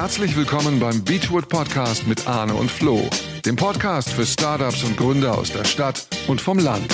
Herzlich 0.00 0.34
willkommen 0.34 0.80
beim 0.80 1.04
Beachwood 1.04 1.50
Podcast 1.50 2.06
mit 2.06 2.26
Arne 2.26 2.54
und 2.54 2.70
Flo, 2.70 3.06
dem 3.44 3.54
Podcast 3.54 4.08
für 4.08 4.24
Startups 4.24 4.82
und 4.82 4.96
Gründer 4.96 5.36
aus 5.36 5.52
der 5.52 5.66
Stadt 5.66 6.08
und 6.26 6.40
vom 6.40 6.58
Land. 6.58 6.90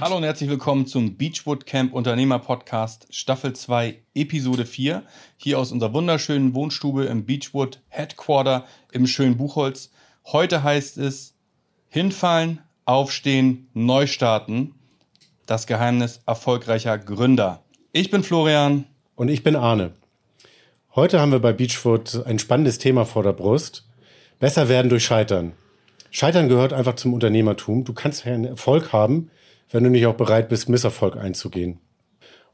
Hallo 0.00 0.18
und 0.18 0.22
herzlich 0.22 0.48
willkommen 0.48 0.86
zum 0.86 1.16
Beachwood 1.16 1.66
Camp 1.66 1.92
Unternehmer 1.92 2.38
Podcast 2.38 3.08
Staffel 3.10 3.54
2 3.54 4.02
Episode 4.14 4.64
4. 4.64 5.02
Hier 5.36 5.58
aus 5.58 5.72
unserer 5.72 5.92
wunderschönen 5.94 6.54
Wohnstube 6.54 7.06
im 7.06 7.26
Beachwood 7.26 7.80
Headquarter 7.88 8.64
im 8.92 9.08
schönen 9.08 9.36
Buchholz. 9.36 9.90
Heute 10.26 10.62
heißt 10.62 10.96
es 10.96 11.34
hinfallen, 11.88 12.60
aufstehen, 12.84 13.68
neu 13.74 14.06
starten. 14.06 14.76
Das 15.44 15.66
Geheimnis 15.66 16.20
erfolgreicher 16.24 16.98
Gründer. 16.98 17.64
Ich 17.90 18.12
bin 18.12 18.22
Florian. 18.22 18.84
Und 19.14 19.28
ich 19.28 19.42
bin 19.42 19.56
Arne. 19.56 19.92
Heute 20.94 21.20
haben 21.20 21.32
wir 21.32 21.38
bei 21.38 21.54
Beachwood 21.54 22.26
ein 22.26 22.38
spannendes 22.38 22.76
Thema 22.76 23.06
vor 23.06 23.22
der 23.22 23.32
Brust. 23.32 23.88
Besser 24.38 24.68
werden 24.68 24.90
durch 24.90 25.06
Scheitern. 25.06 25.52
Scheitern 26.10 26.50
gehört 26.50 26.74
einfach 26.74 26.96
zum 26.96 27.14
Unternehmertum. 27.14 27.84
Du 27.84 27.94
kannst 27.94 28.26
einen 28.26 28.44
Erfolg 28.44 28.92
haben, 28.92 29.30
wenn 29.70 29.84
du 29.84 29.88
nicht 29.88 30.04
auch 30.04 30.16
bereit 30.16 30.50
bist, 30.50 30.68
Misserfolg 30.68 31.16
einzugehen. 31.16 31.78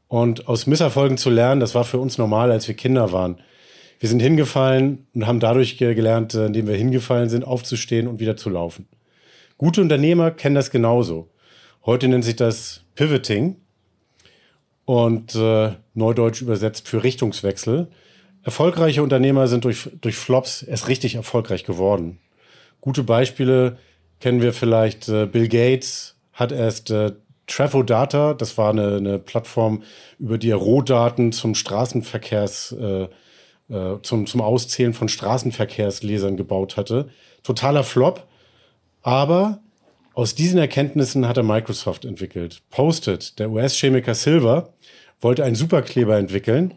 Und 0.07 0.47
aus 0.47 0.67
Misserfolgen 0.67 1.17
zu 1.17 1.29
lernen, 1.29 1.59
das 1.59 1.75
war 1.75 1.83
für 1.83 1.97
uns 1.97 2.17
normal, 2.17 2.49
als 2.49 2.65
wir 2.69 2.75
Kinder 2.75 3.11
waren. 3.11 3.41
Wir 3.99 4.07
sind 4.07 4.21
hingefallen 4.21 5.05
und 5.13 5.27
haben 5.27 5.41
dadurch 5.41 5.77
gelernt, 5.77 6.33
äh, 6.33 6.45
indem 6.45 6.67
wir 6.67 6.77
hingefallen 6.77 7.27
sind, 7.27 7.43
aufzustehen 7.43 8.07
und 8.07 8.21
wieder 8.21 8.37
zu 8.37 8.49
laufen. 8.49 8.87
Gute 9.57 9.81
Unternehmer 9.81 10.31
kennen 10.31 10.55
das 10.55 10.71
genauso. 10.71 11.27
Heute 11.85 12.07
nennt 12.07 12.23
sich 12.23 12.37
das 12.37 12.85
Pivoting 12.95 13.57
und 14.85 15.35
äh, 15.35 15.71
neudeutsch 15.93 16.41
übersetzt 16.41 16.87
für 16.87 17.03
Richtungswechsel. 17.03 17.89
Erfolgreiche 18.43 19.03
Unternehmer 19.03 19.47
sind 19.47 19.65
durch, 19.65 19.89
durch 20.01 20.15
Flops 20.15 20.63
erst 20.63 20.87
richtig 20.87 21.15
erfolgreich 21.15 21.63
geworden. 21.63 22.19
Gute 22.81 23.03
Beispiele 23.03 23.77
kennen 24.19 24.41
wir 24.41 24.53
vielleicht. 24.53 25.09
Äh, 25.09 25.25
Bill 25.25 25.47
Gates 25.47 26.15
hat 26.33 26.51
erst 26.51 26.89
äh, 26.91 27.11
Trafo 27.47 27.83
Data, 27.83 28.33
das 28.33 28.57
war 28.57 28.69
eine, 28.69 28.97
eine 28.97 29.19
Plattform, 29.19 29.83
über 30.19 30.37
die 30.37 30.51
er 30.51 30.57
Rohdaten 30.57 31.31
zum 31.31 31.55
Straßenverkehrs, 31.55 32.75
äh, 32.79 33.07
äh, 33.73 34.01
zum, 34.03 34.27
zum 34.27 34.41
Auszählen 34.41 34.93
von 34.93 35.09
Straßenverkehrslesern 35.09 36.37
gebaut 36.37 36.77
hatte. 36.77 37.09
Totaler 37.43 37.83
Flop. 37.83 38.27
Aber 39.01 39.59
aus 40.13 40.35
diesen 40.35 40.59
Erkenntnissen 40.59 41.27
hat 41.27 41.37
er 41.37 41.43
Microsoft 41.43 42.05
entwickelt. 42.05 42.61
Post-it, 42.69 43.39
der 43.39 43.49
US-Chemiker 43.49 44.15
Silver, 44.15 44.73
wollte 45.21 45.43
einen 45.43 45.55
Superkleber 45.55 46.17
entwickeln, 46.17 46.75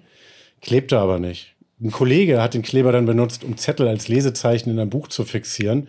klebte 0.63 0.99
aber 0.99 1.19
nicht. 1.19 1.55
Ein 1.81 1.91
Kollege 1.91 2.41
hat 2.41 2.55
den 2.55 2.63
Kleber 2.63 2.93
dann 2.93 3.07
benutzt, 3.07 3.45
um 3.45 3.57
Zettel 3.57 3.89
als 3.89 4.09
Lesezeichen 4.09 4.71
in 4.71 4.79
ein 4.79 4.91
Buch 4.91 5.09
zu 5.09 5.25
fixieren. 5.25 5.89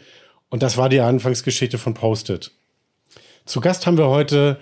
Und 0.49 0.63
das 0.63 0.75
war 0.75 0.89
die 0.89 0.99
Anfangsgeschichte 0.99 1.77
von 1.77 1.93
Post-it. 1.93 2.51
Zu 3.45 3.61
Gast 3.61 3.85
haben 3.85 3.97
wir 3.97 4.07
heute 4.07 4.59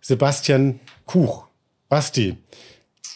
Sebastian 0.00 0.80
Kuch. 1.04 1.46
Basti, 1.88 2.36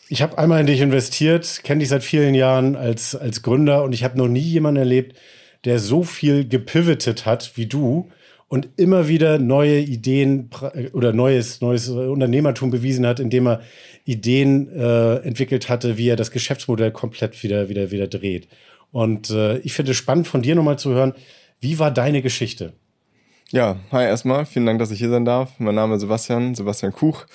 ich 0.09 0.21
habe 0.21 0.37
einmal 0.37 0.61
in 0.61 0.67
dich 0.67 0.81
investiert, 0.81 1.61
kenne 1.63 1.81
dich 1.81 1.89
seit 1.89 2.03
vielen 2.03 2.35
Jahren 2.35 2.77
als, 2.77 3.15
als 3.15 3.43
Gründer 3.43 3.85
und 3.85 3.93
ich 3.93 4.05
habe 4.05 4.19
noch 4.19 4.29
nie 4.29 4.41
jemanden 4.41 4.81
erlebt, 4.81 5.17
der 5.65 5.79
so 5.79 6.03
viel 6.03 6.47
gepivotet 6.47 7.25
hat 7.25 7.57
wie 7.57 7.67
du 7.67 8.11
und 8.49 8.69
immer 8.77 9.09
wieder 9.09 9.39
neue 9.39 9.81
Ideen 9.81 10.51
oder 10.93 11.13
neues, 11.13 11.61
neues 11.61 11.89
Unternehmertum 11.89 12.71
bewiesen 12.71 13.07
hat, 13.07 13.21
indem 13.21 13.47
er 13.47 13.61
Ideen 14.05 14.69
äh, 14.69 15.17
entwickelt 15.17 15.69
hatte, 15.69 15.97
wie 15.99 16.09
er 16.09 16.17
das 16.17 16.31
Geschäftsmodell 16.31 16.93
komplett 16.93 17.43
wieder, 17.43 17.69
wieder, 17.69 17.91
wieder 17.91 18.07
dreht. 18.07 18.49
Und 18.93 19.31
äh, 19.31 19.59
ich 19.59 19.73
finde 19.73 19.93
es 19.93 19.97
spannend, 19.97 20.29
von 20.29 20.43
dir 20.43 20.55
nochmal 20.55 20.79
zu 20.79 20.91
hören, 20.91 21.15
wie 21.61 21.79
war 21.79 21.91
deine 21.91 22.23
Geschichte? 22.23 22.75
Ja, 23.51 23.77
hi 23.91 24.05
erstmal, 24.05 24.47
vielen 24.47 24.67
Dank, 24.67 24.79
dass 24.79 24.91
ich 24.91 24.99
hier 24.99 25.11
sein 25.11 25.25
darf. 25.25 25.59
Mein 25.59 25.75
Name 25.75 25.95
ist 25.95 26.01
Sebastian, 26.01 26.55
Sebastian 26.55 26.93
Kuch 26.93 27.27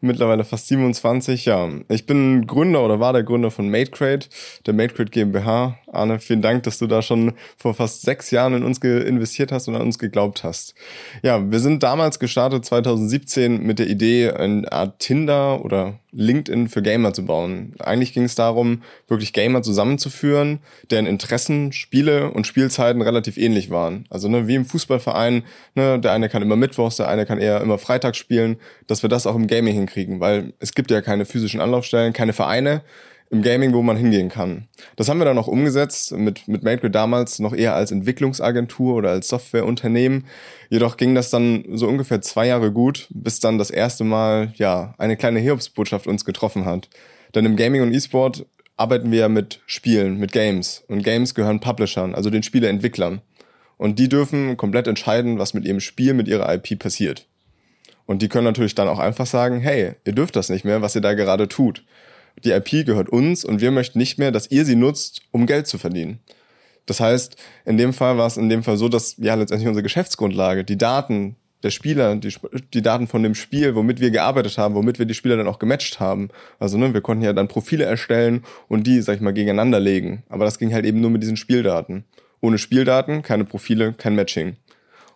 mittlerweile 0.00 0.44
fast 0.44 0.68
27. 0.68 1.44
Ja, 1.46 1.68
ich 1.88 2.06
bin 2.06 2.46
Gründer 2.46 2.84
oder 2.84 3.00
war 3.00 3.12
der 3.12 3.22
Gründer 3.22 3.50
von 3.50 3.68
MadeCrate, 3.68 4.28
der 4.66 4.74
MadeCrate 4.74 5.10
GmbH. 5.10 5.78
Arne, 5.92 6.18
vielen 6.18 6.42
Dank, 6.42 6.64
dass 6.64 6.78
du 6.78 6.86
da 6.86 7.02
schon 7.02 7.32
vor 7.56 7.74
fast 7.74 8.02
sechs 8.02 8.30
Jahren 8.30 8.54
in 8.54 8.62
uns 8.64 8.78
investiert 8.78 9.52
hast 9.52 9.68
und 9.68 9.76
an 9.76 9.82
uns 9.82 9.98
geglaubt 9.98 10.44
hast. 10.44 10.74
Ja, 11.22 11.50
wir 11.50 11.60
sind 11.60 11.82
damals 11.82 12.18
gestartet 12.18 12.64
2017 12.64 13.62
mit 13.62 13.78
der 13.78 13.88
Idee, 13.88 14.30
eine 14.30 14.70
Art 14.70 14.98
Tinder 14.98 15.64
oder 15.64 15.98
LinkedIn 16.14 16.68
für 16.68 16.82
Gamer 16.82 17.12
zu 17.12 17.24
bauen. 17.24 17.74
Eigentlich 17.80 18.12
ging 18.12 18.24
es 18.24 18.34
darum, 18.34 18.82
wirklich 19.08 19.32
Gamer 19.32 19.62
zusammenzuführen, 19.62 20.60
deren 20.90 21.06
Interessen, 21.06 21.72
Spiele 21.72 22.30
und 22.30 22.46
Spielzeiten 22.46 23.02
relativ 23.02 23.36
ähnlich 23.36 23.70
waren. 23.70 24.06
Also 24.10 24.28
ne, 24.28 24.46
wie 24.46 24.54
im 24.54 24.64
Fußballverein, 24.64 25.42
ne, 25.74 25.98
der 25.98 26.12
eine 26.12 26.28
kann 26.28 26.42
immer 26.42 26.56
Mittwochs, 26.56 26.96
der 26.96 27.08
eine 27.08 27.26
kann 27.26 27.38
eher 27.38 27.60
immer 27.60 27.78
Freitags 27.78 28.18
spielen, 28.18 28.56
dass 28.86 29.02
wir 29.02 29.08
das 29.08 29.26
auch 29.26 29.34
im 29.34 29.46
Gaming 29.46 29.74
hinkriegen, 29.84 30.20
weil 30.20 30.52
es 30.58 30.74
gibt 30.74 30.90
ja 30.90 31.00
keine 31.00 31.24
physischen 31.24 31.60
Anlaufstellen, 31.60 32.12
keine 32.12 32.32
Vereine 32.32 32.82
im 33.30 33.42
Gaming, 33.42 33.72
wo 33.72 33.82
man 33.82 33.96
hingehen 33.96 34.28
kann. 34.28 34.68
Das 34.96 35.08
haben 35.08 35.18
wir 35.18 35.24
dann 35.24 35.38
auch 35.38 35.48
umgesetzt 35.48 36.12
mit, 36.12 36.46
mit 36.46 36.62
MadeGrid 36.62 36.94
damals 36.94 37.38
noch 37.38 37.54
eher 37.54 37.74
als 37.74 37.90
Entwicklungsagentur 37.90 38.94
oder 38.94 39.10
als 39.10 39.28
Softwareunternehmen. 39.28 40.26
Jedoch 40.70 40.96
ging 40.96 41.14
das 41.14 41.30
dann 41.30 41.64
so 41.72 41.88
ungefähr 41.88 42.20
zwei 42.20 42.46
Jahre 42.46 42.70
gut, 42.70 43.08
bis 43.10 43.40
dann 43.40 43.58
das 43.58 43.70
erste 43.70 44.04
Mal, 44.04 44.52
ja, 44.56 44.94
eine 44.98 45.16
kleine 45.16 45.40
Hiobsbotschaft 45.40 46.06
uns 46.06 46.24
getroffen 46.24 46.64
hat. 46.64 46.88
Denn 47.34 47.44
im 47.44 47.56
Gaming 47.56 47.82
und 47.82 47.92
E-Sport 47.92 48.46
arbeiten 48.76 49.10
wir 49.10 49.20
ja 49.20 49.28
mit 49.28 49.60
Spielen, 49.66 50.18
mit 50.18 50.32
Games. 50.32 50.84
Und 50.88 51.02
Games 51.02 51.34
gehören 51.34 51.60
Publishern, 51.60 52.14
also 52.14 52.30
den 52.30 52.42
Spieleentwicklern. 52.42 53.20
Und 53.76 53.98
die 53.98 54.08
dürfen 54.08 54.56
komplett 54.56 54.86
entscheiden, 54.86 55.38
was 55.38 55.54
mit 55.54 55.64
ihrem 55.64 55.80
Spiel, 55.80 56.14
mit 56.14 56.28
ihrer 56.28 56.52
IP 56.54 56.78
passiert. 56.78 57.26
Und 58.06 58.22
die 58.22 58.28
können 58.28 58.44
natürlich 58.44 58.74
dann 58.74 58.88
auch 58.88 58.98
einfach 58.98 59.26
sagen, 59.26 59.60
hey, 59.60 59.92
ihr 60.04 60.12
dürft 60.12 60.36
das 60.36 60.50
nicht 60.50 60.64
mehr, 60.64 60.82
was 60.82 60.94
ihr 60.94 61.00
da 61.00 61.14
gerade 61.14 61.48
tut 61.48 61.84
die 62.42 62.50
IP 62.50 62.86
gehört 62.86 63.08
uns 63.08 63.44
und 63.44 63.60
wir 63.60 63.70
möchten 63.70 63.98
nicht 63.98 64.18
mehr, 64.18 64.32
dass 64.32 64.50
ihr 64.50 64.64
sie 64.64 64.76
nutzt, 64.76 65.22
um 65.30 65.46
Geld 65.46 65.66
zu 65.66 65.78
verdienen. 65.78 66.18
Das 66.86 67.00
heißt, 67.00 67.36
in 67.64 67.78
dem 67.78 67.92
Fall 67.92 68.18
war 68.18 68.26
es 68.26 68.36
in 68.36 68.48
dem 68.48 68.62
Fall 68.62 68.76
so, 68.76 68.88
dass 68.88 69.16
ja 69.18 69.34
letztendlich 69.34 69.68
unsere 69.68 69.82
Geschäftsgrundlage, 69.82 70.64
die 70.64 70.76
Daten 70.76 71.36
der 71.62 71.70
Spieler, 71.70 72.14
die, 72.16 72.34
die 72.74 72.82
Daten 72.82 73.06
von 73.06 73.22
dem 73.22 73.34
Spiel, 73.34 73.74
womit 73.74 73.98
wir 74.00 74.10
gearbeitet 74.10 74.58
haben, 74.58 74.74
womit 74.74 74.98
wir 74.98 75.06
die 75.06 75.14
Spieler 75.14 75.38
dann 75.38 75.48
auch 75.48 75.58
gematcht 75.58 75.98
haben. 75.98 76.28
Also 76.58 76.76
ne, 76.76 76.92
wir 76.92 77.00
konnten 77.00 77.24
ja 77.24 77.32
dann 77.32 77.48
Profile 77.48 77.84
erstellen 77.84 78.44
und 78.68 78.86
die, 78.86 79.00
sag 79.00 79.14
ich 79.14 79.22
mal, 79.22 79.32
gegeneinander 79.32 79.80
legen. 79.80 80.24
Aber 80.28 80.44
das 80.44 80.58
ging 80.58 80.74
halt 80.74 80.84
eben 80.84 81.00
nur 81.00 81.10
mit 81.10 81.22
diesen 81.22 81.38
Spieldaten. 81.38 82.04
Ohne 82.42 82.58
Spieldaten, 82.58 83.22
keine 83.22 83.46
Profile, 83.46 83.94
kein 83.94 84.14
Matching. 84.14 84.56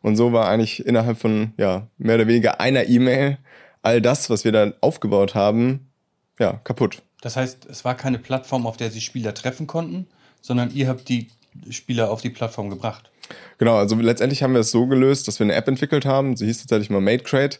Und 0.02 0.16
so 0.16 0.32
war 0.32 0.48
eigentlich 0.48 0.86
innerhalb 0.86 1.18
von 1.18 1.52
ja 1.56 1.88
mehr 1.98 2.16
oder 2.16 2.26
weniger 2.26 2.60
einer 2.60 2.88
E-Mail 2.88 3.38
all 3.82 4.00
das, 4.00 4.30
was 4.30 4.44
wir 4.44 4.52
dann 4.52 4.74
aufgebaut 4.80 5.34
haben, 5.34 5.90
ja 6.38 6.60
kaputt. 6.64 7.02
Das 7.20 7.36
heißt, 7.36 7.66
es 7.66 7.84
war 7.84 7.96
keine 7.96 8.18
Plattform, 8.18 8.66
auf 8.66 8.76
der 8.76 8.90
sich 8.90 9.04
Spieler 9.04 9.34
treffen 9.34 9.66
konnten, 9.66 10.06
sondern 10.40 10.70
ihr 10.72 10.88
habt 10.88 11.08
die 11.08 11.28
Spieler 11.70 12.10
auf 12.10 12.22
die 12.22 12.30
Plattform 12.30 12.70
gebracht. 12.70 13.10
Genau, 13.58 13.76
also 13.76 13.96
letztendlich 13.96 14.42
haben 14.42 14.52
wir 14.52 14.60
es 14.60 14.70
so 14.70 14.86
gelöst, 14.86 15.28
dass 15.28 15.38
wir 15.38 15.44
eine 15.44 15.54
App 15.54 15.68
entwickelt 15.68 16.06
haben. 16.06 16.36
Sie 16.36 16.46
hieß 16.46 16.60
tatsächlich 16.60 16.90
mal 16.90 17.00
Made 17.00 17.24
Crate. 17.24 17.58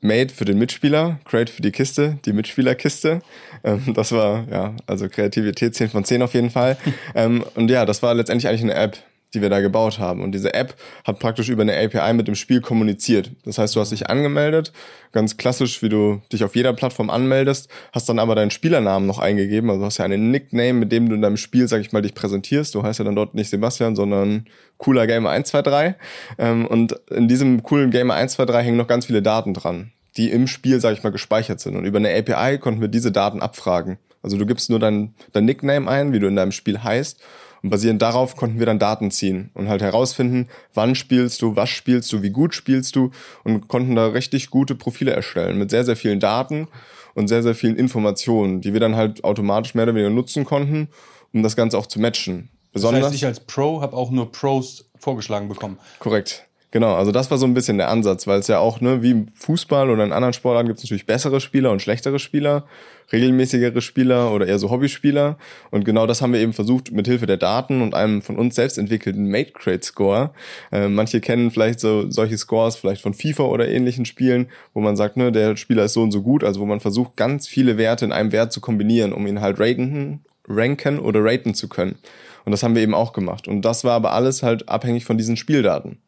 Made 0.00 0.32
für 0.32 0.44
den 0.44 0.58
Mitspieler, 0.58 1.18
Crate 1.24 1.50
für 1.50 1.62
die 1.62 1.72
Kiste, 1.72 2.18
die 2.26 2.34
Mitspielerkiste. 2.34 3.22
Ähm, 3.64 3.94
das 3.94 4.12
war, 4.12 4.46
ja, 4.50 4.76
also 4.86 5.08
Kreativität 5.08 5.74
10 5.74 5.88
von 5.88 6.04
10 6.04 6.20
auf 6.20 6.34
jeden 6.34 6.50
Fall. 6.50 6.76
ähm, 7.14 7.42
und 7.54 7.70
ja, 7.70 7.86
das 7.86 8.02
war 8.02 8.12
letztendlich 8.12 8.48
eigentlich 8.48 8.62
eine 8.62 8.74
App, 8.74 8.98
die 9.34 9.42
wir 9.42 9.50
da 9.50 9.60
gebaut 9.60 9.98
haben. 9.98 10.22
Und 10.22 10.32
diese 10.32 10.54
App 10.54 10.74
hat 11.04 11.18
praktisch 11.18 11.48
über 11.48 11.62
eine 11.62 11.76
API 11.76 12.12
mit 12.14 12.28
dem 12.28 12.34
Spiel 12.34 12.60
kommuniziert. 12.60 13.30
Das 13.44 13.58
heißt, 13.58 13.74
du 13.74 13.80
hast 13.80 13.90
dich 13.90 14.08
angemeldet, 14.08 14.72
ganz 15.12 15.36
klassisch, 15.36 15.82
wie 15.82 15.88
du 15.88 16.22
dich 16.32 16.44
auf 16.44 16.56
jeder 16.56 16.72
Plattform 16.72 17.10
anmeldest, 17.10 17.68
hast 17.92 18.08
dann 18.08 18.18
aber 18.18 18.34
deinen 18.34 18.50
Spielernamen 18.50 19.06
noch 19.06 19.18
eingegeben. 19.18 19.70
Also 19.70 19.84
hast 19.84 19.98
ja 19.98 20.04
einen 20.04 20.30
Nickname, 20.30 20.74
mit 20.74 20.92
dem 20.92 21.08
du 21.08 21.14
in 21.14 21.22
deinem 21.22 21.36
Spiel, 21.36 21.68
sag 21.68 21.80
ich 21.80 21.92
mal, 21.92 22.02
dich 22.02 22.14
präsentierst. 22.14 22.74
Du 22.74 22.82
heißt 22.82 22.98
ja 22.98 23.04
dann 23.04 23.16
dort 23.16 23.34
nicht 23.34 23.50
Sebastian, 23.50 23.96
sondern 23.96 24.46
cooler 24.78 25.06
Gamer 25.06 25.30
123. 25.30 25.94
Ähm, 26.38 26.66
und 26.66 26.92
in 27.10 27.28
diesem 27.28 27.62
coolen 27.62 27.90
Gamer 27.90 28.14
123 28.14 28.66
hängen 28.66 28.76
noch 28.78 28.88
ganz 28.88 29.06
viele 29.06 29.22
Daten 29.22 29.54
dran, 29.54 29.92
die 30.16 30.30
im 30.30 30.46
Spiel, 30.46 30.80
sag 30.80 30.92
ich 30.92 31.02
mal, 31.02 31.10
gespeichert 31.10 31.60
sind. 31.60 31.76
Und 31.76 31.84
über 31.84 31.98
eine 31.98 32.14
API 32.14 32.58
konnten 32.58 32.80
wir 32.80 32.88
diese 32.88 33.12
Daten 33.12 33.40
abfragen. 33.40 33.98
Also 34.22 34.38
du 34.38 34.46
gibst 34.46 34.70
nur 34.70 34.78
dein, 34.78 35.14
dein 35.32 35.44
Nickname 35.44 35.88
ein, 35.88 36.12
wie 36.12 36.18
du 36.18 36.26
in 36.26 36.36
deinem 36.36 36.52
Spiel 36.52 36.82
heißt 36.82 37.20
und 37.64 37.70
basierend 37.70 38.02
darauf 38.02 38.36
konnten 38.36 38.58
wir 38.58 38.66
dann 38.66 38.78
Daten 38.78 39.10
ziehen 39.10 39.50
und 39.54 39.70
halt 39.70 39.80
herausfinden, 39.80 40.48
wann 40.74 40.94
spielst 40.94 41.40
du, 41.40 41.56
was 41.56 41.70
spielst 41.70 42.12
du, 42.12 42.20
wie 42.20 42.28
gut 42.28 42.54
spielst 42.54 42.94
du 42.94 43.10
und 43.42 43.68
konnten 43.68 43.96
da 43.96 44.08
richtig 44.08 44.50
gute 44.50 44.74
Profile 44.74 45.12
erstellen 45.12 45.58
mit 45.58 45.70
sehr, 45.70 45.82
sehr 45.82 45.96
vielen 45.96 46.20
Daten 46.20 46.68
und 47.14 47.28
sehr, 47.28 47.42
sehr 47.42 47.54
vielen 47.54 47.76
Informationen, 47.76 48.60
die 48.60 48.74
wir 48.74 48.80
dann 48.80 48.96
halt 48.96 49.24
automatisch 49.24 49.74
mehr 49.74 49.84
oder 49.84 49.94
weniger 49.94 50.10
nutzen 50.10 50.44
konnten, 50.44 50.88
um 51.32 51.42
das 51.42 51.56
Ganze 51.56 51.78
auch 51.78 51.86
zu 51.86 51.98
matchen. 51.98 52.50
Besonders 52.74 53.00
das 53.00 53.12
heißt, 53.12 53.16
ich 53.16 53.24
als 53.24 53.40
Pro 53.40 53.80
habe 53.80 53.96
auch 53.96 54.10
nur 54.10 54.30
Pros 54.30 54.84
vorgeschlagen 54.98 55.48
bekommen. 55.48 55.78
Korrekt. 56.00 56.46
Genau, 56.70 56.94
also 56.96 57.12
das 57.12 57.30
war 57.30 57.38
so 57.38 57.46
ein 57.46 57.54
bisschen 57.54 57.78
der 57.78 57.88
Ansatz, 57.88 58.26
weil 58.26 58.40
es 58.40 58.48
ja 58.48 58.58
auch, 58.58 58.82
ne, 58.82 59.00
wie 59.00 59.12
im 59.12 59.28
Fußball 59.36 59.88
oder 59.88 60.04
in 60.04 60.12
anderen 60.12 60.34
Sportarten 60.34 60.66
gibt 60.66 60.80
es 60.80 60.84
natürlich 60.84 61.06
bessere 61.06 61.40
Spieler 61.40 61.70
und 61.70 61.80
schlechtere 61.80 62.18
Spieler, 62.18 62.66
regelmäßigere 63.12 63.80
Spieler 63.80 64.32
oder 64.32 64.46
eher 64.46 64.58
so 64.58 64.70
Hobbyspieler. 64.70 65.36
Und 65.70 65.84
genau 65.84 66.06
das 66.06 66.22
haben 66.22 66.32
wir 66.32 66.40
eben 66.40 66.52
versucht, 66.52 66.92
mit 66.92 67.06
Hilfe 67.06 67.26
der 67.26 67.36
Daten 67.36 67.82
und 67.82 67.94
einem 67.94 68.22
von 68.22 68.36
uns 68.36 68.54
selbst 68.54 68.78
entwickelten 68.78 69.30
Mate 69.30 69.52
Crate 69.52 69.84
Score. 69.84 70.30
Äh, 70.72 70.88
manche 70.88 71.20
kennen 71.20 71.50
vielleicht 71.50 71.80
so 71.80 72.10
solche 72.10 72.38
Scores 72.38 72.76
vielleicht 72.76 73.02
von 73.02 73.14
FIFA 73.14 73.44
oder 73.44 73.68
ähnlichen 73.68 74.04
Spielen, 74.04 74.48
wo 74.72 74.80
man 74.80 74.96
sagt, 74.96 75.16
ne, 75.16 75.32
der 75.32 75.56
Spieler 75.56 75.84
ist 75.84 75.94
so 75.94 76.02
und 76.02 76.12
so 76.12 76.22
gut, 76.22 76.44
also 76.44 76.60
wo 76.60 76.66
man 76.66 76.80
versucht, 76.80 77.16
ganz 77.16 77.46
viele 77.46 77.78
Werte 77.78 78.04
in 78.04 78.12
einem 78.12 78.32
Wert 78.32 78.52
zu 78.52 78.60
kombinieren, 78.60 79.12
um 79.12 79.26
ihn 79.26 79.40
halt 79.40 79.58
ranken, 79.60 80.24
ranken 80.48 80.98
oder 80.98 81.24
raten 81.24 81.54
zu 81.54 81.68
können. 81.68 81.96
Und 82.44 82.52
das 82.52 82.62
haben 82.62 82.74
wir 82.74 82.82
eben 82.82 82.94
auch 82.94 83.12
gemacht. 83.12 83.48
Und 83.48 83.62
das 83.62 83.84
war 83.84 83.92
aber 83.92 84.12
alles 84.12 84.42
halt 84.42 84.68
abhängig 84.68 85.04
von 85.04 85.16
diesen 85.16 85.36
Spieldaten. 85.36 85.98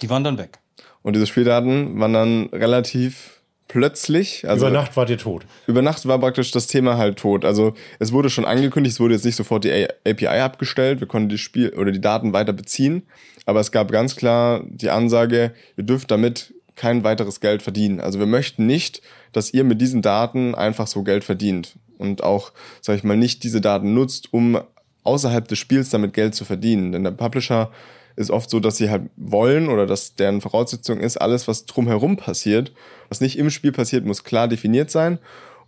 Die 0.00 0.10
waren 0.10 0.24
dann 0.24 0.38
weg. 0.38 0.58
Und 1.02 1.16
diese 1.16 1.26
Spieldaten 1.26 1.98
waren 1.98 2.12
dann 2.12 2.46
relativ 2.52 3.41
plötzlich. 3.72 4.46
Also 4.46 4.66
Über 4.66 4.76
Nacht 4.76 4.96
wart 4.98 5.08
ihr 5.08 5.16
tot. 5.16 5.46
Über 5.66 5.80
Nacht 5.80 6.06
war 6.06 6.18
praktisch 6.18 6.50
das 6.50 6.66
Thema 6.66 6.98
halt 6.98 7.18
tot. 7.18 7.46
Also 7.46 7.72
es 7.98 8.12
wurde 8.12 8.28
schon 8.28 8.44
angekündigt, 8.44 8.94
es 8.94 9.00
wurde 9.00 9.14
jetzt 9.14 9.24
nicht 9.24 9.36
sofort 9.36 9.64
die 9.64 9.88
API 10.06 10.26
abgestellt, 10.26 11.00
wir 11.00 11.08
konnten 11.08 11.30
die 11.30 11.38
Spiel 11.38 11.70
oder 11.70 11.90
die 11.90 12.00
Daten 12.00 12.34
weiter 12.34 12.52
beziehen, 12.52 13.04
aber 13.46 13.60
es 13.60 13.72
gab 13.72 13.90
ganz 13.90 14.14
klar 14.14 14.62
die 14.68 14.90
Ansage, 14.90 15.54
ihr 15.78 15.84
dürft 15.84 16.10
damit 16.10 16.52
kein 16.76 17.02
weiteres 17.02 17.40
Geld 17.40 17.62
verdienen. 17.62 18.00
Also 18.00 18.18
wir 18.18 18.26
möchten 18.26 18.66
nicht, 18.66 19.00
dass 19.32 19.54
ihr 19.54 19.64
mit 19.64 19.80
diesen 19.80 20.02
Daten 20.02 20.54
einfach 20.54 20.86
so 20.86 21.02
Geld 21.02 21.24
verdient 21.24 21.76
und 21.96 22.22
auch, 22.22 22.52
sag 22.82 22.96
ich 22.96 23.04
mal, 23.04 23.16
nicht 23.16 23.42
diese 23.42 23.62
Daten 23.62 23.94
nutzt, 23.94 24.34
um 24.34 24.60
außerhalb 25.02 25.48
des 25.48 25.58
Spiels 25.58 25.88
damit 25.88 26.12
Geld 26.12 26.34
zu 26.34 26.44
verdienen. 26.44 26.92
Denn 26.92 27.04
der 27.04 27.10
Publisher 27.12 27.70
ist 28.16 28.30
oft 28.30 28.50
so, 28.50 28.60
dass 28.60 28.76
sie 28.76 28.90
halt 28.90 29.10
wollen 29.16 29.68
oder 29.68 29.86
dass 29.86 30.14
deren 30.14 30.40
Voraussetzung 30.40 31.00
ist, 31.00 31.16
alles, 31.16 31.48
was 31.48 31.66
drumherum 31.66 32.16
passiert, 32.16 32.72
was 33.08 33.20
nicht 33.20 33.38
im 33.38 33.50
Spiel 33.50 33.72
passiert, 33.72 34.04
muss 34.04 34.24
klar 34.24 34.48
definiert 34.48 34.90
sein 34.90 35.18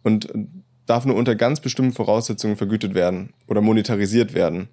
und 0.03 0.29
darf 0.87 1.07
nur 1.07 1.17
unter 1.17 1.35
ganz 1.35 1.61
bestimmten 1.61 1.93
Voraussetzungen 1.93 2.57
vergütet 2.57 2.95
werden 2.95 3.33
oder 3.47 3.61
monetarisiert 3.61 4.35
werden. 4.35 4.69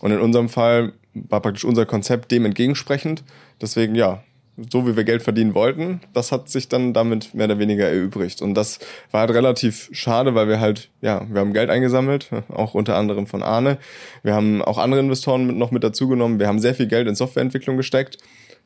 Und 0.00 0.12
in 0.12 0.20
unserem 0.20 0.48
Fall 0.48 0.92
war 1.14 1.40
praktisch 1.40 1.64
unser 1.64 1.86
Konzept 1.86 2.30
dem 2.30 2.44
entgegensprechend. 2.44 3.24
Deswegen, 3.60 3.94
ja, 3.94 4.22
so 4.70 4.86
wie 4.86 4.96
wir 4.96 5.04
Geld 5.04 5.22
verdienen 5.22 5.54
wollten, 5.54 6.00
das 6.12 6.32
hat 6.32 6.48
sich 6.48 6.68
dann 6.68 6.92
damit 6.92 7.34
mehr 7.34 7.46
oder 7.46 7.58
weniger 7.58 7.88
erübrigt. 7.88 8.42
Und 8.42 8.54
das 8.54 8.80
war 9.10 9.20
halt 9.20 9.30
relativ 9.30 9.88
schade, 9.92 10.34
weil 10.34 10.48
wir 10.48 10.60
halt, 10.60 10.90
ja, 11.00 11.26
wir 11.30 11.40
haben 11.40 11.52
Geld 11.52 11.70
eingesammelt, 11.70 12.30
auch 12.48 12.74
unter 12.74 12.96
anderem 12.96 13.26
von 13.26 13.42
Arne. 13.42 13.78
Wir 14.22 14.34
haben 14.34 14.62
auch 14.62 14.78
andere 14.78 15.00
Investoren 15.00 15.46
mit, 15.46 15.56
noch 15.56 15.70
mit 15.70 15.84
dazugenommen. 15.84 16.40
Wir 16.40 16.48
haben 16.48 16.58
sehr 16.58 16.74
viel 16.74 16.88
Geld 16.88 17.06
in 17.06 17.14
Softwareentwicklung 17.14 17.76
gesteckt. 17.76 18.18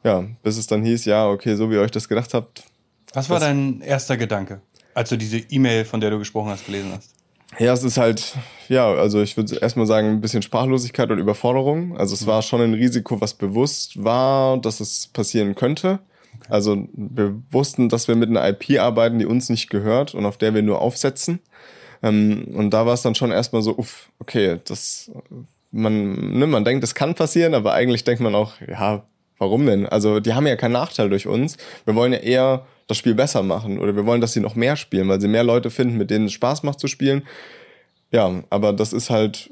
Ja, 0.05 0.25
bis 0.43 0.56
es 0.56 0.67
dann 0.67 0.83
hieß, 0.83 1.05
ja, 1.05 1.29
okay, 1.29 1.55
so 1.55 1.71
wie 1.71 1.75
ihr 1.75 1.81
euch 1.81 1.91
das 1.91 2.09
gedacht 2.09 2.35
habt. 2.35 2.65
Was 3.12 3.31
war 3.31 3.38
dein 3.38 3.81
erster 3.83 4.17
Gedanke, 4.17 4.62
als 4.95 5.11
du 5.11 5.17
diese 5.17 5.38
E-Mail, 5.38 5.85
von 5.85 6.00
der 6.00 6.11
du 6.11 6.19
gesprochen 6.19 6.50
hast, 6.50 6.67
gelesen 6.67 6.93
hast? 6.97 7.22
Ja, 7.58 7.72
es 7.72 7.84
ist 7.84 7.99
halt, 7.99 8.34
ja, 8.69 8.90
also 8.90 9.20
ich 9.20 9.37
würde 9.37 9.56
erstmal 9.56 9.87
sagen, 9.87 10.08
ein 10.08 10.20
bisschen 10.20 10.43
Sprachlosigkeit 10.43 11.10
und 11.10 11.19
Überforderung. 11.19 11.96
Also 11.99 12.14
es 12.14 12.26
war 12.26 12.43
schon 12.43 12.60
ein 12.60 12.75
Risiko, 12.75 13.20
was 13.20 13.34
bewusst 13.34 14.02
war, 14.02 14.58
dass 14.58 14.81
es 14.81 15.08
passieren 15.08 15.54
könnte. 15.54 15.99
Okay. 16.38 16.46
Also 16.49 16.88
wir 16.93 17.34
wussten, 17.50 17.88
dass 17.88 18.08
wir 18.08 18.16
mit 18.16 18.31
einer 18.31 18.49
IP 18.49 18.81
arbeiten, 18.81 19.19
die 19.19 19.26
uns 19.26 19.50
nicht 19.50 19.69
gehört 19.69 20.14
und 20.14 20.25
auf 20.25 20.38
der 20.38 20.54
wir 20.54 20.62
nur 20.62 20.81
aufsetzen. 20.81 21.40
Ähm, 22.02 22.49
und 22.54 22.70
da 22.70 22.87
war 22.87 22.94
es 22.94 23.02
dann 23.02 23.14
schon 23.14 23.31
erstmal 23.31 23.62
so, 23.62 23.76
uff, 23.76 24.08
okay, 24.19 24.58
das, 24.66 25.10
man, 25.70 26.38
ne, 26.38 26.46
man 26.46 26.64
denkt, 26.64 26.82
es 26.84 26.94
kann 26.94 27.14
passieren, 27.14 27.54
aber 27.54 27.75
eigentlich 27.75 28.04
denkt 28.04 28.22
man 28.22 28.34
auch, 28.34 28.54
ja, 28.66 29.04
warum 29.38 29.66
denn? 29.66 29.87
Also 29.87 30.20
die 30.20 30.34
haben 30.34 30.46
ja 30.46 30.56
keinen 30.56 30.72
Nachteil 30.72 31.10
durch 31.10 31.26
uns. 31.26 31.58
Wir 31.84 31.94
wollen 31.94 32.12
ja 32.12 32.19
eher 32.19 32.66
das 32.93 32.99
Spiel 32.99 33.15
besser 33.15 33.43
machen 33.43 33.79
oder 33.79 33.97
wir 33.97 34.06
wollen, 34.06 34.21
dass 34.21 34.33
sie 34.33 34.41
noch 34.41 34.55
mehr 34.55 34.77
spielen, 34.77 35.09
weil 35.09 35.21
sie 35.21 35.29
mehr 35.29 35.44
Leute 35.44 35.71
finden, 35.71 35.99
mit 35.99 36.11
denen 36.11 36.27
es 36.27 36.33
Spaß 36.33 36.62
macht 36.62 36.81
zu 36.81 36.87
spielen. 36.87 37.23
Ja, 38.11 38.43
aber 38.50 38.73
das 38.73 38.93
ist 38.93 39.11
halt 39.11 39.50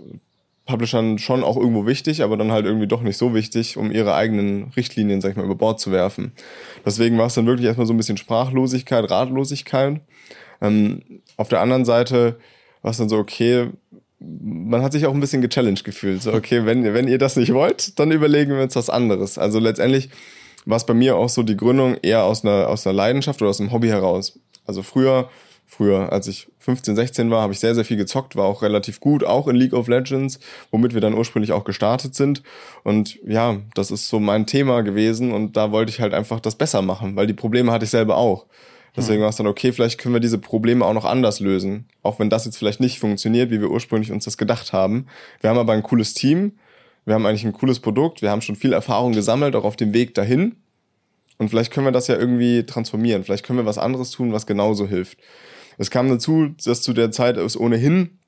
Publishern 0.67 1.19
schon 1.19 1.43
auch 1.43 1.57
irgendwo 1.57 1.87
wichtig, 1.87 2.23
aber 2.23 2.37
dann 2.37 2.53
halt 2.53 2.67
irgendwie 2.67 2.87
doch 2.87 3.03
nicht 3.03 3.17
so 3.17 3.35
wichtig, 3.35 3.77
um 3.77 3.91
ihre 3.91 4.15
eigenen 4.15 4.71
Richtlinien, 4.77 5.21
sag 5.21 5.31
ich 5.31 5.37
mal, 5.37 5.45
über 5.45 5.57
Bord 5.57 5.81
zu 5.81 5.91
werfen. 5.91 6.33
Deswegen 6.85 7.19
war 7.19 7.27
es 7.27 7.35
dann 7.35 7.47
wirklich 7.47 7.67
erstmal 7.67 7.87
so 7.87 7.93
ein 7.93 7.97
bisschen 7.97 8.17
Sprachlosigkeit, 8.17 9.11
Ratlosigkeit. 9.11 10.01
Ähm, 10.61 11.03
auf 11.37 11.49
der 11.49 11.61
anderen 11.61 11.85
Seite 11.85 12.39
war 12.83 12.91
es 12.91 12.99
dann 12.99 13.09
so, 13.09 13.17
okay, 13.17 13.71
man 14.21 14.83
hat 14.83 14.93
sich 14.93 15.07
auch 15.07 15.15
ein 15.15 15.21
bisschen 15.21 15.43
gechallenged 15.43 15.85
gefühlt. 15.85 16.23
So, 16.23 16.33
okay, 16.35 16.65
wenn, 16.67 16.85
wenn 16.85 17.09
ihr 17.09 17.19
das 17.19 17.37
nicht 17.37 17.53
wollt, 17.53 17.99
dann 17.99 18.13
überlegen 18.13 18.53
wir 18.53 18.63
uns 18.63 18.77
was 18.77 18.91
anderes. 18.91 19.39
Also 19.39 19.59
letztendlich 19.59 20.11
war 20.71 20.77
es 20.77 20.87
bei 20.87 20.95
mir 20.95 21.17
auch 21.17 21.29
so 21.29 21.43
die 21.43 21.57
Gründung 21.57 21.97
eher 22.03 22.25
aus 22.25 22.45
einer, 22.45 22.69
aus 22.69 22.87
einer 22.87 22.95
Leidenschaft 22.95 23.41
oder 23.43 23.51
aus 23.51 23.61
einem 23.61 23.73
Hobby 23.73 23.89
heraus. 23.89 24.39
Also 24.65 24.83
früher, 24.83 25.29
früher, 25.67 26.13
als 26.13 26.27
ich 26.29 26.49
15, 26.61 26.97
16 26.97 27.31
war, 27.31 27.43
habe 27.43 27.53
ich 27.53 27.61
sehr, 27.61 27.75
sehr 27.75 27.85
viel 27.85 27.97
gezockt, 27.97 28.37
war 28.37 28.45
auch 28.45 28.63
relativ 28.63 29.01
gut, 29.01 29.25
auch 29.25 29.49
in 29.49 29.57
League 29.57 29.73
of 29.73 29.89
Legends, 29.89 30.39
womit 30.71 30.95
wir 30.95 31.01
dann 31.01 31.15
ursprünglich 31.15 31.53
auch 31.53 31.65
gestartet 31.65 32.15
sind. 32.15 32.43
Und 32.85 33.19
ja, 33.27 33.59
das 33.75 33.91
ist 33.91 34.09
so 34.09 34.21
mein 34.21 34.47
Thema 34.47 34.83
gewesen 34.83 35.33
und 35.33 35.57
da 35.57 35.73
wollte 35.73 35.91
ich 35.91 36.01
halt 36.01 36.15
einfach 36.15 36.41
das 36.41 36.55
besser 36.55 36.83
machen, 36.83 37.17
weil 37.17 37.27
die 37.27 37.35
Probleme 37.35 37.73
hatte 37.73 37.85
ich 37.85 37.91
selber 37.91 38.17
auch. 38.17 38.47
Deswegen 38.97 39.19
hm. 39.19 39.23
war 39.23 39.29
es 39.31 39.37
dann, 39.37 39.47
okay, 39.47 39.73
vielleicht 39.73 39.99
können 39.99 40.15
wir 40.15 40.21
diese 40.21 40.39
Probleme 40.39 40.85
auch 40.85 40.95
noch 40.95 41.05
anders 41.05 41.41
lösen. 41.41 41.87
Auch 42.03 42.19
wenn 42.19 42.31
das 42.31 42.45
jetzt 42.45 42.57
vielleicht 42.57 42.81
nicht 42.81 42.99
funktioniert, 42.99 43.51
wie 43.51 43.61
wir 43.61 43.71
ursprünglich 43.71 44.13
uns 44.13 44.25
das 44.25 44.37
gedacht 44.37 44.73
haben. 44.73 45.07
Wir 45.41 45.51
haben 45.51 45.59
aber 45.59 45.73
ein 45.73 45.83
cooles 45.83 46.15
Team 46.15 46.53
wir 47.11 47.17
haben 47.17 47.27
eigentlich 47.27 47.45
ein 47.45 47.53
cooles 47.53 47.81
Produkt, 47.81 48.23
wir 48.23 48.31
haben 48.31 48.41
schon 48.41 48.55
viel 48.55 48.73
Erfahrung 48.73 49.11
gesammelt, 49.11 49.57
auch 49.57 49.65
auf 49.65 49.75
dem 49.75 49.93
Weg 49.93 50.15
dahin. 50.15 50.55
Und 51.39 51.49
vielleicht 51.49 51.73
können 51.73 51.87
wir 51.87 51.93
das 51.93 52.07
ja 52.07 52.17
irgendwie 52.17 52.65
transformieren. 52.65 53.25
Vielleicht 53.25 53.45
können 53.45 53.59
wir 53.59 53.67
was 53.67 53.79
anderes 53.79 54.13
tun, 54.13 54.33
was 54.33 54.47
genauso 54.47 54.87
hilft. 54.87 55.19
Es 55.77 55.91
kam 55.91 56.09
dazu, 56.09 56.55
dass 56.65 56.83
zu 56.83 56.93
der 56.93 57.11
Zeit 57.11 57.37
es 57.37 57.59
ohnehin 57.59 58.21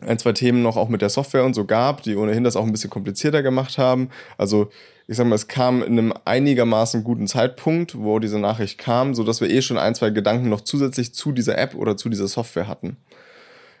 ein, 0.00 0.18
zwei 0.18 0.32
Themen 0.32 0.62
noch 0.62 0.78
auch 0.78 0.88
mit 0.88 1.02
der 1.02 1.10
Software 1.10 1.44
und 1.44 1.52
so 1.52 1.66
gab, 1.66 2.02
die 2.04 2.16
ohnehin 2.16 2.42
das 2.42 2.56
auch 2.56 2.64
ein 2.64 2.72
bisschen 2.72 2.88
komplizierter 2.88 3.42
gemacht 3.42 3.76
haben. 3.76 4.08
Also 4.38 4.70
ich 5.06 5.18
sag 5.18 5.26
mal, 5.26 5.34
es 5.34 5.46
kam 5.46 5.82
in 5.82 5.98
einem 5.98 6.14
einigermaßen 6.24 7.04
guten 7.04 7.26
Zeitpunkt, 7.26 7.98
wo 7.98 8.18
diese 8.18 8.38
Nachricht 8.38 8.78
kam, 8.78 9.14
so 9.14 9.24
dass 9.24 9.42
wir 9.42 9.50
eh 9.50 9.60
schon 9.60 9.76
ein, 9.76 9.94
zwei 9.94 10.08
Gedanken 10.08 10.48
noch 10.48 10.62
zusätzlich 10.62 11.12
zu 11.12 11.32
dieser 11.32 11.58
App 11.58 11.74
oder 11.74 11.98
zu 11.98 12.08
dieser 12.08 12.28
Software 12.28 12.66
hatten. 12.66 12.96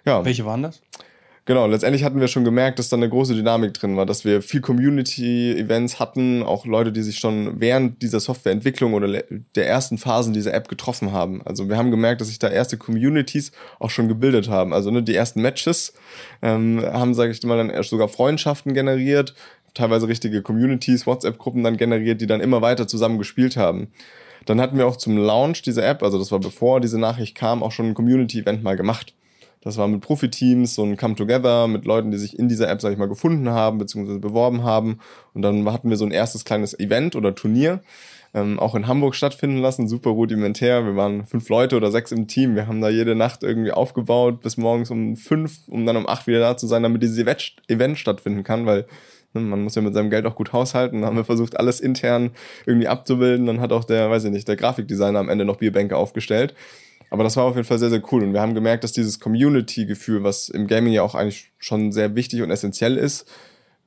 Ja. 0.04 0.22
Welche 0.26 0.44
waren 0.44 0.62
das? 0.62 0.82
Genau, 1.44 1.66
letztendlich 1.66 2.04
hatten 2.04 2.20
wir 2.20 2.28
schon 2.28 2.44
gemerkt, 2.44 2.78
dass 2.78 2.88
da 2.88 2.96
eine 2.96 3.08
große 3.08 3.34
Dynamik 3.34 3.74
drin 3.74 3.96
war, 3.96 4.06
dass 4.06 4.24
wir 4.24 4.42
viel 4.42 4.60
Community-Events 4.60 5.98
hatten, 5.98 6.44
auch 6.44 6.66
Leute, 6.66 6.92
die 6.92 7.02
sich 7.02 7.18
schon 7.18 7.60
während 7.60 8.00
dieser 8.00 8.20
Softwareentwicklung 8.20 8.94
oder 8.94 9.08
der 9.56 9.66
ersten 9.66 9.98
Phasen 9.98 10.34
dieser 10.34 10.54
App 10.54 10.68
getroffen 10.68 11.10
haben. 11.10 11.42
Also 11.44 11.68
wir 11.68 11.76
haben 11.76 11.90
gemerkt, 11.90 12.20
dass 12.20 12.28
sich 12.28 12.38
da 12.38 12.48
erste 12.48 12.78
Communities 12.78 13.50
auch 13.80 13.90
schon 13.90 14.06
gebildet 14.06 14.48
haben. 14.48 14.72
Also 14.72 14.92
ne, 14.92 15.02
die 15.02 15.16
ersten 15.16 15.42
Matches 15.42 15.94
ähm, 16.42 16.80
haben, 16.80 17.12
sage 17.12 17.32
ich 17.32 17.42
mal, 17.42 17.56
dann 17.56 17.70
erst 17.70 17.90
sogar 17.90 18.06
Freundschaften 18.06 18.72
generiert, 18.72 19.34
teilweise 19.74 20.06
richtige 20.06 20.42
Communities, 20.42 21.08
WhatsApp-Gruppen 21.08 21.64
dann 21.64 21.76
generiert, 21.76 22.20
die 22.20 22.28
dann 22.28 22.40
immer 22.40 22.62
weiter 22.62 22.86
zusammen 22.86 23.18
gespielt 23.18 23.56
haben. 23.56 23.88
Dann 24.46 24.60
hatten 24.60 24.78
wir 24.78 24.86
auch 24.86 24.96
zum 24.96 25.16
Launch 25.16 25.62
dieser 25.62 25.84
App, 25.88 26.04
also 26.04 26.20
das 26.20 26.30
war 26.30 26.38
bevor 26.38 26.80
diese 26.80 27.00
Nachricht 27.00 27.34
kam, 27.34 27.64
auch 27.64 27.72
schon 27.72 27.86
ein 27.86 27.94
Community-Event 27.94 28.62
mal 28.62 28.76
gemacht. 28.76 29.12
Das 29.62 29.76
war 29.76 29.86
mit 29.86 30.00
Profiteams, 30.00 30.74
so 30.74 30.82
ein 30.82 30.96
Come-Together 30.96 31.68
mit 31.68 31.84
Leuten, 31.84 32.10
die 32.10 32.18
sich 32.18 32.36
in 32.38 32.48
dieser 32.48 32.68
App, 32.68 32.80
sag 32.80 32.92
ich 32.92 32.98
mal, 32.98 33.08
gefunden 33.08 33.48
haben, 33.48 33.78
beziehungsweise 33.78 34.18
beworben 34.18 34.64
haben. 34.64 34.98
Und 35.34 35.42
dann 35.42 35.70
hatten 35.72 35.88
wir 35.88 35.96
so 35.96 36.04
ein 36.04 36.10
erstes 36.10 36.44
kleines 36.44 36.78
Event 36.78 37.14
oder 37.14 37.34
Turnier, 37.34 37.80
ähm, 38.34 38.58
auch 38.58 38.74
in 38.74 38.88
Hamburg 38.88 39.14
stattfinden 39.14 39.58
lassen, 39.58 39.86
super 39.86 40.10
rudimentär. 40.10 40.84
Wir 40.84 40.96
waren 40.96 41.26
fünf 41.26 41.48
Leute 41.48 41.76
oder 41.76 41.92
sechs 41.92 42.10
im 42.10 42.26
Team. 42.26 42.56
Wir 42.56 42.66
haben 42.66 42.80
da 42.80 42.88
jede 42.88 43.14
Nacht 43.14 43.44
irgendwie 43.44 43.70
aufgebaut 43.70 44.40
bis 44.40 44.56
morgens 44.56 44.90
um 44.90 45.16
fünf, 45.16 45.68
um 45.68 45.86
dann 45.86 45.96
um 45.96 46.08
acht 46.08 46.26
wieder 46.26 46.40
da 46.40 46.56
zu 46.56 46.66
sein, 46.66 46.82
damit 46.82 47.02
dieses 47.02 47.18
Event 47.18 47.98
stattfinden 47.98 48.42
kann, 48.42 48.66
weil 48.66 48.86
ne, 49.32 49.42
man 49.42 49.62
muss 49.62 49.76
ja 49.76 49.82
mit 49.82 49.94
seinem 49.94 50.10
Geld 50.10 50.26
auch 50.26 50.34
gut 50.34 50.52
haushalten. 50.52 51.02
Dann 51.02 51.10
haben 51.10 51.16
wir 51.16 51.24
versucht, 51.24 51.56
alles 51.56 51.78
intern 51.78 52.30
irgendwie 52.66 52.88
abzubilden. 52.88 53.46
Dann 53.46 53.60
hat 53.60 53.72
auch 53.72 53.84
der, 53.84 54.10
weiß 54.10 54.24
ich 54.24 54.30
nicht, 54.32 54.48
der 54.48 54.56
Grafikdesigner 54.56 55.20
am 55.20 55.28
Ende 55.28 55.44
noch 55.44 55.56
Bierbänke 55.56 55.96
aufgestellt. 55.96 56.54
Aber 57.12 57.24
das 57.24 57.36
war 57.36 57.44
auf 57.44 57.56
jeden 57.56 57.66
Fall 57.66 57.78
sehr, 57.78 57.90
sehr 57.90 58.02
cool. 58.10 58.22
Und 58.22 58.32
wir 58.32 58.40
haben 58.40 58.54
gemerkt, 58.54 58.84
dass 58.84 58.92
dieses 58.92 59.20
Community-Gefühl, 59.20 60.24
was 60.24 60.48
im 60.48 60.66
Gaming 60.66 60.94
ja 60.94 61.02
auch 61.02 61.14
eigentlich 61.14 61.50
schon 61.58 61.92
sehr 61.92 62.14
wichtig 62.14 62.40
und 62.40 62.50
essentiell 62.50 62.96
ist, 62.96 63.30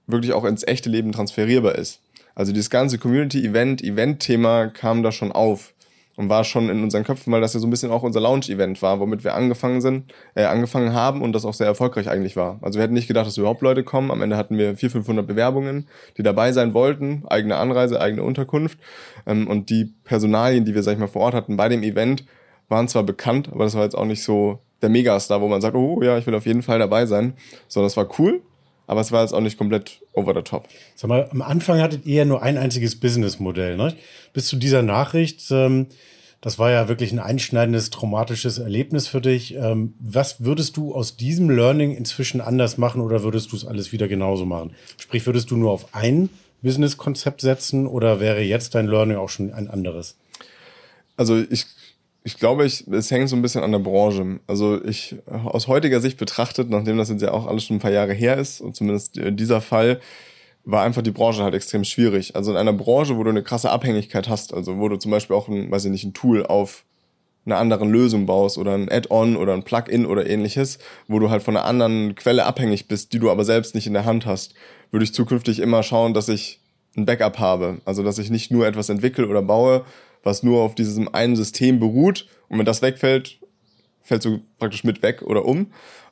wirklich 0.06 0.34
auch 0.34 0.46
ins 0.46 0.66
echte 0.66 0.92
Leben 0.92 1.12
transferierbar 1.12 1.74
ist. 1.74 2.02
Also 2.36 2.52
dieses 2.52 2.70
ganze 2.70 3.00
Community-Event, 3.00 3.84
Event-Thema 3.84 4.68
kam 4.68 5.02
da 5.02 5.12
schon 5.12 5.32
auf 5.32 5.74
und 6.18 6.30
war 6.30 6.44
schon 6.44 6.70
in 6.70 6.84
unseren 6.84 7.04
Köpfen, 7.04 7.34
weil 7.34 7.42
das 7.42 7.56
ja 7.56 7.60
so 7.60 7.66
ein 7.66 7.72
bisschen 7.72 7.90
auch 7.90 8.04
unser 8.04 8.22
Launch-Event 8.22 8.84
war, 8.84 9.00
womit 9.00 9.24
wir 9.24 9.34
angefangen 9.34 9.82
sind, 9.82 10.14
äh, 10.36 10.44
angefangen 10.44 10.94
haben 10.94 11.24
und 11.24 11.34
das 11.34 11.46
auch 11.46 11.56
sehr 11.56 11.66
erfolgreich 11.66 12.08
eigentlich 12.08 12.36
war. 12.36 12.60
Also 12.62 12.78
wir 12.78 12.84
hätten 12.84 12.94
nicht 12.94 13.08
gedacht, 13.08 13.26
dass 13.26 13.40
überhaupt 13.40 13.64
Leute 13.64 13.84
kommen. 13.84 14.12
Am 14.12 14.22
Ende 14.22 14.38
hatten 14.38 14.60
wir 14.60 14.78
400, 14.78 14.92
500 15.04 15.26
Bewerbungen, 15.26 15.88
die 16.16 16.22
dabei 16.22 16.52
sein 16.52 16.76
wollten, 16.76 17.24
eigene 17.26 17.56
Anreise, 17.56 18.00
eigene 18.00 18.22
Unterkunft 18.22 18.78
ähm, 19.26 19.48
und 19.48 19.72
die 19.72 19.96
Personalien, 20.04 20.64
die 20.64 20.76
wir 20.76 20.84
sag 20.84 20.94
ich 20.94 21.00
mal 21.00 21.08
vor 21.08 21.24
Ort 21.24 21.34
hatten 21.34 21.58
bei 21.58 21.70
dem 21.70 21.82
Event, 21.82 22.24
waren 22.70 22.88
zwar 22.88 23.04
bekannt, 23.04 23.50
aber 23.52 23.64
das 23.64 23.76
war 23.76 23.84
jetzt 23.84 23.98
auch 23.98 24.06
nicht 24.06 24.24
so 24.24 24.60
der 24.82 24.90
Megastar, 24.90 25.42
wo 25.42 25.48
man 25.48 25.62
sagt, 25.62 25.76
oh 25.76 26.02
ja, 26.02 26.18
ich 26.18 26.28
will 26.28 26.36
auf 26.36 26.46
jeden 26.46 26.62
Fall 26.62 26.80
dabei 26.80 27.06
sein. 27.06 27.34
So, 27.68 27.82
das 27.82 27.98
war 27.98 28.08
cool. 28.20 28.42
aber 28.88 29.02
es 29.02 29.12
war 29.12 29.22
jetzt 29.22 29.34
auch 29.34 29.42
nicht 29.42 29.58
komplett 29.58 30.02
over 30.14 30.34
the 30.36 30.42
top. 30.42 30.68
Sag 30.96 31.10
mal, 31.10 31.28
am 31.32 31.42
Anfang 31.42 31.82
hattet 31.82 32.06
ihr 32.06 32.16
ja 32.16 32.26
nur 32.26 32.42
ein 32.42 32.58
einziges 32.58 33.00
Businessmodell, 33.00 33.78
ne? 33.78 33.96
Bis 34.34 34.48
zu 34.48 34.58
dieser 34.58 34.82
Nachricht, 34.82 35.42
ähm, 35.52 35.88
das 36.42 36.60
war 36.60 36.72
ja 36.72 36.88
wirklich 36.88 37.12
ein 37.12 37.20
einschneidendes, 37.20 37.90
traumatisches 37.90 38.60
Erlebnis 38.60 39.08
für 39.08 39.22
dich. 39.22 39.56
Ähm, 39.56 39.96
was 40.00 40.44
würdest 40.44 40.78
du 40.78 40.94
aus 40.94 41.18
diesem 41.18 41.50
Learning 41.50 41.96
inzwischen 41.96 42.42
anders 42.42 42.78
machen 42.78 43.02
oder 43.02 43.24
würdest 43.24 43.52
du 43.52 43.56
es 43.56 43.66
alles 43.66 43.92
wieder 43.92 44.08
genauso 44.08 44.46
machen? 44.46 44.76
Sprich, 45.00 45.26
würdest 45.26 45.50
du 45.50 45.58
nur 45.58 45.72
auf 45.72 45.96
ein 45.96 46.30
Businesskonzept 46.62 47.42
setzen 47.42 47.88
oder 47.88 48.20
wäre 48.20 48.42
jetzt 48.42 48.76
dein 48.76 48.88
Learning 48.88 49.18
auch 49.18 49.30
schon 49.30 49.54
ein 49.54 49.68
anderes? 49.68 50.18
Also 51.18 51.40
ich 51.50 51.66
ich 52.26 52.40
glaube, 52.40 52.66
ich, 52.66 52.88
es 52.88 53.12
hängt 53.12 53.30
so 53.30 53.36
ein 53.36 53.44
bisschen 53.44 53.64
an 53.64 53.72
der 53.72 53.80
Branche. 53.80 54.40
Also 54.48 54.84
ich, 54.84 55.16
aus 55.28 55.68
heutiger 55.68 56.02
Sicht 56.02 56.18
betrachtet, 56.18 56.72
nachdem 56.72 56.98
das 56.98 57.10
jetzt 57.10 57.22
ja 57.22 57.32
auch 57.32 57.46
alles 57.46 57.66
schon 57.66 57.78
ein 57.78 57.80
paar 57.80 57.92
Jahre 57.92 58.14
her 58.14 58.38
ist, 58.38 58.62
und 58.62 58.76
zumindest 58.76 59.16
dieser 59.16 59.62
Fall, 59.62 60.02
war 60.64 60.82
einfach 60.82 61.04
die 61.04 61.12
Branche 61.12 61.44
halt 61.44 61.54
extrem 61.54 61.84
schwierig. 61.84 62.36
Also 62.36 62.50
in 62.50 62.58
einer 62.58 62.74
Branche, 62.74 63.16
wo 63.16 63.24
du 63.24 63.30
eine 63.30 63.44
krasse 63.44 63.70
Abhängigkeit 63.70 64.28
hast, 64.28 64.56
also 64.56 64.80
wo 64.80 64.90
du 64.90 64.98
zum 64.98 65.12
Beispiel 65.12 65.36
auch 65.36 65.48
ein, 65.48 65.70
weiß 65.70 65.86
ich 65.86 65.92
nicht, 65.92 66.04
ein 66.04 66.16
Tool 66.16 66.44
auf 66.44 66.84
einer 67.46 67.58
anderen 67.58 67.92
Lösung 67.92 68.26
baust 68.26 68.58
oder 68.58 68.74
ein 68.74 68.92
Add-on 68.92 69.38
oder 69.38 69.54
ein 69.54 69.62
Plugin 69.62 70.08
oder 70.08 70.28
ähnliches, 70.28 70.80
wo 71.08 71.20
du 71.20 71.30
halt 71.30 71.44
von 71.44 71.56
einer 71.56 71.68
anderen 71.68 72.16
Quelle 72.16 72.46
abhängig 72.46 72.88
bist, 72.88 73.14
die 73.14 73.20
du 73.20 73.30
aber 73.30 73.46
selbst 73.46 73.76
nicht 73.76 73.86
in 73.86 73.94
der 73.94 74.06
Hand 74.06 74.26
hast, 74.26 74.56
würde 74.90 75.04
ich 75.04 75.14
zukünftig 75.14 75.60
immer 75.60 75.84
schauen, 75.84 76.16
dass 76.16 76.28
ich 76.28 76.60
ein 76.98 77.06
Backup 77.06 77.38
habe. 77.38 77.82
Also 77.86 78.02
dass 78.02 78.18
ich 78.18 78.32
nicht 78.32 78.50
nur 78.50 78.66
etwas 78.66 78.90
entwickle 78.90 79.28
oder 79.28 79.44
baue, 79.44 79.86
was 80.26 80.44
nur 80.44 80.62
auf 80.62 80.76
diesem 80.76 81.08
einen 81.14 81.38
System 81.38 81.80
beruht 81.80 82.28
und 82.50 82.60
wenn 82.60 82.66
das 82.66 82.82
wegfällt, 82.82 83.40
fällt 84.02 84.26
du 84.26 84.42
praktisch 84.60 84.84
mit 84.84 85.02
weg 85.02 85.22
oder 85.22 85.46
um. 85.46 85.68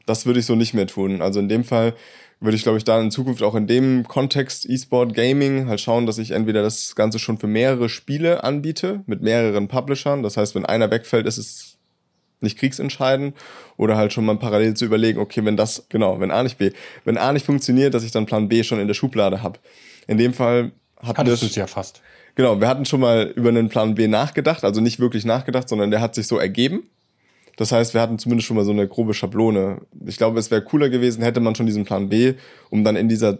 Das 0.05 0.25
würde 0.25 0.39
ich 0.39 0.45
so 0.45 0.55
nicht 0.55 0.73
mehr 0.73 0.87
tun. 0.87 1.21
Also 1.21 1.39
in 1.39 1.49
dem 1.49 1.63
Fall 1.63 1.93
würde 2.39 2.57
ich, 2.57 2.63
glaube 2.63 2.77
ich, 2.77 2.83
da 2.83 2.99
in 2.99 3.09
Zukunft 3.09 3.41
auch 3.41 3.55
in 3.55 3.67
dem 3.67 4.05
Kontext 4.07 4.69
E-Sport 4.69 5.13
Gaming 5.13 5.67
halt 5.67 5.79
schauen, 5.79 6.05
dass 6.05 6.17
ich 6.17 6.31
entweder 6.31 6.61
das 6.61 6.95
Ganze 6.95 7.17
schon 7.17 7.37
für 7.37 7.47
mehrere 7.47 7.87
Spiele 7.87 8.43
anbiete, 8.43 9.01
mit 9.05 9.21
mehreren 9.21 9.67
Publishern. 9.67 10.23
Das 10.23 10.35
heißt, 10.35 10.53
wenn 10.53 10.65
einer 10.65 10.91
wegfällt, 10.91 11.25
ist 11.25 11.37
es 11.37 11.77
nicht 12.41 12.59
kriegsentscheidend 12.59 13.35
oder 13.77 13.95
halt 13.95 14.11
schon 14.11 14.25
mal 14.25 14.35
parallel 14.35 14.73
zu 14.75 14.85
überlegen, 14.85 15.19
okay, 15.19 15.45
wenn 15.45 15.55
das, 15.55 15.85
genau, 15.87 16.19
wenn 16.19 16.31
A 16.31 16.43
nicht 16.43 16.57
B, 16.57 16.71
wenn 17.05 17.17
A 17.17 17.31
nicht 17.31 17.45
funktioniert, 17.45 17.93
dass 17.93 18.03
ich 18.03 18.11
dann 18.11 18.25
Plan 18.25 18.49
B 18.49 18.63
schon 18.63 18.79
in 18.79 18.87
der 18.87 18.93
Schublade 18.93 19.41
habe. 19.41 19.59
In 20.07 20.17
dem 20.17 20.33
Fall 20.33 20.73
hat 21.01 21.17
Hattest 21.17 21.41
du 21.41 21.47
es 21.47 21.55
ja 21.55 21.67
fast. 21.67 22.01
Genau, 22.35 22.59
wir 22.59 22.67
hatten 22.67 22.85
schon 22.85 22.99
mal 22.99 23.31
über 23.35 23.49
einen 23.49 23.69
Plan 23.69 23.95
B 23.95 24.07
nachgedacht, 24.07 24.63
also 24.63 24.81
nicht 24.81 24.99
wirklich 24.99 25.23
nachgedacht, 25.25 25.69
sondern 25.69 25.91
der 25.91 26.01
hat 26.01 26.15
sich 26.15 26.27
so 26.27 26.37
ergeben. 26.37 26.83
Das 27.57 27.71
heißt, 27.71 27.93
wir 27.93 28.01
hatten 28.01 28.17
zumindest 28.17 28.47
schon 28.47 28.57
mal 28.57 28.65
so 28.65 28.71
eine 28.71 28.87
grobe 28.87 29.13
Schablone. 29.13 29.81
Ich 30.05 30.17
glaube, 30.17 30.39
es 30.39 30.49
wäre 30.49 30.63
cooler 30.63 30.89
gewesen, 30.89 31.21
hätte 31.21 31.39
man 31.39 31.53
schon 31.53 31.67
diesen 31.67 31.85
Plan 31.85 32.09
B, 32.09 32.33
um 32.71 32.83
dann 32.83 32.95
in 32.95 33.07
dieser 33.07 33.37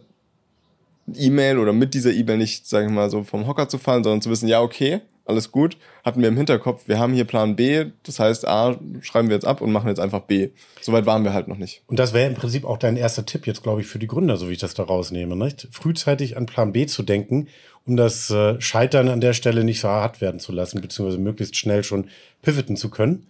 E-Mail 1.16 1.58
oder 1.58 1.74
mit 1.74 1.94
dieser 1.94 2.14
E-Mail 2.14 2.38
nicht, 2.38 2.68
sagen 2.68 2.90
wir 2.90 2.94
mal, 2.94 3.10
so 3.10 3.24
vom 3.24 3.48
Hocker 3.48 3.68
zu 3.68 3.78
fallen, 3.78 4.04
sondern 4.04 4.22
zu 4.22 4.30
wissen, 4.30 4.48
ja, 4.48 4.62
okay, 4.62 5.02
alles 5.26 5.52
gut, 5.52 5.78
hatten 6.04 6.22
wir 6.22 6.28
im 6.28 6.36
Hinterkopf, 6.36 6.88
wir 6.88 7.00
haben 7.00 7.14
hier 7.14 7.24
Plan 7.24 7.56
B, 7.56 7.86
das 8.04 8.20
heißt 8.20 8.46
A 8.46 8.78
schreiben 9.02 9.30
wir 9.30 9.36
jetzt 9.36 9.46
ab 9.46 9.62
und 9.62 9.72
machen 9.72 9.88
jetzt 9.88 10.00
einfach 10.00 10.22
B. 10.22 10.50
Soweit 10.82 11.06
waren 11.06 11.24
wir 11.24 11.34
halt 11.34 11.48
noch 11.48 11.58
nicht. 11.58 11.82
Und 11.88 11.98
das 11.98 12.14
wäre 12.14 12.30
im 12.30 12.36
Prinzip 12.36 12.66
auch 12.66 12.78
dein 12.78 12.98
erster 12.98 13.26
Tipp 13.26 13.48
jetzt, 13.48 13.64
glaube 13.64 13.82
ich, 13.82 13.88
für 13.88 14.00
die 14.00 14.08
Gründer, 14.08 14.36
so 14.36 14.50
wie 14.50 14.54
ich 14.54 14.60
das 14.60 14.74
da 14.74 14.84
rausnehme, 14.84 15.36
nicht? 15.38 15.68
Frühzeitig 15.72 16.36
an 16.36 16.46
Plan 16.46 16.74
B 16.74 16.86
zu 16.88 17.04
denken, 17.04 17.48
um 17.86 17.98
das 17.98 18.30
äh, 18.30 18.60
Scheitern 18.62 19.10
an 19.10 19.22
der 19.22 19.34
Stelle 19.34 19.64
nicht 19.64 19.82
so 19.82 19.88
hart 19.90 20.22
werden 20.22 20.40
zu 20.40 20.52
lassen, 20.52 20.82
beziehungsweise 20.82 21.22
möglichst 21.22 21.56
schnell 21.56 21.84
schon 21.84 22.10
pivoten 22.42 22.78
zu 22.78 22.90
können. 22.90 23.28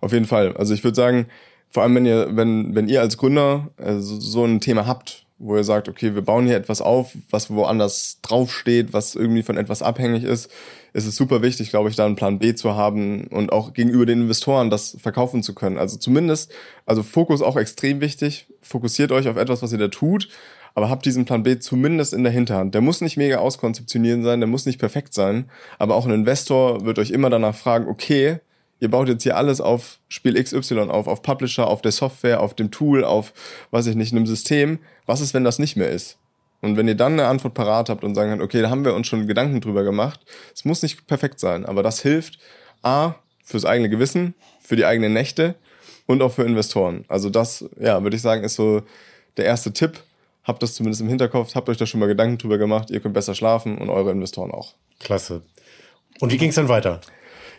Auf 0.00 0.12
jeden 0.12 0.26
Fall. 0.26 0.56
Also 0.56 0.74
ich 0.74 0.82
würde 0.84 0.96
sagen, 0.96 1.26
vor 1.70 1.82
allem 1.82 1.94
wenn 1.94 2.06
ihr, 2.06 2.36
wenn, 2.36 2.74
wenn 2.74 2.88
ihr 2.88 3.00
als 3.00 3.16
Gründer 3.16 3.68
äh, 3.76 3.98
so, 3.98 4.18
so 4.18 4.44
ein 4.44 4.60
Thema 4.60 4.86
habt, 4.86 5.24
wo 5.38 5.56
ihr 5.56 5.64
sagt, 5.64 5.88
okay, 5.88 6.14
wir 6.14 6.22
bauen 6.22 6.46
hier 6.46 6.56
etwas 6.56 6.82
auf, 6.82 7.12
was 7.30 7.50
woanders 7.50 8.18
draufsteht, 8.22 8.92
was 8.92 9.14
irgendwie 9.14 9.42
von 9.42 9.56
etwas 9.56 9.80
abhängig 9.80 10.22
ist, 10.22 10.50
ist 10.92 11.06
es 11.06 11.16
super 11.16 11.40
wichtig, 11.40 11.70
glaube 11.70 11.88
ich, 11.88 11.96
da 11.96 12.04
einen 12.04 12.16
Plan 12.16 12.38
B 12.38 12.54
zu 12.54 12.74
haben 12.74 13.24
und 13.28 13.52
auch 13.52 13.72
gegenüber 13.72 14.04
den 14.04 14.22
Investoren 14.22 14.70
das 14.70 14.96
verkaufen 15.00 15.42
zu 15.42 15.54
können. 15.54 15.78
Also 15.78 15.96
zumindest, 15.96 16.52
also 16.84 17.02
Fokus 17.02 17.42
auch 17.42 17.56
extrem 17.56 18.00
wichtig. 18.00 18.46
Fokussiert 18.60 19.12
euch 19.12 19.28
auf 19.28 19.36
etwas, 19.36 19.62
was 19.62 19.72
ihr 19.72 19.78
da 19.78 19.88
tut, 19.88 20.28
aber 20.74 20.90
habt 20.90 21.04
diesen 21.04 21.24
Plan 21.24 21.42
B 21.42 21.58
zumindest 21.58 22.12
in 22.12 22.22
der 22.22 22.32
Hinterhand. 22.32 22.74
Der 22.74 22.80
muss 22.80 23.00
nicht 23.00 23.16
mega 23.16 23.38
auskonzeptionieren 23.38 24.22
sein, 24.22 24.40
der 24.40 24.48
muss 24.48 24.66
nicht 24.66 24.78
perfekt 24.78 25.14
sein, 25.14 25.50
aber 25.78 25.94
auch 25.94 26.06
ein 26.06 26.12
Investor 26.12 26.84
wird 26.84 26.98
euch 26.98 27.10
immer 27.10 27.30
danach 27.30 27.54
fragen, 27.54 27.88
okay, 27.88 28.38
ihr 28.80 28.90
baut 28.90 29.08
jetzt 29.08 29.22
hier 29.22 29.36
alles 29.36 29.60
auf 29.60 29.98
Spiel 30.08 30.42
XY 30.42 30.88
auf, 30.90 31.06
auf 31.06 31.22
Publisher, 31.22 31.66
auf 31.66 31.82
der 31.82 31.92
Software, 31.92 32.40
auf 32.40 32.54
dem 32.54 32.70
Tool, 32.70 33.04
auf, 33.04 33.32
weiß 33.70 33.86
ich 33.86 33.96
nicht, 33.96 34.12
einem 34.12 34.26
System. 34.26 34.78
Was 35.06 35.20
ist, 35.20 35.34
wenn 35.34 35.44
das 35.44 35.58
nicht 35.58 35.76
mehr 35.76 35.90
ist? 35.90 36.16
Und 36.62 36.76
wenn 36.76 36.88
ihr 36.88 36.94
dann 36.94 37.14
eine 37.14 37.26
Antwort 37.26 37.54
parat 37.54 37.88
habt 37.88 38.04
und 38.04 38.14
sagen 38.14 38.30
könnt, 38.30 38.42
okay, 38.42 38.60
da 38.60 38.70
haben 38.70 38.84
wir 38.84 38.94
uns 38.94 39.06
schon 39.06 39.26
Gedanken 39.26 39.60
drüber 39.60 39.82
gemacht, 39.82 40.20
es 40.54 40.64
muss 40.64 40.82
nicht 40.82 41.06
perfekt 41.06 41.40
sein, 41.40 41.64
aber 41.64 41.82
das 41.82 42.00
hilft 42.00 42.38
A, 42.82 43.14
fürs 43.50 43.64
eigene 43.64 43.88
Gewissen, 43.88 44.34
für 44.62 44.76
die 44.76 44.84
eigenen 44.84 45.12
Nächte 45.12 45.54
und 46.06 46.22
auch 46.22 46.32
für 46.32 46.44
Investoren. 46.44 47.04
Also 47.08 47.30
das, 47.30 47.64
ja, 47.78 48.02
würde 48.02 48.16
ich 48.16 48.22
sagen, 48.22 48.44
ist 48.44 48.54
so 48.54 48.82
der 49.36 49.46
erste 49.46 49.72
Tipp. 49.72 50.00
Habt 50.50 50.64
das 50.64 50.74
zumindest 50.74 51.00
im 51.00 51.06
Hinterkopf, 51.06 51.54
habt 51.54 51.68
euch 51.68 51.76
da 51.76 51.86
schon 51.86 52.00
mal 52.00 52.08
Gedanken 52.08 52.36
drüber 52.36 52.58
gemacht, 52.58 52.90
ihr 52.90 52.98
könnt 52.98 53.14
besser 53.14 53.36
schlafen 53.36 53.78
und 53.78 53.88
eure 53.88 54.10
Investoren 54.10 54.50
auch. 54.50 54.74
Klasse. 54.98 55.42
Und 56.18 56.32
wie 56.32 56.38
ging 56.38 56.48
es 56.48 56.56
dann 56.56 56.68
weiter? 56.68 57.00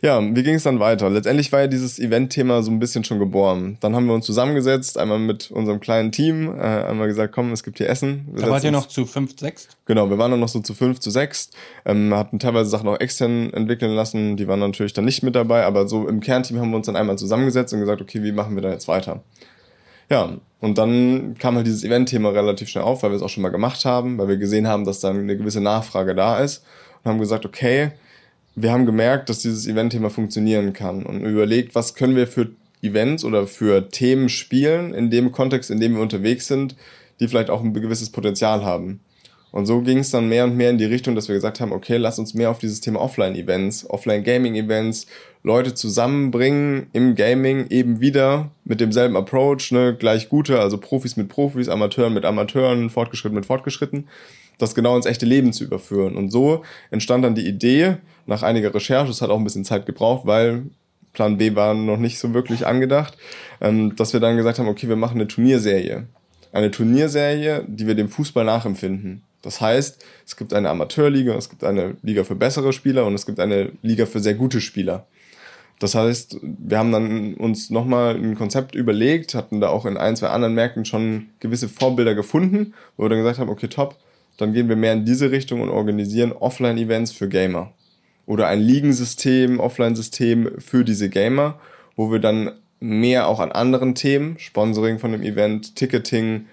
Ja, 0.01 0.21
wie 0.21 0.43
ging 0.43 0.55
es 0.55 0.63
dann 0.63 0.81
weiter? 0.81 1.09
Letztendlich 1.09 1.53
war 1.53 1.61
ja 1.61 1.67
dieses 1.67 1.99
Event-Thema 1.99 2.63
so 2.63 2.69
ein 2.69 2.79
bisschen 2.79 3.05
schon 3.05 3.17
geboren. 3.17 3.77
Dann 3.79 3.95
haben 3.95 4.07
wir 4.07 4.13
uns 4.13 4.25
zusammengesetzt, 4.25 4.97
einmal 4.97 5.19
mit 5.19 5.51
unserem 5.51 5.79
kleinen 5.79 6.11
Team, 6.11 6.53
äh, 6.53 6.63
einmal 6.63 7.07
gesagt, 7.07 7.33
komm, 7.33 7.53
es 7.53 7.63
gibt 7.63 7.77
hier 7.77 7.87
Essen. 7.87 8.27
Wir 8.33 8.43
da 8.43 8.49
wart 8.49 8.65
ihr 8.65 8.71
noch 8.71 8.87
zu 8.87 9.05
fünf, 9.05 9.39
sechs? 9.39 9.69
Genau, 9.85 10.09
wir 10.09 10.17
waren 10.17 10.31
dann 10.31 10.41
noch 10.41 10.49
so 10.49 10.59
zu 10.59 10.73
fünf, 10.73 10.99
zu 10.99 11.11
sechs, 11.11 11.49
ähm, 11.85 12.13
hatten 12.13 12.39
teilweise 12.39 12.69
Sachen 12.69 12.89
auch 12.89 12.99
extern 12.99 13.53
entwickeln 13.53 13.95
lassen, 13.95 14.35
die 14.35 14.49
waren 14.49 14.59
natürlich 14.59 14.91
dann 14.91 15.05
nicht 15.05 15.23
mit 15.23 15.33
dabei, 15.33 15.63
aber 15.63 15.87
so 15.87 16.09
im 16.09 16.19
Kernteam 16.19 16.59
haben 16.59 16.71
wir 16.71 16.75
uns 16.75 16.87
dann 16.87 16.97
einmal 16.97 17.17
zusammengesetzt 17.17 17.73
und 17.73 17.79
gesagt, 17.79 18.01
okay, 18.01 18.21
wie 18.21 18.33
machen 18.33 18.53
wir 18.55 18.61
da 18.61 18.69
jetzt 18.69 18.89
weiter? 18.89 19.23
Ja, 20.09 20.37
und 20.61 20.77
dann 20.77 21.35
kam 21.39 21.55
halt 21.55 21.65
dieses 21.65 21.83
Event-Thema 21.83 22.29
relativ 22.29 22.69
schnell 22.69 22.83
auf, 22.83 23.01
weil 23.01 23.09
wir 23.09 23.17
es 23.17 23.23
auch 23.23 23.29
schon 23.29 23.43
mal 23.43 23.49
gemacht 23.49 23.83
haben, 23.83 24.17
weil 24.19 24.27
wir 24.27 24.37
gesehen 24.37 24.67
haben, 24.67 24.85
dass 24.85 24.99
dann 24.99 25.17
eine 25.17 25.35
gewisse 25.35 25.59
Nachfrage 25.59 26.15
da 26.15 26.39
ist 26.39 26.63
und 27.03 27.09
haben 27.09 27.19
gesagt, 27.19 27.45
okay, 27.45 27.91
wir 28.55 28.71
haben 28.71 28.85
gemerkt, 28.85 29.29
dass 29.29 29.39
dieses 29.39 29.67
Event-Thema 29.67 30.11
funktionieren 30.11 30.71
kann 30.71 31.03
und 31.03 31.21
überlegt, 31.21 31.73
was 31.73 31.95
können 31.95 32.15
wir 32.15 32.27
für 32.27 32.51
Events 32.83 33.23
oder 33.25 33.47
für 33.47 33.89
Themen 33.89 34.29
spielen 34.29 34.93
in 34.93 35.09
dem 35.09 35.31
Kontext, 35.31 35.71
in 35.71 35.79
dem 35.79 35.95
wir 35.95 36.01
unterwegs 36.01 36.47
sind, 36.47 36.75
die 37.19 37.27
vielleicht 37.27 37.49
auch 37.49 37.63
ein 37.63 37.73
gewisses 37.73 38.11
Potenzial 38.11 38.63
haben. 38.63 38.99
Und 39.51 39.65
so 39.65 39.81
ging 39.81 39.97
es 39.97 40.11
dann 40.11 40.29
mehr 40.29 40.45
und 40.45 40.55
mehr 40.55 40.69
in 40.69 40.77
die 40.77 40.85
Richtung, 40.85 41.13
dass 41.13 41.27
wir 41.27 41.35
gesagt 41.35 41.59
haben, 41.59 41.73
okay, 41.73 41.97
lass 41.97 42.19
uns 42.19 42.33
mehr 42.33 42.49
auf 42.49 42.59
dieses 42.59 42.79
Thema 42.79 43.01
Offline-Events, 43.01 43.89
Offline-Gaming-Events, 43.89 45.07
Leute 45.43 45.73
zusammenbringen 45.73 46.87
im 46.93 47.15
Gaming 47.15 47.67
eben 47.69 47.99
wieder 47.99 48.51
mit 48.63 48.79
demselben 48.79 49.17
Approach, 49.17 49.71
ne, 49.71 49.95
gleich 49.97 50.29
gute, 50.29 50.59
also 50.59 50.77
Profis 50.77 51.17
mit 51.17 51.29
Profis, 51.29 51.67
Amateuren 51.67 52.13
mit 52.13 52.25
Amateuren, 52.25 52.89
Fortgeschritten 52.89 53.35
mit 53.35 53.45
Fortgeschritten, 53.45 54.07
das 54.57 54.75
genau 54.75 54.95
ins 54.95 55.07
echte 55.07 55.25
Leben 55.25 55.51
zu 55.51 55.63
überführen. 55.63 56.15
Und 56.15 56.29
so 56.29 56.63
entstand 56.91 57.25
dann 57.25 57.35
die 57.35 57.47
Idee, 57.47 57.97
nach 58.27 58.43
einiger 58.43 58.73
Recherche, 58.73 59.11
es 59.11 59.21
hat 59.21 59.31
auch 59.31 59.37
ein 59.37 59.43
bisschen 59.43 59.65
Zeit 59.65 59.85
gebraucht, 59.85 60.25
weil 60.25 60.67
Plan 61.13 61.37
B 61.37 61.55
war 61.55 61.73
noch 61.73 61.97
nicht 61.97 62.19
so 62.19 62.33
wirklich 62.33 62.65
angedacht, 62.65 63.17
ähm, 63.59 63.95
dass 63.95 64.13
wir 64.13 64.19
dann 64.19 64.37
gesagt 64.37 64.59
haben, 64.59 64.69
okay, 64.69 64.87
wir 64.87 64.95
machen 64.95 65.15
eine 65.15 65.27
Turnierserie. 65.27 66.07
Eine 66.53 66.71
Turnierserie, 66.71 67.65
die 67.67 67.87
wir 67.87 67.95
dem 67.95 68.09
Fußball 68.09 68.45
nachempfinden. 68.45 69.23
Das 69.41 69.61
heißt, 69.61 70.03
es 70.25 70.37
gibt 70.37 70.53
eine 70.53 70.69
Amateurliga, 70.69 71.35
es 71.35 71.49
gibt 71.49 71.63
eine 71.63 71.97
Liga 72.03 72.23
für 72.23 72.35
bessere 72.35 72.73
Spieler 72.73 73.05
und 73.05 73.15
es 73.15 73.25
gibt 73.25 73.39
eine 73.39 73.71
Liga 73.81 74.05
für 74.05 74.19
sehr 74.19 74.35
gute 74.35 74.61
Spieler. 74.61 75.07
Das 75.79 75.95
heißt, 75.95 76.37
wir 76.41 76.77
haben 76.77 76.91
dann 76.91 77.33
uns 77.33 77.71
nochmal 77.71 78.15
ein 78.15 78.35
Konzept 78.35 78.75
überlegt, 78.75 79.33
hatten 79.33 79.61
da 79.61 79.69
auch 79.69 79.87
in 79.87 79.97
ein, 79.97 80.15
zwei 80.15 80.27
anderen 80.27 80.53
Märkten 80.53 80.85
schon 80.85 81.29
gewisse 81.39 81.69
Vorbilder 81.69 82.13
gefunden, 82.13 82.75
wo 82.97 83.05
wir 83.05 83.09
dann 83.09 83.17
gesagt 83.17 83.39
haben, 83.39 83.49
okay, 83.49 83.67
top, 83.67 83.97
dann 84.37 84.53
gehen 84.53 84.69
wir 84.69 84.75
mehr 84.75 84.93
in 84.93 85.05
diese 85.05 85.31
Richtung 85.31 85.61
und 85.61 85.69
organisieren 85.69 86.33
Offline-Events 86.33 87.13
für 87.13 87.27
Gamer 87.27 87.73
oder 88.27 88.47
ein 88.47 88.61
Ligensystem, 88.61 89.59
Offline-System 89.59 90.59
für 90.59 90.85
diese 90.85 91.09
Gamer, 91.09 91.59
wo 91.95 92.11
wir 92.11 92.19
dann 92.19 92.51
mehr 92.79 93.27
auch 93.27 93.39
an 93.39 93.51
anderen 93.51 93.95
Themen, 93.95 94.37
Sponsoring 94.39 94.99
von 94.99 95.11
dem 95.11 95.21
Event, 95.21 95.75
Ticketing 95.75 96.45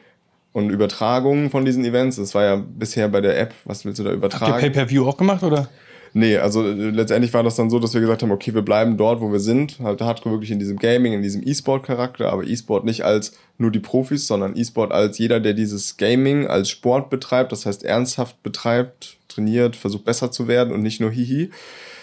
und 0.52 0.70
Übertragungen 0.70 1.50
von 1.50 1.64
diesen 1.64 1.84
Events. 1.84 2.16
Das 2.16 2.34
war 2.34 2.44
ja 2.44 2.56
bisher 2.56 3.08
bei 3.08 3.20
der 3.20 3.38
App, 3.38 3.54
was 3.64 3.84
willst 3.84 3.98
du 3.98 4.04
da 4.04 4.12
übertragen? 4.12 4.52
Habt 4.52 4.62
ihr 4.62 4.70
Pay-Per-View 4.70 5.06
auch 5.06 5.16
gemacht, 5.16 5.42
oder? 5.42 5.68
Nee, 6.14 6.38
also 6.38 6.66
äh, 6.66 6.72
letztendlich 6.72 7.32
war 7.34 7.42
das 7.42 7.56
dann 7.56 7.70
so, 7.70 7.78
dass 7.78 7.94
wir 7.94 8.00
gesagt 8.00 8.22
haben, 8.22 8.30
okay, 8.30 8.54
wir 8.54 8.62
bleiben 8.62 8.96
dort, 8.96 9.20
wo 9.20 9.30
wir 9.30 9.40
sind, 9.40 9.78
halt 9.80 10.00
hardcore 10.00 10.34
wirklich 10.34 10.50
in 10.50 10.58
diesem 10.58 10.78
Gaming, 10.78 11.12
in 11.12 11.22
diesem 11.22 11.46
E-Sport-Charakter, 11.46 12.32
aber 12.32 12.44
E-Sport 12.44 12.84
nicht 12.84 13.04
als 13.04 13.32
nur 13.58 13.70
die 13.70 13.80
Profis, 13.80 14.26
sondern 14.26 14.56
E-Sport 14.56 14.92
als 14.92 15.18
jeder, 15.18 15.40
der 15.40 15.54
dieses 15.54 15.96
Gaming 15.96 16.46
als 16.46 16.70
Sport 16.70 17.10
betreibt, 17.10 17.52
das 17.52 17.66
heißt 17.66 17.84
ernsthaft 17.84 18.42
betreibt, 18.42 19.16
trainiert, 19.28 19.76
versucht 19.76 20.04
besser 20.04 20.30
zu 20.30 20.48
werden 20.48 20.72
und 20.72 20.82
nicht 20.82 21.00
nur 21.00 21.10
hihi. 21.10 21.50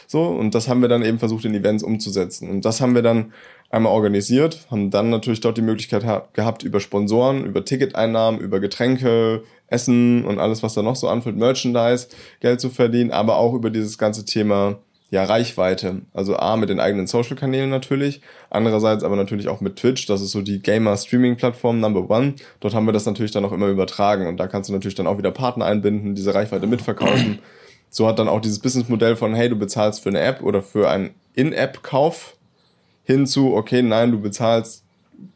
So, 0.07 0.23
und 0.25 0.55
das 0.55 0.67
haben 0.67 0.81
wir 0.81 0.89
dann 0.89 1.03
eben 1.03 1.19
versucht, 1.19 1.45
in 1.45 1.53
Events 1.53 1.83
umzusetzen. 1.83 2.49
Und 2.49 2.65
das 2.65 2.81
haben 2.81 2.95
wir 2.95 3.01
dann 3.01 3.33
einmal 3.69 3.91
organisiert, 3.91 4.67
haben 4.71 4.91
dann 4.91 5.09
natürlich 5.09 5.41
dort 5.41 5.57
die 5.57 5.61
Möglichkeit 5.61 6.05
gehabt, 6.33 6.63
über 6.63 6.79
Sponsoren, 6.79 7.45
über 7.45 7.65
Ticketeinnahmen, 7.65 8.39
über 8.39 8.59
Getränke, 8.59 9.43
Essen 9.67 10.25
und 10.25 10.39
alles, 10.39 10.63
was 10.63 10.75
da 10.75 10.81
noch 10.81 10.95
so 10.95 11.07
anfällt, 11.07 11.35
Merchandise, 11.35 12.07
Geld 12.39 12.61
zu 12.61 12.69
verdienen, 12.69 13.11
aber 13.11 13.37
auch 13.37 13.53
über 13.53 13.69
dieses 13.69 13.97
ganze 13.97 14.25
Thema 14.25 14.77
ja, 15.09 15.23
Reichweite. 15.23 16.01
Also 16.13 16.37
A, 16.37 16.57
mit 16.57 16.69
den 16.69 16.79
eigenen 16.79 17.07
Social-Kanälen 17.07 17.69
natürlich, 17.69 18.21
andererseits 18.49 19.03
aber 19.03 19.15
natürlich 19.15 19.47
auch 19.47 19.61
mit 19.61 19.75
Twitch, 19.77 20.05
das 20.07 20.21
ist 20.21 20.31
so 20.31 20.41
die 20.41 20.61
Gamer-Streaming-Plattform 20.61 21.79
Number 21.79 22.09
One. 22.09 22.35
Dort 22.59 22.73
haben 22.73 22.85
wir 22.85 22.93
das 22.93 23.05
natürlich 23.05 23.31
dann 23.31 23.45
auch 23.45 23.51
immer 23.51 23.67
übertragen 23.67 24.27
und 24.27 24.37
da 24.37 24.47
kannst 24.47 24.69
du 24.69 24.73
natürlich 24.73 24.95
dann 24.95 25.07
auch 25.07 25.17
wieder 25.17 25.31
Partner 25.31 25.65
einbinden, 25.65 26.15
diese 26.15 26.33
Reichweite 26.33 26.67
mitverkaufen. 26.67 27.39
So 27.95 28.05
hat 28.09 28.19
dann 28.19 28.27
auch 28.27 28.41
dieses 28.41 28.59
Businessmodell 28.59 29.15
von, 29.15 29.33
hey, 29.35 29.47
du 29.47 29.55
bezahlst 29.55 30.03
für 30.03 30.09
eine 30.09 30.19
App 30.19 30.41
oder 30.41 30.61
für 30.61 30.89
einen 30.89 31.11
In-App-Kauf 31.33 32.35
hinzu, 33.05 33.55
okay, 33.55 33.81
nein, 33.81 34.11
du 34.11 34.19
bezahlst 34.19 34.83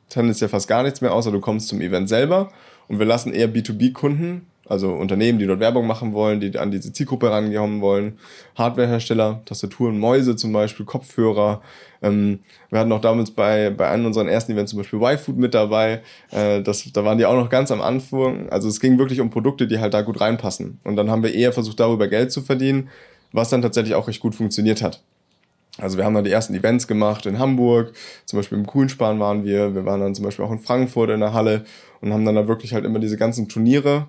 tendenziell 0.09 0.49
fast 0.49 0.67
gar 0.67 0.83
nichts 0.83 0.99
mehr, 0.99 1.13
außer 1.13 1.31
du 1.31 1.39
kommst 1.39 1.69
zum 1.69 1.79
Event 1.79 2.09
selber. 2.09 2.51
Und 2.89 2.99
wir 2.99 3.05
lassen 3.05 3.31
eher 3.31 3.47
B2B-Kunden 3.47 4.45
also 4.69 4.93
Unternehmen, 4.93 5.39
die 5.39 5.47
dort 5.47 5.59
Werbung 5.59 5.87
machen 5.87 6.13
wollen, 6.13 6.39
die 6.39 6.57
an 6.57 6.69
diese 6.69 6.93
Zielgruppe 6.93 7.31
rankommen 7.31 7.81
wollen, 7.81 8.19
Hardwarehersteller, 8.55 9.41
Tastaturen, 9.45 9.97
Mäuse 9.97 10.35
zum 10.35 10.53
Beispiel, 10.53 10.85
Kopfhörer. 10.85 11.61
Ähm, 12.03 12.39
wir 12.69 12.79
hatten 12.79 12.91
auch 12.91 13.01
damals 13.01 13.31
bei, 13.31 13.71
bei 13.71 13.89
einem 13.89 14.05
unserer 14.05 14.29
ersten 14.29 14.51
Events 14.51 14.69
zum 14.69 14.79
Beispiel 14.79 15.01
Y-Food 15.01 15.37
mit 15.37 15.55
dabei. 15.55 16.01
Äh, 16.29 16.61
das, 16.61 16.89
da 16.93 17.03
waren 17.03 17.17
die 17.17 17.25
auch 17.25 17.35
noch 17.35 17.49
ganz 17.49 17.71
am 17.71 17.81
Anfang. 17.81 18.47
Also 18.49 18.69
es 18.69 18.79
ging 18.79 18.99
wirklich 18.99 19.19
um 19.19 19.31
Produkte, 19.31 19.67
die 19.67 19.79
halt 19.79 19.95
da 19.95 20.03
gut 20.03 20.21
reinpassen. 20.21 20.79
Und 20.83 20.95
dann 20.95 21.09
haben 21.09 21.23
wir 21.23 21.33
eher 21.33 21.51
versucht, 21.51 21.79
darüber 21.79 22.07
Geld 22.07 22.31
zu 22.31 22.41
verdienen, 22.41 22.89
was 23.31 23.49
dann 23.49 23.63
tatsächlich 23.63 23.95
auch 23.95 24.07
recht 24.07 24.19
gut 24.19 24.35
funktioniert 24.35 24.83
hat. 24.83 25.01
Also 25.79 25.97
wir 25.97 26.05
haben 26.05 26.13
dann 26.13 26.25
die 26.25 26.31
ersten 26.31 26.53
Events 26.53 26.87
gemacht 26.87 27.25
in 27.25 27.39
Hamburg, 27.39 27.93
zum 28.25 28.37
Beispiel 28.37 28.57
im 28.57 28.65
Grünspan 28.65 29.19
waren 29.19 29.45
wir, 29.45 29.73
wir 29.73 29.85
waren 29.85 30.01
dann 30.01 30.13
zum 30.13 30.25
Beispiel 30.25 30.43
auch 30.43 30.51
in 30.51 30.59
Frankfurt 30.59 31.09
in 31.09 31.21
der 31.21 31.33
Halle 31.33 31.63
und 32.01 32.11
haben 32.11 32.25
dann 32.25 32.35
da 32.35 32.47
wirklich 32.47 32.73
halt 32.73 32.85
immer 32.85 32.99
diese 32.99 33.17
ganzen 33.17 33.47
Turniere 33.47 34.07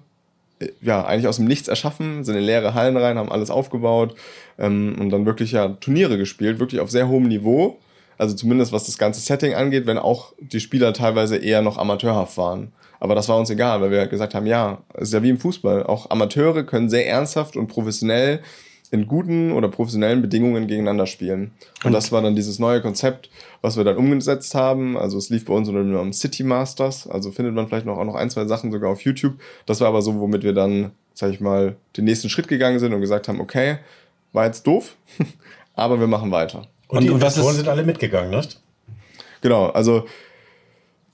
ja, 0.80 1.04
eigentlich 1.04 1.28
aus 1.28 1.36
dem 1.36 1.46
Nichts 1.46 1.68
erschaffen, 1.68 2.24
sind 2.24 2.36
in 2.36 2.42
leere 2.42 2.74
Hallen 2.74 2.96
rein, 2.96 3.18
haben 3.18 3.32
alles 3.32 3.50
aufgebaut 3.50 4.14
ähm, 4.58 4.96
und 4.98 5.10
dann 5.10 5.26
wirklich 5.26 5.52
ja 5.52 5.68
Turniere 5.68 6.18
gespielt, 6.18 6.58
wirklich 6.58 6.80
auf 6.80 6.90
sehr 6.90 7.08
hohem 7.08 7.28
Niveau. 7.28 7.78
Also 8.18 8.36
zumindest 8.36 8.72
was 8.72 8.84
das 8.84 8.98
ganze 8.98 9.20
Setting 9.20 9.54
angeht, 9.54 9.86
wenn 9.86 9.98
auch 9.98 10.34
die 10.38 10.60
Spieler 10.60 10.92
teilweise 10.92 11.36
eher 11.36 11.62
noch 11.62 11.78
amateurhaft 11.78 12.36
waren. 12.36 12.72
Aber 12.98 13.14
das 13.14 13.30
war 13.30 13.38
uns 13.38 13.48
egal, 13.48 13.80
weil 13.80 13.90
wir 13.90 14.06
gesagt 14.06 14.34
haben, 14.34 14.46
ja, 14.46 14.78
ist 14.98 15.14
ja 15.14 15.22
wie 15.22 15.30
im 15.30 15.38
Fußball. 15.38 15.84
Auch 15.84 16.10
Amateure 16.10 16.64
können 16.64 16.90
sehr 16.90 17.08
ernsthaft 17.08 17.56
und 17.56 17.68
professionell 17.68 18.40
in 18.90 19.06
guten 19.06 19.52
oder 19.52 19.68
professionellen 19.68 20.20
Bedingungen 20.20 20.66
gegeneinander 20.66 21.06
spielen. 21.06 21.52
Und, 21.78 21.86
und 21.86 21.92
das 21.92 22.10
war 22.10 22.22
dann 22.22 22.34
dieses 22.34 22.58
neue 22.58 22.80
Konzept, 22.80 23.30
was 23.62 23.76
wir 23.76 23.84
dann 23.84 23.96
umgesetzt 23.96 24.54
haben. 24.54 24.96
Also 24.96 25.16
es 25.16 25.30
lief 25.30 25.44
bei 25.44 25.54
uns 25.54 25.68
unter 25.68 25.80
dem 25.80 25.92
Namen 25.92 26.12
City 26.12 26.42
Masters. 26.42 27.06
Also 27.06 27.30
findet 27.30 27.54
man 27.54 27.68
vielleicht 27.68 27.86
noch 27.86 27.98
auch 27.98 28.04
noch 28.04 28.16
ein, 28.16 28.30
zwei 28.30 28.46
Sachen 28.46 28.72
sogar 28.72 28.90
auf 28.90 29.02
YouTube. 29.02 29.34
Das 29.66 29.80
war 29.80 29.88
aber 29.88 30.02
so, 30.02 30.18
womit 30.18 30.42
wir 30.42 30.52
dann, 30.52 30.90
sag 31.14 31.30
ich 31.30 31.40
mal, 31.40 31.76
den 31.96 32.04
nächsten 32.04 32.28
Schritt 32.28 32.48
gegangen 32.48 32.80
sind 32.80 32.92
und 32.92 33.00
gesagt 33.00 33.28
haben, 33.28 33.40
okay, 33.40 33.78
war 34.32 34.46
jetzt 34.46 34.66
doof, 34.66 34.96
aber 35.74 36.00
wir 36.00 36.06
machen 36.06 36.32
weiter. 36.32 36.66
Und, 36.88 36.98
und 36.98 37.04
die 37.04 37.08
Investoren 37.08 37.54
sind 37.54 37.68
alle 37.68 37.84
mitgegangen, 37.84 38.30
nicht? 38.30 38.60
Genau, 39.40 39.66
also 39.68 40.04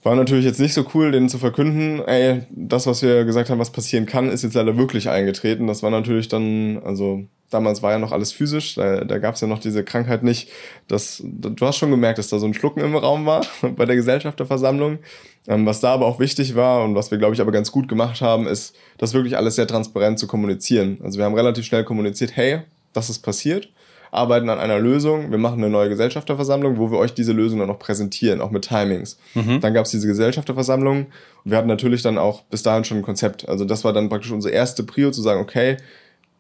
war 0.07 0.15
natürlich 0.15 0.45
jetzt 0.45 0.61
nicht 0.61 0.73
so 0.73 0.85
cool, 0.95 1.11
denen 1.11 1.29
zu 1.29 1.37
verkünden, 1.37 2.01
ey, 2.07 2.43
das, 2.51 2.87
was 2.87 3.03
wir 3.03 3.25
gesagt 3.25 3.51
haben, 3.51 3.59
was 3.59 3.73
passieren 3.73 4.07
kann, 4.07 4.29
ist 4.29 4.45
jetzt 4.45 4.55
leider 4.55 4.77
wirklich 4.77 5.09
eingetreten. 5.09 5.67
Das 5.67 5.83
war 5.83 5.91
natürlich 5.91 6.29
dann, 6.29 6.81
also 6.85 7.25
damals 7.51 7.83
war 7.83 7.91
ja 7.91 7.99
noch 7.99 8.13
alles 8.13 8.31
physisch, 8.31 8.77
da, 8.77 9.05
da 9.05 9.19
gab 9.19 9.35
es 9.35 9.41
ja 9.41 9.49
noch 9.49 9.59
diese 9.59 9.83
Krankheit 9.83 10.23
nicht. 10.23 10.49
Das, 10.87 11.21
du 11.25 11.67
hast 11.67 11.79
schon 11.79 11.91
gemerkt, 11.91 12.19
dass 12.19 12.29
da 12.29 12.39
so 12.39 12.47
ein 12.47 12.55
Schlucken 12.55 12.83
im 12.83 12.95
Raum 12.95 13.27
war 13.27 13.45
bei 13.77 13.85
der 13.85 13.97
Gesellschafterversammlung. 13.97 15.01
Ähm, 15.49 15.67
was 15.67 15.81
da 15.81 15.93
aber 15.93 16.07
auch 16.07 16.21
wichtig 16.21 16.55
war 16.55 16.85
und 16.85 16.95
was 16.95 17.11
wir, 17.11 17.19
glaube 17.19 17.35
ich, 17.35 17.41
aber 17.41 17.51
ganz 17.51 17.73
gut 17.73 17.89
gemacht 17.89 18.21
haben, 18.21 18.47
ist, 18.47 18.77
das 18.99 19.13
wirklich 19.13 19.37
alles 19.37 19.57
sehr 19.57 19.67
transparent 19.67 20.21
zu 20.21 20.29
kommunizieren. 20.29 20.99
Also 21.03 21.19
wir 21.19 21.25
haben 21.25 21.35
relativ 21.35 21.65
schnell 21.65 21.83
kommuniziert, 21.83 22.37
hey, 22.37 22.61
das 22.93 23.11
ist 23.11 23.19
passiert 23.19 23.71
arbeiten 24.11 24.49
an 24.49 24.59
einer 24.59 24.79
Lösung, 24.79 25.31
wir 25.31 25.39
machen 25.39 25.59
eine 25.59 25.71
neue 25.71 25.89
Gesellschafterversammlung, 25.89 26.79
wo 26.79 26.91
wir 26.91 26.99
euch 26.99 27.15
diese 27.15 27.33
Lösung 27.33 27.59
dann 27.59 27.69
noch 27.69 27.79
präsentieren, 27.79 28.41
auch 28.41 28.51
mit 28.51 28.69
Timings. 28.69 29.19
Mhm. 29.35 29.61
Dann 29.61 29.75
gab 29.75 29.85
es 29.85 29.91
diese 29.91 30.07
Gesellschafterversammlung 30.07 31.07
und 31.45 31.51
wir 31.51 31.59
hatten 31.59 31.69
natürlich 31.69 32.03
dann 32.03 32.19
auch 32.19 32.43
bis 32.43 32.63
dahin 32.63 32.85
schon 32.85 32.99
ein 32.99 33.03
Konzept. 33.03 33.49
Also 33.49 33.65
das 33.65 33.85
war 33.85 33.93
dann 33.93 34.09
praktisch 34.09 34.33
unsere 34.33 34.55
erste 34.55 34.83
Prio 34.83 35.11
zu 35.11 35.23
sagen, 35.23 35.41
okay, 35.41 35.77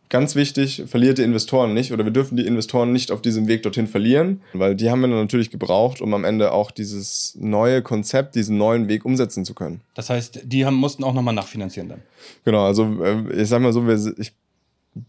ganz 0.09 0.35
wichtig, 0.35 0.85
verliert 0.87 1.19
die 1.19 1.23
Investoren 1.23 1.75
nicht 1.75 1.93
oder 1.93 2.05
wir 2.05 2.13
dürfen 2.13 2.37
die 2.37 2.47
Investoren 2.47 2.93
nicht 2.93 3.11
auf 3.11 3.23
diesem 3.23 3.49
Weg 3.49 3.63
dorthin 3.63 3.87
verlieren, 3.87 4.41
weil 4.53 4.75
die 4.75 4.91
haben 4.91 5.01
wir 5.01 5.09
dann 5.09 5.19
natürlich 5.19 5.51
gebraucht, 5.51 6.01
um 6.01 6.15
am 6.15 6.25
Ende 6.25 6.53
auch 6.53 6.71
dieses 6.71 7.37
neue 7.41 7.83
Konzept, 7.83 8.35
diesen 8.35 8.57
neuen 8.57 8.89
Weg 8.89 9.05
umsetzen 9.05 9.45
zu 9.45 9.55
können. 9.55 9.81
Das 9.95 10.11
heißt, 10.11 10.41
die 10.45 10.65
haben, 10.65 10.77
mussten 10.77 11.05
auch 11.05 11.15
nochmal 11.15 11.35
nachfinanzieren 11.35 11.89
dann? 11.89 12.03
Genau, 12.45 12.65
also 12.65 13.03
äh, 13.03 13.43
ich 13.43 13.49
sag 13.49 13.63
mal 13.63 13.73
so, 13.73 13.87
wir, 13.87 14.15
ich 14.19 14.33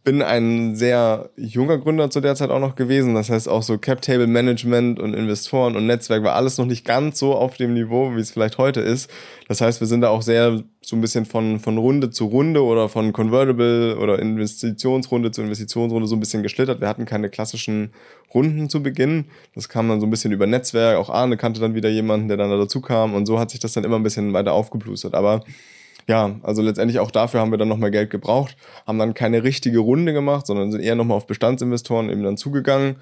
bin 0.04 0.22
ein 0.22 0.76
sehr 0.76 1.30
junger 1.38 1.78
Gründer 1.78 2.10
zu 2.10 2.20
der 2.20 2.36
Zeit 2.36 2.50
auch 2.50 2.60
noch 2.60 2.76
gewesen. 2.76 3.16
Das 3.16 3.30
heißt 3.30 3.48
auch 3.48 3.64
so 3.64 3.78
Cap 3.78 4.02
Table 4.02 4.28
Management 4.28 5.00
und 5.00 5.14
Investoren 5.14 5.78
und 5.78 5.86
Netzwerk 5.86 6.24
war 6.24 6.36
alles 6.36 6.58
noch 6.58 6.66
nicht 6.66 6.84
ganz 6.84 7.20
so 7.20 7.34
auf 7.34 7.56
dem 7.56 7.74
Niveau, 7.74 8.14
wie 8.14 8.20
es 8.20 8.32
vielleicht 8.32 8.58
heute 8.58 8.82
ist. 8.82 9.10
Das 9.48 9.62
heißt, 9.62 9.80
wir 9.80 9.88
sind 9.88 10.02
da 10.02 10.10
auch 10.10 10.24
sehr 10.24 10.62
so 10.82 10.98
ein 10.98 11.02
bisschen 11.02 11.26
von, 11.26 11.60
von 11.60 11.78
Runde 11.78 12.10
zu 12.10 12.26
Runde 12.26 12.66
oder 12.66 12.90
von 12.90 13.14
Convertible 13.14 13.98
oder 13.98 14.20
Investitionsrunde 14.20 15.32
zu 15.32 15.42
Investitionsrunde 15.42 16.08
so 16.08 16.18
ein 16.18 16.20
bisschen 16.20 16.44
geschlittert. 16.44 16.82
Wir 16.82 16.90
hatten 16.90 17.06
keine 17.06 17.30
klassischen 17.30 17.94
Runden 18.34 18.70
zu 18.70 18.84
Beginn. 18.84 19.26
Das 19.56 19.70
kam 19.70 19.88
dann 19.88 20.02
so 20.02 20.06
ein 20.06 20.10
bisschen 20.10 20.34
über 20.34 20.48
Netzwerk. 20.48 20.98
Auch 20.98 21.10
Arne 21.10 21.38
kannte 21.38 21.62
dann 21.62 21.76
wieder 21.76 21.90
jemanden, 21.90 22.28
der 22.28 22.36
dann 22.36 22.50
dazu 22.50 22.82
kam 22.82 23.14
und 23.14 23.26
so 23.26 23.40
hat 23.40 23.52
sich 23.52 23.62
das 23.62 23.72
dann 23.72 23.86
immer 23.86 23.96
ein 23.96 24.04
bisschen 24.04 24.34
weiter 24.34 24.52
aufgeplustert. 24.52 25.14
Aber 25.14 25.46
ja, 26.08 26.40
also 26.44 26.62
letztendlich 26.62 27.00
auch 27.00 27.12
dafür 27.12 27.42
haben 27.42 27.52
wir 27.52 27.58
dann 27.58 27.68
nochmal 27.68 27.92
Geld 27.92 28.10
gebraucht, 28.10 28.56
haben 28.86 28.98
dann 28.98 29.14
keine 29.14 29.44
richtige 29.44 29.80
Runde 29.80 30.14
gemacht, 30.14 30.48
sondern 30.48 30.72
sind 30.72 30.82
eher 30.82 30.96
nochmal 30.96 31.18
auf 31.18 31.28
Bestandsinvestoren 31.28 32.10
eben 32.10 32.24
dann 32.24 32.38
zugegangen. 32.38 32.96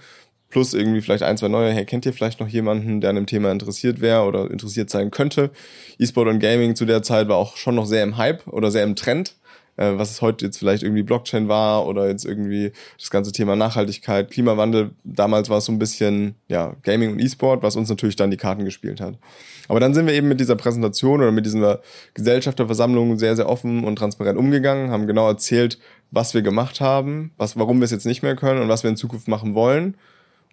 Plus 0.50 0.74
irgendwie 0.74 1.02
vielleicht 1.02 1.24
ein, 1.24 1.38
zwei 1.38 1.48
neue. 1.48 1.72
Hey, 1.72 1.86
kennt 1.86 2.06
ihr 2.06 2.14
vielleicht 2.14 2.40
noch 2.40 2.48
jemanden, 2.48 3.02
der 3.02 3.10
an 3.10 3.16
dem 3.16 3.26
Thema 3.26 3.52
interessiert 3.52 4.00
wäre 4.00 4.24
oder 4.24 4.50
interessiert 4.50 4.90
sein 4.90 5.12
könnte? 5.12 5.52
E-Sport 6.00 6.30
und 6.30 6.40
Gaming 6.40 6.76
zu 6.76 6.86
der 6.86 7.04
Zeit 7.04 7.28
war 7.28 7.36
auch 7.36 7.58
schon 7.58 7.76
noch 7.76 7.86
sehr 7.86 8.04
im 8.04 8.18
Hype 8.18 8.48
oder 8.48 8.72
sehr 8.72 8.84
im 8.84 8.96
Trend 8.96 9.36
äh, 9.78 9.94
was 9.96 10.12
es 10.12 10.22
heute 10.22 10.46
jetzt 10.46 10.58
vielleicht 10.58 10.84
irgendwie 10.84 11.04
Blockchain 11.04 11.48
war 11.48 11.86
oder 11.86 12.08
jetzt 12.08 12.26
irgendwie 12.26 12.72
das 12.98 13.10
ganze 13.10 13.32
Thema 13.32 13.56
Nachhaltigkeit, 13.56 14.32
Klimawandel. 14.32 14.92
Damals 15.04 15.50
war 15.50 15.58
es 15.58 15.66
so 15.66 15.72
ein 15.72 15.80
bisschen 15.80 16.36
ja, 16.48 16.76
Gaming 16.84 17.12
und 17.12 17.20
E-Sport, 17.20 17.64
was 17.64 17.76
uns 17.76 17.90
natürlich 17.90 18.16
dann 18.16 18.32
die 18.32 18.38
Karten 18.38 18.66
gespielt 18.66 19.02
hat. 19.02 19.18
Aber 19.68 19.80
dann 19.80 19.94
sind 19.94 20.06
wir 20.06 20.14
eben 20.14 20.28
mit 20.28 20.40
dieser 20.40 20.56
Präsentation 20.56 21.22
oder 21.22 21.32
mit 21.32 21.46
dieser 21.46 21.82
Gesellschafterversammlung 22.14 23.18
sehr, 23.18 23.36
sehr 23.36 23.50
offen 23.50 23.84
und 23.84 23.98
transparent 23.98 24.38
umgegangen, 24.38 24.92
haben 24.92 25.08
genau 25.08 25.28
erzählt, 25.28 25.80
was 26.12 26.34
wir 26.34 26.42
gemacht 26.42 26.82
haben, 26.82 27.32
was, 27.38 27.58
warum 27.58 27.80
wir 27.80 27.86
es 27.86 27.92
jetzt 27.92 28.06
nicht 28.06 28.24
mehr 28.24 28.36
können 28.36 28.62
und 28.62 28.70
was 28.70 28.84
wir 28.84 28.90
in 28.90 28.98
Zukunft 28.98 29.28
machen 29.28 29.56
wollen 29.56 29.98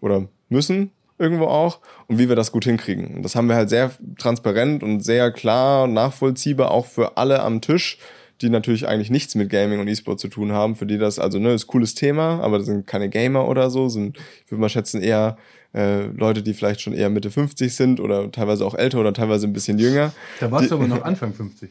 oder 0.01 0.27
müssen 0.49 0.91
irgendwo 1.19 1.45
auch 1.45 1.79
und 2.09 2.19
wie 2.19 2.29
wir 2.29 2.37
das 2.37 2.51
gut 2.51 2.65
hinkriegen. 2.65 3.15
Und 3.15 3.23
das 3.23 3.37
haben 3.37 3.49
wir 3.49 3.55
halt 3.55 3.69
sehr 3.69 3.93
transparent 4.19 4.83
und 4.83 5.05
sehr 5.05 5.31
klar 5.31 5.87
nachvollziehbar 5.87 6.71
auch 6.71 6.87
für 6.87 7.17
alle 7.17 7.43
am 7.43 7.61
Tisch 7.61 7.99
die 8.43 8.51
natürlich 8.51 8.87
eigentlich 8.87 9.11
nichts 9.11 9.35
mit 9.35 9.49
Gaming 9.49 9.81
und 9.81 9.89
E-Sport 9.89 10.21
zu 10.21 10.29
tun 10.29 10.53
haben, 10.53 10.77
für 10.77 10.87
die 10.87 10.99
das, 10.99 11.19
also, 11.19 11.39
ne, 11.39 11.53
ist 11.53 11.67
cooles 11.67 11.95
Thema, 11.95 12.41
aber 12.41 12.59
das 12.59 12.67
sind 12.67 12.87
keine 12.87 13.09
Gamer 13.09 13.49
oder 13.49 13.71
so, 13.71 13.89
sind, 13.89 14.19
ich 14.45 14.51
würde 14.51 14.61
mal 14.61 14.69
schätzen, 14.69 15.01
eher 15.01 15.37
äh, 15.75 16.07
Leute, 16.07 16.43
die 16.43 16.55
vielleicht 16.55 16.81
schon 16.81 16.93
eher 16.93 17.09
Mitte 17.09 17.31
50 17.31 17.75
sind 17.75 18.01
oder 18.01 18.31
teilweise 18.31 18.67
auch 18.67 18.75
älter 18.75 18.99
oder 18.99 19.13
teilweise 19.13 19.47
ein 19.47 19.53
bisschen 19.53 19.79
jünger. 19.79 20.13
Da 20.41 20.51
warst 20.51 20.67
die, 20.67 20.69
du 20.69 20.75
aber 20.75 20.87
noch 20.89 21.03
Anfang 21.03 21.33
50. 21.33 21.71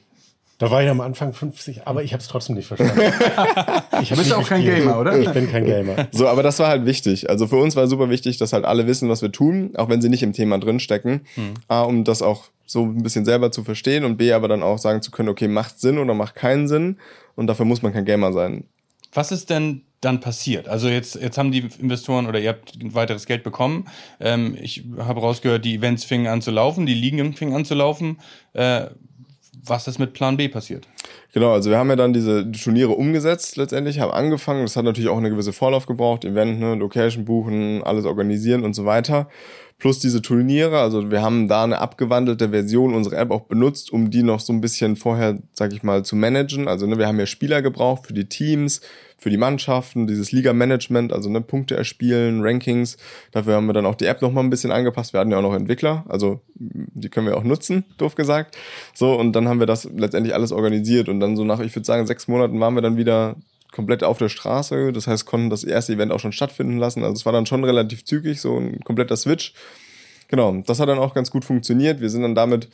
Da 0.62 0.70
war 0.70 0.84
ich 0.84 0.90
am 0.90 1.02
Anfang 1.02 1.34
50, 1.34 1.88
aber 1.88 2.04
ich 2.04 2.14
habe 2.14 2.22
es 2.22 2.28
trotzdem 2.28 2.56
nicht 2.56 2.68
verstanden. 2.68 3.02
ich 4.00 4.10
du 4.10 4.16
bist 4.16 4.32
auch 4.32 4.48
kein 4.48 4.64
Gamer, 4.64 5.00
oder? 5.00 5.18
Ich 5.18 5.32
bin 5.32 5.50
kein 5.50 5.66
Gamer. 5.66 6.08
So, 6.12 6.28
aber 6.28 6.44
das 6.44 6.60
war 6.60 6.68
halt 6.68 6.86
wichtig. 6.86 7.32
Also 7.32 7.48
für 7.48 7.56
uns 7.56 7.76
war 7.76 7.88
super 7.88 8.12
wichtig, 8.12 8.38
dass 8.38 8.54
halt 8.54 8.64
alle 8.64 8.86
wissen, 8.86 9.10
was 9.10 9.24
wir 9.24 9.32
tun, 9.32 9.72
auch 9.76 9.90
wenn 9.90 10.04
sie 10.04 10.10
nicht 10.10 10.22
im 10.22 10.34
Thema 10.34 10.60
drinstecken. 10.60 11.22
Hm. 11.34 11.54
A, 11.68 11.82
um 11.82 12.04
das 12.04 12.22
auch 12.22 12.44
so 12.68 12.84
ein 12.84 13.02
bisschen 13.02 13.26
selber 13.26 13.52
zu 13.52 13.64
verstehen 13.64 14.04
und 14.04 14.18
B, 14.18 14.34
aber 14.34 14.48
dann 14.48 14.62
auch 14.62 14.78
sagen 14.78 15.02
zu 15.02 15.10
können, 15.10 15.30
okay, 15.30 15.48
macht 15.48 15.80
Sinn 15.80 15.98
oder 15.98 16.14
macht 16.14 16.36
keinen 16.36 16.68
Sinn. 16.68 16.98
Und 17.36 17.48
dafür 17.48 17.66
muss 17.66 17.82
man 17.82 17.92
kein 17.92 18.06
Gamer 18.06 18.32
sein. 18.32 18.66
Was 19.14 19.32
ist 19.32 19.50
denn 19.50 19.82
dann 20.00 20.20
passiert? 20.20 20.68
Also 20.68 20.90
jetzt, 20.90 21.16
jetzt 21.16 21.40
haben 21.40 21.52
die 21.52 21.68
Investoren 21.80 22.28
oder 22.28 22.40
ihr 22.40 22.50
habt 22.50 22.76
weiteres 22.94 23.26
Geld 23.26 23.42
bekommen. 23.42 23.86
Ähm, 24.20 24.56
ich 24.62 24.84
habe 25.00 25.22
rausgehört, 25.22 25.66
die 25.66 25.74
Events 25.74 26.04
fingen 26.04 26.28
an 26.28 26.44
zu 26.44 26.52
laufen, 26.52 26.86
die 26.86 26.94
Ligen 26.94 27.34
fingen 27.34 27.56
an 27.56 27.66
zu 27.66 27.74
laufen. 27.74 28.20
Äh, 28.54 28.90
was 29.66 29.88
ist 29.88 30.00
mit 30.00 30.14
Plan 30.14 30.38
B 30.38 30.48
passiert? 30.48 30.88
Genau, 31.34 31.54
also 31.54 31.70
wir 31.70 31.78
haben 31.78 31.90
ja 31.90 31.96
dann 31.96 32.14
diese 32.14 32.52
Turniere 32.52 32.92
umgesetzt 32.92 33.58
letztendlich, 33.58 34.00
haben 34.00 34.12
angefangen. 34.12 34.64
Das 34.64 34.76
hat 34.76 34.86
natürlich 34.86 35.10
auch 35.10 35.18
eine 35.18 35.30
gewisse 35.30 35.54
Vorlauf 35.54 35.86
gebraucht, 35.86 36.26
Event, 36.26 36.60
ne, 36.60 36.76
Location 36.76 37.26
buchen, 37.26 37.84
alles 37.84 38.06
organisieren 38.06 38.64
und 38.64 38.74
so 38.74 38.86
weiter. 38.86 39.30
Plus 39.82 39.98
diese 39.98 40.22
Turniere. 40.22 40.80
Also 40.80 41.10
wir 41.10 41.24
haben 41.24 41.48
da 41.48 41.64
eine 41.64 41.80
abgewandelte 41.80 42.50
Version 42.50 42.94
unserer 42.94 43.18
App 43.18 43.32
auch 43.32 43.42
benutzt, 43.42 43.92
um 43.92 44.12
die 44.12 44.22
noch 44.22 44.40
so 44.40 44.54
ein 44.54 44.62
bisschen 44.62 44.96
vorher, 44.96 45.40
sag 45.54 45.74
ich 45.74 45.82
mal, 45.82 46.06
zu 46.06 46.16
managen. 46.16 46.68
Also 46.68 46.86
ne, 46.86 47.00
wir 47.00 47.08
haben 47.08 47.20
ja 47.20 47.26
Spieler 47.26 47.64
gebraucht 47.64 48.06
für 48.06 48.14
die 48.14 48.30
Teams, 48.30 48.82
für 49.18 49.32
die 49.32 49.38
Mannschaften, 49.38 50.06
dieses 50.06 50.32
Liga-Management, 50.32 51.12
also 51.12 51.32
ne, 51.32 51.42
Punkte 51.42 51.76
erspielen, 51.76 52.44
Rankings. 52.44 52.98
Dafür 53.32 53.56
haben 53.56 53.66
wir 53.66 53.74
dann 53.74 53.88
auch 53.88 53.96
die 53.96 54.06
App 54.06 54.22
noch 54.22 54.32
mal 54.32 54.42
ein 54.42 54.52
bisschen 54.52 54.72
angepasst. 54.72 55.14
Wir 55.14 55.20
hatten 55.20 55.32
ja 55.32 55.40
auch 55.40 55.42
noch 55.42 55.56
Entwickler, 55.56 56.06
also 56.08 56.42
die 56.54 57.10
können 57.10 57.26
wir 57.26 57.36
auch 57.36 57.44
nutzen, 57.44 57.84
doof 57.98 58.14
gesagt. 58.14 58.56
So, 58.94 59.20
und 59.20 59.34
dann 59.34 59.48
haben 59.48 59.60
wir 59.60 59.68
das 59.68 59.86
letztendlich 59.86 60.36
alles 60.36 60.52
organisiert 60.52 61.10
und 61.10 61.20
dann 61.20 61.36
so 61.36 61.44
nach, 61.44 61.60
ich 61.60 61.76
würde 61.76 61.88
sagen, 61.88 62.06
sechs 62.06 62.28
Monaten 62.28 62.60
waren 62.60 62.76
wir 62.76 62.84
dann 62.84 62.98
wieder 62.98 63.36
komplett 63.72 64.04
auf 64.04 64.18
der 64.18 64.30
Straße. 64.30 64.92
Das 64.92 65.08
heißt, 65.08 65.26
konnten 65.26 65.50
das 65.50 65.64
erste 65.64 65.94
Event 65.94 66.12
auch 66.12 66.20
schon 66.20 66.34
stattfinden 66.34 66.78
lassen. 66.78 67.04
Also 67.04 67.14
es 67.14 67.26
war 67.26 67.34
dann 67.34 67.46
schon 67.46 67.64
relativ 67.64 68.06
zügig, 68.06 68.42
so 68.42 68.58
ein 68.58 68.80
kompletter 68.82 69.16
Switch. 69.18 69.54
Genau, 70.28 70.62
das 70.66 70.80
hat 70.80 70.90
dann 70.90 71.00
auch 71.00 71.14
ganz 71.14 71.32
gut 71.32 71.46
funktioniert. 71.46 72.02
Wir 72.02 72.10
sind 72.10 72.22
dann 72.22 72.36
damit 72.36 72.70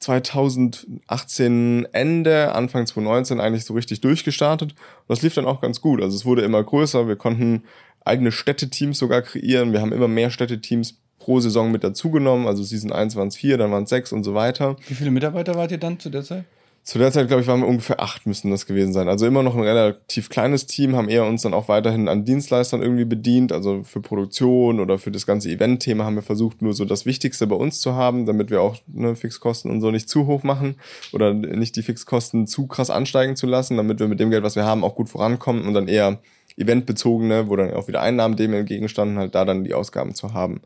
2018 0.00 1.88
Ende, 1.92 2.52
Anfang 2.54 2.86
2019 2.86 3.40
eigentlich 3.40 3.64
so 3.64 3.74
richtig 3.74 4.00
durchgestartet. 4.00 4.72
Und 4.72 5.08
das 5.08 5.22
lief 5.22 5.34
dann 5.34 5.46
auch 5.46 5.60
ganz 5.60 5.80
gut. 5.80 6.02
Also 6.02 6.16
es 6.16 6.24
wurde 6.24 6.42
immer 6.42 6.62
größer. 6.62 7.08
Wir 7.08 7.16
konnten 7.16 7.64
eigene 8.04 8.32
Städteteams 8.32 8.98
sogar 8.98 9.22
kreieren. 9.22 9.72
Wir 9.72 9.80
haben 9.80 9.92
immer 9.92 10.08
mehr 10.08 10.30
Städteteams 10.30 10.98
pro 11.18 11.40
Saison 11.40 11.72
mit 11.72 11.82
dazugenommen. 11.82 12.46
Also 12.46 12.62
Season 12.62 12.92
1 12.92 13.16
waren 13.16 13.28
es 13.28 13.36
vier, 13.36 13.58
dann 13.58 13.72
waren 13.72 13.84
es 13.84 13.90
sechs 13.90 14.12
und 14.12 14.22
so 14.22 14.34
weiter. 14.34 14.76
Wie 14.86 14.94
viele 14.94 15.10
Mitarbeiter 15.10 15.54
wart 15.54 15.72
ihr 15.72 15.78
dann 15.78 15.98
zu 15.98 16.10
der 16.10 16.22
Zeit? 16.22 16.44
Zu 16.86 16.98
der 17.00 17.10
Zeit, 17.10 17.26
glaube 17.26 17.42
ich, 17.42 17.48
waren 17.48 17.62
wir 17.62 17.66
ungefähr 17.66 17.98
acht, 17.98 18.26
müssten 18.26 18.52
das 18.52 18.64
gewesen 18.64 18.92
sein. 18.92 19.08
Also 19.08 19.26
immer 19.26 19.42
noch 19.42 19.56
ein 19.56 19.62
relativ 19.64 20.28
kleines 20.28 20.66
Team, 20.66 20.94
haben 20.94 21.08
eher 21.08 21.26
uns 21.26 21.42
dann 21.42 21.52
auch 21.52 21.66
weiterhin 21.66 22.06
an 22.06 22.24
Dienstleistern 22.24 22.80
irgendwie 22.80 23.04
bedient. 23.04 23.50
Also 23.50 23.82
für 23.82 24.00
Produktion 24.00 24.78
oder 24.78 24.96
für 24.96 25.10
das 25.10 25.26
ganze 25.26 25.50
Event-Thema 25.50 26.04
haben 26.04 26.14
wir 26.14 26.22
versucht, 26.22 26.62
nur 26.62 26.74
so 26.74 26.84
das 26.84 27.04
Wichtigste 27.04 27.48
bei 27.48 27.56
uns 27.56 27.80
zu 27.80 27.96
haben, 27.96 28.24
damit 28.24 28.50
wir 28.50 28.62
auch 28.62 28.76
ne, 28.86 29.16
Fixkosten 29.16 29.68
und 29.68 29.80
so 29.80 29.90
nicht 29.90 30.08
zu 30.08 30.28
hoch 30.28 30.44
machen 30.44 30.76
oder 31.12 31.34
nicht 31.34 31.74
die 31.74 31.82
Fixkosten 31.82 32.46
zu 32.46 32.68
krass 32.68 32.88
ansteigen 32.88 33.34
zu 33.34 33.48
lassen, 33.48 33.76
damit 33.76 33.98
wir 33.98 34.06
mit 34.06 34.20
dem 34.20 34.30
Geld, 34.30 34.44
was 34.44 34.54
wir 34.54 34.64
haben, 34.64 34.84
auch 34.84 34.94
gut 34.94 35.08
vorankommen 35.08 35.66
und 35.66 35.74
dann 35.74 35.88
eher 35.88 36.20
eventbezogene, 36.56 37.48
wo 37.48 37.56
dann 37.56 37.74
auch 37.74 37.88
wieder 37.88 38.00
Einnahmen 38.00 38.36
dem 38.36 38.54
entgegenstanden, 38.54 39.18
halt 39.18 39.34
da 39.34 39.44
dann 39.44 39.64
die 39.64 39.74
Ausgaben 39.74 40.14
zu 40.14 40.34
haben 40.34 40.60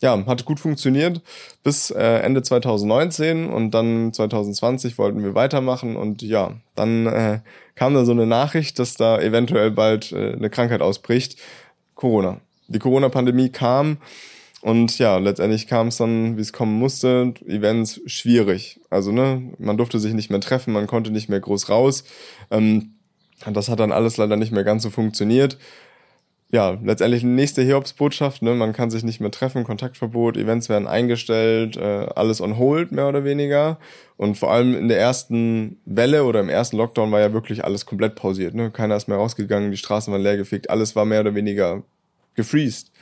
ja, 0.00 0.26
hat 0.26 0.44
gut 0.44 0.60
funktioniert 0.60 1.22
bis 1.62 1.90
äh, 1.90 2.18
Ende 2.18 2.42
2019 2.42 3.48
und 3.48 3.70
dann 3.72 4.12
2020 4.12 4.98
wollten 4.98 5.22
wir 5.22 5.34
weitermachen 5.34 5.96
und 5.96 6.22
ja, 6.22 6.52
dann 6.74 7.06
äh, 7.06 7.40
kam 7.74 7.94
da 7.94 8.04
so 8.04 8.12
eine 8.12 8.26
Nachricht, 8.26 8.78
dass 8.78 8.94
da 8.94 9.20
eventuell 9.20 9.70
bald 9.70 10.12
äh, 10.12 10.34
eine 10.34 10.50
Krankheit 10.50 10.82
ausbricht, 10.82 11.38
Corona. 11.94 12.40
Die 12.68 12.78
Corona-Pandemie 12.78 13.50
kam 13.50 13.98
und 14.60 14.98
ja, 14.98 15.18
letztendlich 15.18 15.66
kam 15.66 15.88
es 15.88 15.96
dann, 15.96 16.36
wie 16.36 16.42
es 16.42 16.52
kommen 16.52 16.78
musste, 16.78 17.32
Events 17.46 18.00
schwierig. 18.06 18.80
Also 18.90 19.12
ne, 19.12 19.52
man 19.58 19.76
durfte 19.76 19.98
sich 19.98 20.12
nicht 20.12 20.30
mehr 20.30 20.40
treffen, 20.40 20.72
man 20.72 20.86
konnte 20.86 21.10
nicht 21.10 21.28
mehr 21.28 21.40
groß 21.40 21.68
raus. 21.68 22.04
Ähm, 22.50 22.92
das 23.46 23.68
hat 23.68 23.80
dann 23.80 23.92
alles 23.92 24.16
leider 24.16 24.36
nicht 24.36 24.52
mehr 24.52 24.64
ganz 24.64 24.82
so 24.82 24.90
funktioniert 24.90 25.58
ja, 26.52 26.78
letztendlich 26.82 27.24
nächste 27.24 27.62
Hiobsbotschaft, 27.62 28.40
ne? 28.42 28.54
man 28.54 28.72
kann 28.72 28.90
sich 28.90 29.02
nicht 29.02 29.20
mehr 29.20 29.32
treffen, 29.32 29.64
Kontaktverbot, 29.64 30.36
Events 30.36 30.68
werden 30.68 30.86
eingestellt, 30.86 31.76
äh, 31.76 32.06
alles 32.14 32.40
on 32.40 32.56
hold 32.56 32.92
mehr 32.92 33.08
oder 33.08 33.24
weniger. 33.24 33.78
Und 34.16 34.38
vor 34.38 34.52
allem 34.52 34.76
in 34.76 34.88
der 34.88 34.98
ersten 34.98 35.80
Welle 35.84 36.24
oder 36.24 36.40
im 36.40 36.48
ersten 36.48 36.76
Lockdown 36.76 37.10
war 37.10 37.20
ja 37.20 37.32
wirklich 37.32 37.64
alles 37.64 37.84
komplett 37.84 38.14
pausiert. 38.14 38.54
Ne? 38.54 38.70
Keiner 38.70 38.96
ist 38.96 39.08
mehr 39.08 39.18
rausgegangen, 39.18 39.72
die 39.72 39.76
Straßen 39.76 40.12
waren 40.12 40.22
leergefickt, 40.22 40.70
alles 40.70 40.94
war 40.94 41.04
mehr 41.04 41.20
oder 41.20 41.34
weniger 41.34 41.82
gefreezed. 42.34 42.92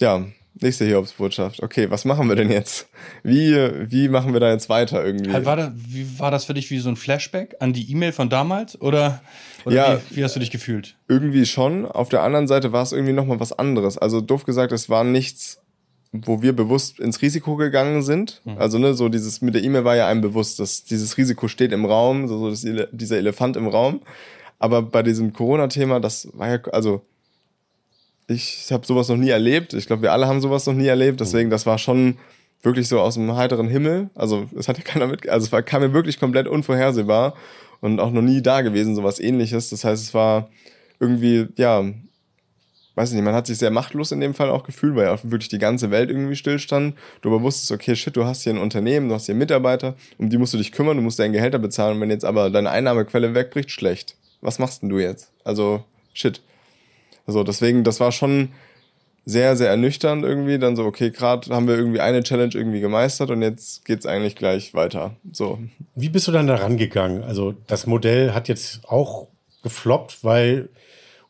Ja, 0.00 0.24
Nächste 0.60 0.84
Hiobsbotschaft. 0.84 1.62
Okay, 1.62 1.90
was 1.90 2.04
machen 2.04 2.28
wir 2.28 2.36
denn 2.36 2.50
jetzt? 2.50 2.88
Wie, 3.22 3.54
wie 3.90 4.08
machen 4.08 4.32
wir 4.32 4.40
da 4.40 4.50
jetzt 4.50 4.68
weiter 4.68 5.04
irgendwie? 5.04 5.32
Halt 5.32 5.44
war, 5.44 5.56
das, 5.56 5.72
wie, 5.74 6.18
war 6.18 6.30
das 6.30 6.46
für 6.46 6.54
dich 6.54 6.70
wie 6.70 6.78
so 6.78 6.88
ein 6.88 6.96
Flashback 6.96 7.56
an 7.60 7.72
die 7.72 7.90
E-Mail 7.90 8.12
von 8.12 8.28
damals? 8.28 8.80
Oder, 8.80 9.20
oder 9.64 9.76
ja, 9.76 10.00
wie, 10.10 10.16
wie, 10.16 10.24
hast 10.24 10.34
du 10.34 10.40
dich 10.40 10.50
gefühlt? 10.50 10.96
Irgendwie 11.08 11.46
schon. 11.46 11.86
Auf 11.86 12.08
der 12.08 12.22
anderen 12.22 12.48
Seite 12.48 12.72
war 12.72 12.82
es 12.82 12.92
irgendwie 12.92 13.12
nochmal 13.12 13.38
was 13.38 13.52
anderes. 13.52 13.98
Also 13.98 14.20
doof 14.20 14.44
gesagt, 14.44 14.72
es 14.72 14.88
war 14.88 15.04
nichts, 15.04 15.60
wo 16.12 16.42
wir 16.42 16.54
bewusst 16.54 16.98
ins 16.98 17.22
Risiko 17.22 17.56
gegangen 17.56 18.02
sind. 18.02 18.40
Mhm. 18.44 18.58
Also 18.58 18.78
ne, 18.78 18.94
so 18.94 19.08
dieses 19.08 19.40
mit 19.40 19.54
der 19.54 19.62
E-Mail 19.62 19.84
war 19.84 19.96
ja 19.96 20.08
einem 20.08 20.22
bewusst, 20.22 20.58
dass 20.58 20.82
dieses 20.84 21.16
Risiko 21.18 21.46
steht 21.48 21.72
im 21.72 21.84
Raum, 21.84 22.26
so, 22.26 22.38
so 22.38 22.50
das, 22.50 22.88
dieser 22.92 23.18
Elefant 23.18 23.56
im 23.56 23.68
Raum. 23.68 24.00
Aber 24.58 24.82
bei 24.82 25.04
diesem 25.04 25.32
Corona-Thema, 25.32 26.00
das 26.00 26.28
war 26.32 26.48
ja, 26.48 26.58
also 26.72 27.02
ich 28.28 28.70
habe 28.70 28.86
sowas 28.86 29.08
noch 29.08 29.16
nie 29.16 29.30
erlebt. 29.30 29.72
Ich 29.72 29.86
glaube, 29.86 30.02
wir 30.02 30.12
alle 30.12 30.28
haben 30.28 30.40
sowas 30.40 30.66
noch 30.66 30.74
nie 30.74 30.86
erlebt. 30.86 31.20
Deswegen, 31.20 31.50
das 31.50 31.66
war 31.66 31.78
schon 31.78 32.18
wirklich 32.62 32.86
so 32.86 33.00
aus 33.00 33.14
dem 33.14 33.34
heiteren 33.34 33.68
Himmel. 33.68 34.10
Also 34.14 34.46
es 34.56 34.68
hat 34.68 34.76
ja 34.78 34.84
keiner 34.84 35.06
mit, 35.06 35.28
also 35.28 35.56
es 35.56 35.64
kam 35.64 35.82
mir 35.82 35.92
wirklich 35.92 36.20
komplett 36.20 36.46
unvorhersehbar 36.46 37.34
und 37.80 38.00
auch 38.00 38.10
noch 38.10 38.22
nie 38.22 38.42
da 38.42 38.60
gewesen, 38.60 38.94
sowas 38.94 39.18
ähnliches. 39.18 39.70
Das 39.70 39.84
heißt, 39.84 40.02
es 40.02 40.14
war 40.14 40.50
irgendwie, 41.00 41.46
ja, 41.56 41.84
weiß 42.96 43.10
ich 43.10 43.14
nicht, 43.14 43.24
man 43.24 43.34
hat 43.34 43.46
sich 43.46 43.58
sehr 43.58 43.70
machtlos 43.70 44.12
in 44.12 44.20
dem 44.20 44.34
Fall 44.34 44.50
auch 44.50 44.64
gefühlt, 44.64 44.96
weil 44.96 45.06
ja 45.06 45.14
auch 45.14 45.20
wirklich 45.22 45.48
die 45.48 45.58
ganze 45.58 45.90
Welt 45.90 46.10
irgendwie 46.10 46.36
stillstand. 46.36 46.96
Du 47.22 47.30
aber 47.30 47.42
wusstest, 47.42 47.70
okay, 47.72 47.96
shit, 47.96 48.14
du 48.14 48.24
hast 48.24 48.42
hier 48.42 48.52
ein 48.52 48.58
Unternehmen, 48.58 49.08
du 49.08 49.14
hast 49.14 49.26
hier 49.26 49.36
Mitarbeiter, 49.36 49.94
um 50.18 50.28
die 50.28 50.36
musst 50.36 50.52
du 50.52 50.58
dich 50.58 50.72
kümmern, 50.72 50.96
du 50.96 51.02
musst 51.02 51.18
deinen 51.18 51.32
Gehälter 51.32 51.60
bezahlen. 51.60 51.94
Und 51.94 52.00
wenn 52.02 52.10
jetzt 52.10 52.24
aber 52.24 52.50
deine 52.50 52.70
Einnahmequelle 52.70 53.34
wegbricht, 53.34 53.70
schlecht. 53.70 54.16
Was 54.40 54.58
machst 54.58 54.82
denn 54.82 54.88
du 54.88 54.98
jetzt? 54.98 55.30
Also, 55.44 55.84
shit. 56.12 56.42
Also 57.28 57.44
deswegen, 57.44 57.84
das 57.84 58.00
war 58.00 58.10
schon 58.10 58.48
sehr, 59.26 59.54
sehr 59.54 59.68
ernüchternd 59.68 60.24
irgendwie. 60.24 60.58
Dann 60.58 60.76
so, 60.76 60.84
okay, 60.84 61.10
gerade 61.10 61.54
haben 61.54 61.68
wir 61.68 61.76
irgendwie 61.76 62.00
eine 62.00 62.22
Challenge 62.22 62.54
irgendwie 62.54 62.80
gemeistert 62.80 63.30
und 63.30 63.42
jetzt 63.42 63.84
geht's 63.84 64.06
eigentlich 64.06 64.34
gleich 64.34 64.72
weiter. 64.72 65.14
So. 65.30 65.58
Wie 65.94 66.08
bist 66.08 66.26
du 66.26 66.32
dann 66.32 66.46
da 66.46 66.54
rangegangen? 66.54 67.22
Also 67.22 67.54
das 67.66 67.86
Modell 67.86 68.32
hat 68.32 68.48
jetzt 68.48 68.80
auch 68.88 69.28
gefloppt, 69.62 70.24
weil 70.24 70.70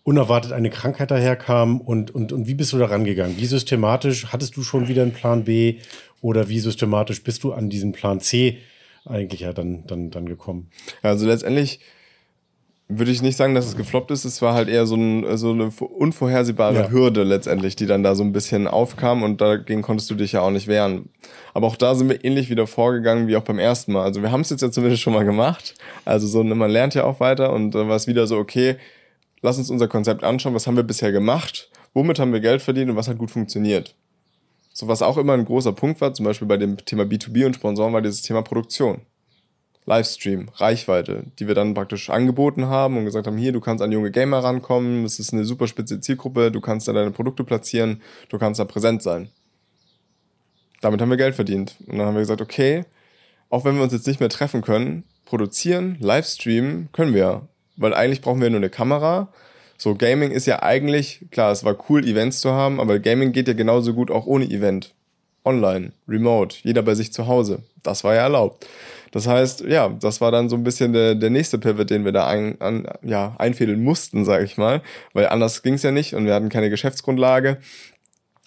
unerwartet 0.05 0.53
eine 0.53 0.71
Krankheit 0.71 1.11
daherkam 1.11 1.81
und, 1.81 2.15
und, 2.15 2.33
und 2.33 2.47
wie 2.47 2.55
bist 2.55 2.73
du 2.73 2.79
da 2.79 2.87
rangegangen? 2.87 3.37
Wie 3.37 3.47
systematisch 3.47 4.27
hattest 4.27 4.57
du 4.57 4.63
schon 4.63 4.87
wieder 4.87 5.03
einen 5.03 5.13
Plan 5.13 5.43
B 5.43 5.81
oder 6.21 6.49
wie 6.49 6.61
systematisch 6.61 7.25
bist 7.25 7.43
du 7.43 7.53
an 7.53 7.69
diesen 7.71 7.91
Plan 7.91 8.21
C 8.21 8.59
eigentlich 9.05 9.41
ja 9.41 9.53
dann, 9.53 9.85
dann, 9.89 10.11
dann 10.11 10.27
gekommen? 10.27 10.71
Also 11.03 11.27
letztendlich 11.27 11.81
würde 12.89 13.11
ich 13.11 13.21
nicht 13.21 13.37
sagen, 13.37 13.55
dass 13.55 13.67
es 13.67 13.77
gefloppt 13.77 14.11
ist. 14.11 14.25
Es 14.25 14.41
war 14.41 14.55
halt 14.55 14.69
eher 14.69 14.87
so, 14.87 14.97
ein, 14.97 15.37
so 15.37 15.51
eine 15.51 15.67
unvorhersehbare 15.67 16.75
ja. 16.75 16.91
Hürde 16.91 17.23
letztendlich, 17.23 17.77
die 17.77 17.85
dann 17.85 18.03
da 18.03 18.15
so 18.15 18.25
ein 18.25 18.33
bisschen 18.33 18.67
aufkam 18.67 19.23
und 19.23 19.43
dagegen 19.43 19.83
konntest 19.83 20.09
du 20.09 20.15
dich 20.15 20.33
ja 20.33 20.41
auch 20.41 20.51
nicht 20.51 20.69
wehren. 20.69 21.11
Aber 21.53 21.67
auch 21.67 21.77
da 21.77 21.95
sind 21.95 22.09
wir 22.09 22.25
ähnlich 22.25 22.49
wieder 22.49 22.67
vorgegangen 22.67 23.29
wie 23.29 23.37
auch 23.37 23.43
beim 23.43 23.59
ersten 23.59 23.93
Mal. 23.93 24.05
Also 24.05 24.23
wir 24.23 24.33
haben 24.33 24.41
es 24.41 24.49
jetzt 24.49 24.63
ja 24.63 24.71
zumindest 24.71 25.03
schon 25.03 25.13
mal 25.13 25.27
gemacht. 25.27 25.75
Also 26.07 26.27
so, 26.27 26.43
ne, 26.43 26.55
man 26.55 26.71
lernt 26.71 26.95
ja 26.95 27.05
auch 27.05 27.21
weiter 27.21 27.53
und 27.53 27.73
dann 27.73 27.91
war 27.91 27.97
es 27.97 28.07
wieder 28.07 28.27
so, 28.27 28.39
okay, 28.39 28.77
lass 29.43 29.59
uns 29.59 29.69
unser 29.71 29.87
Konzept 29.87 30.25
anschauen, 30.25 30.55
was 30.55 30.67
haben 30.67 30.77
wir 30.77 30.83
bisher 30.83 31.13
gemacht, 31.13 31.71
womit 31.93 32.19
haben 32.19 32.33
wir 32.33 32.41
Geld 32.41 32.63
verdient 32.63 32.91
und 32.91 32.97
was 32.97 33.09
hat 33.09 33.19
gut 33.19 33.31
funktioniert. 33.31 33.95
So 34.73 34.89
was 34.89 35.03
auch 35.03 35.19
immer 35.19 35.35
ein 35.35 35.45
großer 35.45 35.73
Punkt 35.73 36.01
war, 36.01 36.15
zum 36.15 36.25
Beispiel 36.25 36.49
bei 36.49 36.57
dem 36.57 36.79
Thema 36.79 37.03
B2B 37.03 37.45
und 37.45 37.57
Sponsoren, 37.57 37.93
war 37.93 38.01
dieses 38.01 38.23
Thema 38.23 38.41
Produktion. 38.41 39.03
Livestream, 39.89 40.51
Reichweite, 40.55 41.25
die 41.39 41.49
wir 41.49 41.55
dann 41.55 41.73
praktisch 41.73 42.11
angeboten 42.11 42.67
haben 42.67 42.99
und 42.99 43.07
gesagt 43.07 43.27
haben, 43.27 43.39
hier, 43.39 43.53
du 43.53 43.61
kannst 43.61 43.83
an 43.83 43.91
junge 43.91 44.11
Gamer 44.11 44.45
rankommen, 44.45 45.07
es 45.07 45.19
ist 45.19 45.33
eine 45.33 45.47
super 45.47 45.67
spitze 45.67 45.99
Zielgruppe, 45.99 46.53
du 46.53 46.61
kannst 46.61 46.89
da 46.89 46.93
deine 46.93 47.11
Produkte 47.11 47.43
platzieren, 47.43 48.03
du 48.29 48.39
kannst 48.39 48.61
da 48.61 48.67
präsent 48.67 49.03
sein. 49.03 49.31
Damit 50.83 51.01
haben 51.01 51.09
wir 51.09 51.17
Geld 51.17 51.35
verdient. 51.35 51.77
Und 51.87 51.97
dann 51.97 52.07
haben 52.07 52.15
wir 52.15 52.21
gesagt, 52.21 52.43
okay, 52.43 52.85
auch 53.49 53.65
wenn 53.65 53.77
wir 53.77 53.83
uns 53.83 53.95
jetzt 53.95 54.07
nicht 54.07 54.21
mehr 54.21 54.29
treffen 54.29 54.61
können, 54.61 55.05
produzieren, 55.25 55.97
Livestreamen 56.01 56.91
können 56.93 57.15
wir. 57.15 57.49
Weil 57.79 57.95
eigentlich 57.95 58.21
brauchen 58.21 58.43
wir 58.43 58.51
nur 58.51 58.61
eine 58.61 58.71
Kamera. 58.71 59.33
So, 59.79 59.95
Gaming 59.95 60.33
ist 60.33 60.47
ja 60.47 60.63
eigentlich, 60.63 61.25
klar, 61.31 61.51
es 61.51 61.65
war 61.65 61.77
cool, 61.89 62.07
Events 62.07 62.41
zu 62.41 62.53
haben, 62.53 62.79
aber 62.79 62.99
Gaming 62.99 63.33
geht 63.33 63.49
ja 63.49 63.55
genauso 63.55 63.95
gut 63.95 64.11
auch 64.11 64.27
ohne 64.27 64.45
Event. 64.45 64.95
Online, 65.49 65.93
remote, 66.07 66.59
jeder 66.63 66.83
bei 66.83 66.95
sich 66.95 67.11
zu 67.11 67.27
Hause. 67.27 67.63
Das 67.83 68.05
war 68.05 68.15
ja 68.15 68.23
erlaubt. 68.23 68.67
Das 69.13 69.27
heißt, 69.27 69.63
ja, 69.63 69.89
das 69.89 70.21
war 70.21 70.31
dann 70.31 70.51
so 70.51 70.57
ein 70.57 70.65
bisschen 70.65 70.93
der, 70.93 71.15
der 71.15 71.31
nächste 71.31 71.59
Pivot, 71.59 71.89
den 71.89 72.05
wir 72.05 72.13
da 72.13 72.27
ein, 72.27 72.61
an, 72.61 72.87
ja, 73.03 73.35
einfädeln 73.39 73.83
mussten, 73.83 74.27
sage 74.27 74.45
ich 74.45 74.59
mal, 74.59 74.83
weil 75.15 75.29
anders 75.29 75.63
ging 75.63 75.75
es 75.75 75.83
ja 75.83 75.91
nicht 75.91 76.15
und 76.15 76.27
wir 76.27 76.35
hatten 76.35 76.51
keine 76.51 76.69
Geschäftsgrundlage. 76.69 77.57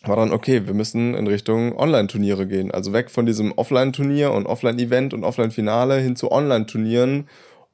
War 0.04 0.16
dann, 0.16 0.32
okay, 0.32 0.68
wir 0.68 0.76
müssen 0.76 1.16
in 1.16 1.28
Richtung 1.28 1.76
Online-Turniere 1.78 2.48
gehen. 2.48 2.72
Also 2.72 2.94
weg 2.94 3.10
von 3.10 3.26
diesem 3.26 3.52
Offline-Turnier 3.52 4.32
und 4.32 4.46
Offline-Event 4.46 5.14
und 5.14 5.24
Offline-Finale 5.24 5.98
hin 5.98 6.16
zu 6.16 6.32
Online-Turnieren, 6.32 7.28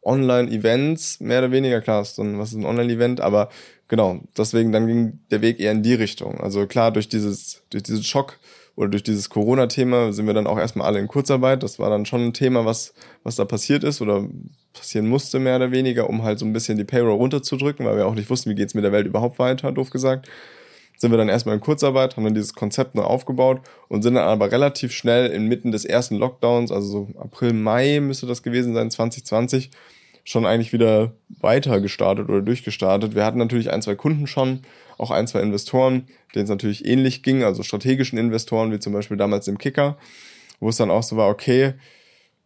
Online-Events, 0.04 1.20
mehr 1.20 1.40
oder 1.40 1.52
weniger, 1.52 1.82
klar, 1.82 2.02
ist 2.02 2.18
dann, 2.18 2.40
was 2.40 2.50
ist 2.50 2.56
ein 2.56 2.66
Online-Event, 2.66 3.20
aber 3.20 3.50
genau, 3.88 4.22
deswegen 4.38 4.72
dann 4.72 4.88
ging 4.88 5.20
der 5.32 5.42
Weg 5.42 5.60
eher 5.60 5.72
in 5.72 5.84
die 5.84 5.94
Richtung. 5.94 6.40
Also 6.40 6.66
klar, 6.68 6.92
durch 6.92 7.10
dieses, 7.10 7.64
durch 7.70 7.84
diesen 7.84 8.04
Schock 8.04 8.38
oder 8.78 8.90
durch 8.90 9.02
dieses 9.02 9.30
Corona-Thema 9.30 10.14
sind 10.14 10.28
wir 10.28 10.36
dann 10.36 10.46
auch 10.46 10.60
erstmal 10.60 10.86
alle 10.86 11.00
in 11.00 11.08
Kurzarbeit. 11.08 11.64
Das 11.64 11.80
war 11.80 11.90
dann 11.90 12.06
schon 12.06 12.28
ein 12.28 12.34
Thema, 12.34 12.64
was, 12.64 12.94
was 13.24 13.36
da 13.36 13.44
passiert 13.44 13.84
ist 13.84 14.02
oder 14.02 14.24
passieren 14.72 15.08
musste, 15.08 15.40
mehr 15.40 15.56
oder 15.56 15.72
weniger, 15.72 16.08
um 16.08 16.22
halt 16.22 16.38
so 16.38 16.46
ein 16.46 16.54
bisschen 16.54 16.78
die 16.78 16.84
Payroll 16.84 17.16
runterzudrücken, 17.16 17.88
weil 17.88 17.98
wir 17.98 18.06
auch 18.06 18.14
nicht 18.14 18.30
wussten, 18.30 18.52
wie 18.52 18.56
geht's 18.56 18.76
mit 18.76 18.84
der 18.84 18.92
Welt 18.92 19.08
überhaupt 19.08 19.40
weiter, 19.40 19.72
doof 19.72 19.90
gesagt. 19.90 20.30
sind 20.96 21.10
wir 21.10 21.18
dann 21.18 21.28
erstmal 21.28 21.56
in 21.56 21.62
Kurzarbeit, 21.62 22.18
haben 22.18 22.24
dann 22.24 22.36
dieses 22.36 22.54
Konzept 22.54 22.94
neu 22.94 23.02
aufgebaut 23.02 23.62
und 23.88 24.04
sind 24.04 24.14
dann 24.14 24.28
aber 24.28 24.52
relativ 24.52 24.92
schnell 24.92 25.32
inmitten 25.32 25.72
des 25.72 25.84
ersten 25.84 26.16
Lockdowns, 26.16 26.72
also 26.72 26.88
so 26.88 27.08
April, 27.20 27.54
Mai 27.54 28.00
müsste 28.00 28.28
das 28.28 28.44
gewesen 28.44 28.76
sein, 28.76 28.92
2020, 28.92 29.72
schon 30.24 30.46
eigentlich 30.46 30.72
wieder 30.72 31.14
weiter 31.40 31.82
gestartet 31.82 32.30
oder 32.30 32.42
durchgestartet. 32.42 33.16
Wir 33.16 33.26
hatten 33.26 33.40
natürlich 33.40 33.72
ein, 33.72 33.82
zwei 33.82 33.96
Kunden 33.96 34.28
schon, 34.28 34.62
auch 34.98 35.12
ein, 35.12 35.28
zwei 35.28 35.42
Investoren, 35.42 36.08
denen 36.34 36.44
es 36.44 36.50
natürlich 36.50 36.86
ähnlich 36.86 37.24
ging, 37.24 37.44
also 37.44 37.64
strategischen 37.64 38.18
Investoren, 38.18 38.72
wie 38.72 38.80
zum 38.80 38.94
Beispiel 38.94 39.18
damals 39.18 39.48
im 39.48 39.58
Kicker, 39.58 39.98
wo 40.60 40.70
es 40.70 40.78
dann 40.78 40.92
auch 40.92 41.04
so 41.04 41.18
war, 41.18 41.30
okay, 41.30 41.74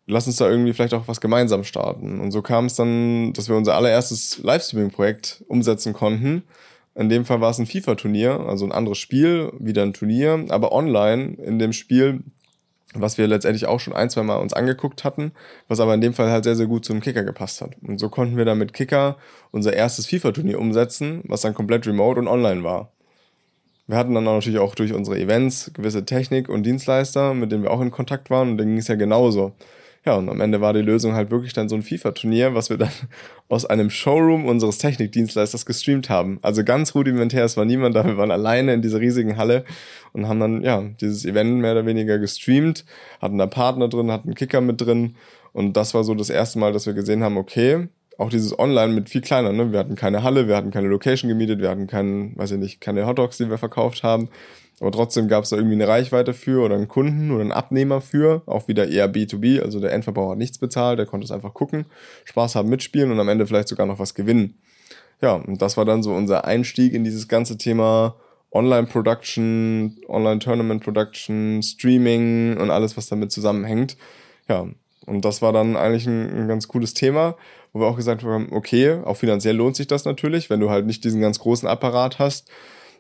lass 0.08 0.28
uns 0.28 0.38
da 0.38 0.50
irgendwie 0.50 0.74
vielleicht 0.74 0.94
auch 0.94 1.08
was 1.08 1.22
gemeinsam 1.22 1.64
starten. 1.64 2.20
Und 2.20 2.32
so 2.32 2.42
kam 2.42 2.66
es 2.66 2.76
dann, 2.76 3.34
dass 3.34 3.50
wir 3.50 3.56
unser 3.56 3.76
allererstes 3.76 4.40
Livestreaming-Projekt 4.44 5.44
umsetzen 5.48 5.94
konnten. 5.94 6.44
In 6.94 7.10
dem 7.10 7.24
Fall 7.24 7.40
war 7.40 7.52
es 7.52 7.60
ein 7.60 7.68
FIFA-Turnier, 7.68 8.42
also 8.42 8.66
ein 8.66 8.74
anderes 8.74 8.98
Spiel, 8.98 9.54
wieder 9.60 9.84
ein 9.84 9.94
Turnier, 9.94 10.46
aber 10.50 10.74
online 10.74 11.36
in 11.36 11.58
dem 11.58 11.72
Spiel, 11.72 12.22
was 12.94 13.18
wir 13.18 13.28
letztendlich 13.28 13.68
auch 13.68 13.80
schon 13.80 13.94
ein, 13.94 14.10
zwei 14.10 14.24
Mal 14.24 14.36
uns 14.36 14.54
angeguckt 14.54 15.04
hatten, 15.04 15.32
was 15.68 15.80
aber 15.80 15.94
in 15.94 16.02
dem 16.02 16.14
Fall 16.14 16.30
halt 16.30 16.44
sehr, 16.44 16.56
sehr 16.56 16.68
gut 16.68 16.86
zum 16.86 17.00
Kicker 17.00 17.24
gepasst 17.24 17.62
hat. 17.62 17.72
Und 17.82 18.00
so 18.00 18.10
konnten 18.10 18.38
wir 18.38 18.46
dann 18.46 18.58
mit 18.58 18.74
Kicker 18.74 19.18
unser 19.52 19.74
erstes 19.74 20.08
FIFA-Turnier 20.08 20.60
umsetzen, 20.60 21.22
was 21.26 21.42
dann 21.42 21.54
komplett 21.54 21.88
remote 21.88 22.20
und 22.20 22.28
online 22.28 22.64
war. 22.64 22.92
Wir 23.88 23.98
hatten 23.98 24.14
dann 24.14 24.24
natürlich 24.24 24.60
auch 24.60 24.76
durch 24.76 24.94
unsere 24.94 25.20
Events 25.20 25.72
gewisse 25.74 26.06
Technik 26.06 26.50
und 26.50 26.64
Dienstleister, 26.64 27.34
mit 27.34 27.52
denen 27.52 27.64
wir 27.64 27.72
auch 27.72 27.82
in 27.82 27.92
Kontakt 27.92 28.30
waren 28.30 28.52
und 28.52 28.58
denen 28.58 28.72
ging 28.72 28.80
es 28.80 28.88
ja 28.88 28.96
genauso. 28.96 29.54
Ja, 30.04 30.16
und 30.16 30.30
am 30.30 30.42
Ende 30.42 30.62
war 30.62 30.74
die 30.74 30.82
Lösung 30.82 31.14
halt 31.14 31.30
wirklich 31.30 31.54
dann 31.54 31.70
so 31.70 31.76
ein 31.76 31.84
FIFA-Turnier, 31.84 32.56
was 32.56 32.72
wir 32.72 32.78
dann 32.78 32.90
aus 33.50 33.66
einem 33.66 33.92
Showroom 33.92 34.46
unseres 34.46 34.80
Technikdienstleisters 34.80 35.66
gestreamt 35.66 36.10
haben. 36.10 36.40
Also 36.42 36.64
ganz 36.64 36.96
rudimentär, 36.96 37.46
es 37.46 37.56
war 37.56 37.66
niemand 37.66 37.96
da, 37.96 38.04
wir 38.04 38.18
waren 38.18 38.32
alleine 38.32 38.74
in 38.74 38.82
dieser 38.82 39.00
riesigen 39.00 39.38
Halle 39.38 39.64
und 40.14 40.28
haben 40.28 40.40
dann, 40.40 40.64
ja, 40.64 40.82
dieses 41.00 41.24
Event 41.26 41.60
mehr 41.60 41.74
oder 41.74 41.86
weniger 41.86 42.18
gestreamt, 42.18 42.84
hatten 43.22 43.38
da 43.38 43.46
Partner 43.46 43.90
drin, 43.90 44.12
hatten 44.12 44.34
Kicker 44.34 44.62
mit 44.62 44.82
drin 44.82 45.16
und 45.54 45.78
das 45.78 45.94
war 45.94 46.04
so 46.04 46.16
das 46.16 46.32
erste 46.32 46.58
Mal, 46.58 46.74
dass 46.74 46.88
wir 46.88 46.94
gesehen 46.94 47.24
haben, 47.24 47.38
okay, 47.38 47.88
auch 48.22 48.30
dieses 48.30 48.58
Online 48.58 48.94
mit 48.94 49.10
viel 49.10 49.22
kleiner, 49.22 49.52
ne? 49.52 49.72
Wir 49.72 49.80
hatten 49.80 49.96
keine 49.96 50.24
Halle, 50.24 50.48
wir 50.48 50.56
hatten 50.56 50.72
keine 50.72 50.88
Location 50.88 51.28
gemietet, 51.28 51.60
wir 51.60 51.70
hatten 51.70 51.88
keinen, 51.88 52.38
weiß 52.38 52.52
ich 52.52 52.60
nicht, 52.60 52.82
keine 52.82 53.06
Hotdogs, 53.08 53.38
die 53.38 53.50
wir 53.50 53.58
verkauft 53.58 54.04
haben. 54.04 54.30
Aber 54.80 54.92
trotzdem 54.92 55.28
gab 55.28 55.44
es 55.44 55.50
da 55.50 55.58
irgendwie 55.58 55.76
eine 55.76 55.88
Reichweite 55.88 56.34
für 56.34 56.64
oder 56.64 56.76
einen 56.76 56.88
Kunden 56.88 57.32
oder 57.32 57.42
einen 57.42 57.52
Abnehmer 57.52 58.02
für. 58.02 58.42
Auch 58.46 58.68
wieder 58.68 58.88
eher 58.88 59.12
B2B, 59.12 59.62
also 59.62 59.80
der 59.80 59.92
Endverbraucher 59.92 60.32
hat 60.32 60.38
nichts 60.38 60.58
bezahlt, 60.58 60.98
der 60.98 61.06
konnte 61.06 61.26
es 61.26 61.32
einfach 61.32 61.54
gucken, 61.54 61.86
Spaß 62.26 62.56
haben, 62.56 62.70
mitspielen 62.70 63.12
und 63.12 63.20
am 63.20 63.30
Ende 63.30 63.46
vielleicht 63.46 63.68
sogar 63.68 63.86
noch 63.86 64.00
was 64.00 64.16
gewinnen. 64.16 64.56
Ja, 65.22 65.34
und 65.34 65.62
das 65.62 65.78
war 65.78 65.86
dann 65.86 66.02
so 66.02 66.14
unser 66.14 66.46
Einstieg 66.46 66.94
in 66.94 67.04
dieses 67.04 67.28
ganze 67.28 67.58
Thema 67.58 68.16
Online-Production, 68.52 69.98
Online-Tournament-Production, 70.08 71.62
Streaming 71.62 72.58
und 72.58 72.72
alles, 72.72 72.98
was 72.98 73.08
damit 73.08 73.32
zusammenhängt. 73.32 73.98
Ja, 74.50 74.68
und 75.06 75.26
das 75.26 75.42
war 75.42 75.54
dann 75.54 75.76
eigentlich 75.76 76.08
ein, 76.08 76.42
ein 76.42 76.48
ganz 76.48 76.68
cooles 76.68 76.94
Thema, 76.94 77.36
wo 77.74 77.80
wir 77.80 77.88
auch 77.88 77.96
gesagt 77.96 78.24
haben, 78.24 78.50
okay, 78.52 79.00
auch 79.04 79.16
finanziell 79.16 79.56
lohnt 79.56 79.76
sich 79.76 79.88
das 79.88 80.06
natürlich, 80.06 80.50
wenn 80.50 80.60
du 80.60 80.70
halt 80.70 80.86
nicht 80.86 81.04
diesen 81.04 81.22
ganz 81.22 81.40
großen 81.40 81.68
Apparat 81.68 82.20
hast 82.20 82.50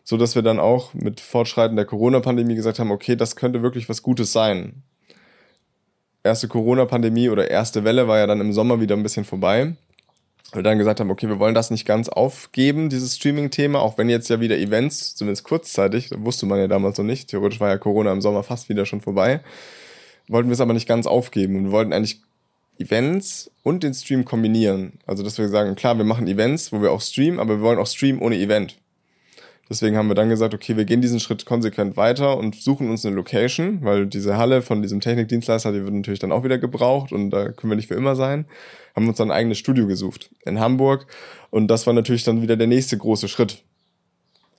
so 0.04 0.18
dass 0.18 0.36
wir 0.36 0.42
dann 0.42 0.60
auch 0.60 0.94
mit 0.94 1.20
Fortschreiten 1.20 1.76
der 1.76 1.86
Corona-Pandemie 1.86 2.56
gesagt 2.56 2.80
haben, 2.80 2.92
okay, 2.92 3.16
das 3.16 3.36
könnte 3.36 3.62
wirklich 3.62 3.90
was 3.90 4.02
Gutes 4.02 4.32
sein. 4.32 4.84
Erste 6.24 6.48
Corona-Pandemie 6.48 7.30
oder 7.30 7.50
erste 7.50 7.84
Welle 7.84 8.08
war 8.08 8.18
ja 8.18 8.28
dann 8.28 8.42
im 8.42 8.54
Sommer 8.54 8.80
wieder 8.80 8.96
ein 8.96 9.04
bisschen 9.04 9.26
vorbei. 9.26 9.74
Wir 10.54 10.64
dann 10.64 10.78
gesagt 10.78 11.00
haben, 11.00 11.10
okay, 11.10 11.30
wir 11.30 11.40
wollen 11.40 11.56
das 11.56 11.72
nicht 11.72 11.86
ganz 11.86 12.10
aufgeben, 12.10 12.90
dieses 12.90 13.16
Streaming-Thema, 13.16 13.80
auch 13.80 13.98
wenn 13.98 14.10
jetzt 14.10 14.30
ja 14.30 14.42
wieder 14.42 14.58
Events, 14.58 15.16
zumindest 15.16 15.46
kurzzeitig, 15.46 16.10
wusste 16.18 16.46
man 16.46 16.60
ja 16.60 16.68
damals 16.68 16.98
noch 16.98 17.06
nicht, 17.06 17.30
theoretisch 17.30 17.62
war 17.62 17.70
ja 17.70 17.78
Corona 17.78 18.12
im 18.12 18.22
Sommer 18.22 18.44
fast 18.44 18.68
wieder 18.68 18.86
schon 18.86 19.00
vorbei, 19.00 19.40
wollten 20.28 20.50
wir 20.50 20.54
es 20.54 20.60
aber 20.60 20.74
nicht 20.74 20.90
ganz 20.90 21.08
aufgeben 21.08 21.56
und 21.56 21.72
wollten 21.72 21.94
eigentlich 21.94 22.22
Events 22.82 23.52
und 23.63 23.84
den 23.84 23.94
Stream 23.94 24.26
kombinieren. 24.26 24.94
Also, 25.06 25.24
dass 25.24 25.38
wir 25.38 25.48
sagen, 25.50 25.76
klar, 25.76 25.98
wir 25.98 26.06
machen 26.06 26.28
Events, 26.28 26.72
wo 26.72 26.82
wir 26.82 26.91
auch 26.91 27.02
streamen, 27.02 27.39
aber 27.39 27.58
wir 27.58 27.62
wollen 27.62 27.80
auch 27.80 27.88
streamen 27.88 28.22
ohne 28.22 28.38
Event. 28.38 28.78
Deswegen 29.72 29.96
haben 29.96 30.10
wir 30.10 30.15
dann 30.15 30.28
gesagt, 30.28 30.54
okay, 30.54 30.76
wir 30.76 30.84
gehen 30.84 31.00
diesen 31.02 31.22
Schritt 31.22 31.46
konsequent 31.46 31.96
weiter 31.96 32.38
und 32.38 32.56
suchen 32.56 32.89
uns 32.89 33.06
eine 33.06 33.15
Location, 33.15 33.80
weil 33.84 34.06
diese 34.06 34.36
Halle 34.36 34.62
von 34.62 34.82
diesem 34.82 35.00
Technikdienstleister, 35.00 35.72
die 35.72 35.82
wird 35.82 35.94
natürlich 35.94 36.20
dann 36.20 36.34
auch 36.34 36.44
wieder 36.44 36.58
gebraucht 36.58 37.13
und 37.13 37.30
da 37.30 37.54
können 37.54 37.72
wir 37.72 37.78
nicht 37.78 37.88
für 37.88 37.96
immer 37.96 38.17
sein. 38.17 38.46
Haben 38.98 39.08
uns 39.08 39.17
dann 39.17 39.32
ein 39.32 39.38
eigenes 39.38 39.60
Studio 39.60 39.88
gesucht 39.88 40.30
in 40.46 40.60
Hamburg 40.60 41.08
und 41.52 41.70
das 41.70 41.88
war 41.88 41.94
natürlich 41.94 42.26
dann 42.26 42.41
wieder 42.41 42.58
der 42.58 42.67
nächste 42.67 42.98
große 42.98 43.30
Schritt. 43.30 43.63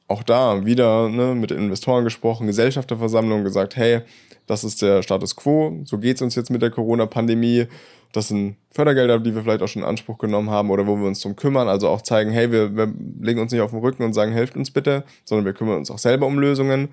Auch 0.08 0.22
da 0.22 0.64
wieder 0.66 1.08
ne, 1.08 1.34
mit 1.34 1.50
Investoren 1.50 2.04
gesprochen, 2.04 2.46
Gesellschafterversammlung 2.46 3.44
gesagt, 3.44 3.76
hey, 3.76 4.00
das 4.46 4.64
ist 4.64 4.82
der 4.82 5.02
Status 5.02 5.36
quo, 5.36 5.80
so 5.84 5.98
geht's 5.98 6.20
uns 6.20 6.34
jetzt 6.34 6.50
mit 6.50 6.62
der 6.62 6.70
Corona-Pandemie 6.70 7.66
das 8.12 8.28
sind 8.28 8.56
Fördergelder, 8.70 9.18
die 9.18 9.34
wir 9.34 9.42
vielleicht 9.42 9.62
auch 9.62 9.68
schon 9.68 9.82
in 9.82 9.88
Anspruch 9.88 10.18
genommen 10.18 10.50
haben 10.50 10.70
oder 10.70 10.86
wo 10.86 10.96
wir 10.96 11.06
uns 11.06 11.20
drum 11.20 11.34
kümmern. 11.34 11.68
Also 11.68 11.88
auch 11.88 12.02
zeigen, 12.02 12.30
hey, 12.30 12.52
wir, 12.52 12.76
wir 12.76 12.92
legen 13.20 13.40
uns 13.40 13.52
nicht 13.52 13.60
auf 13.62 13.70
den 13.70 13.80
Rücken 13.80 14.04
und 14.04 14.12
sagen, 14.12 14.32
helft 14.32 14.56
uns 14.56 14.70
bitte, 14.70 15.04
sondern 15.24 15.46
wir 15.46 15.54
kümmern 15.54 15.78
uns 15.78 15.90
auch 15.90 15.98
selber 15.98 16.26
um 16.26 16.38
Lösungen. 16.38 16.90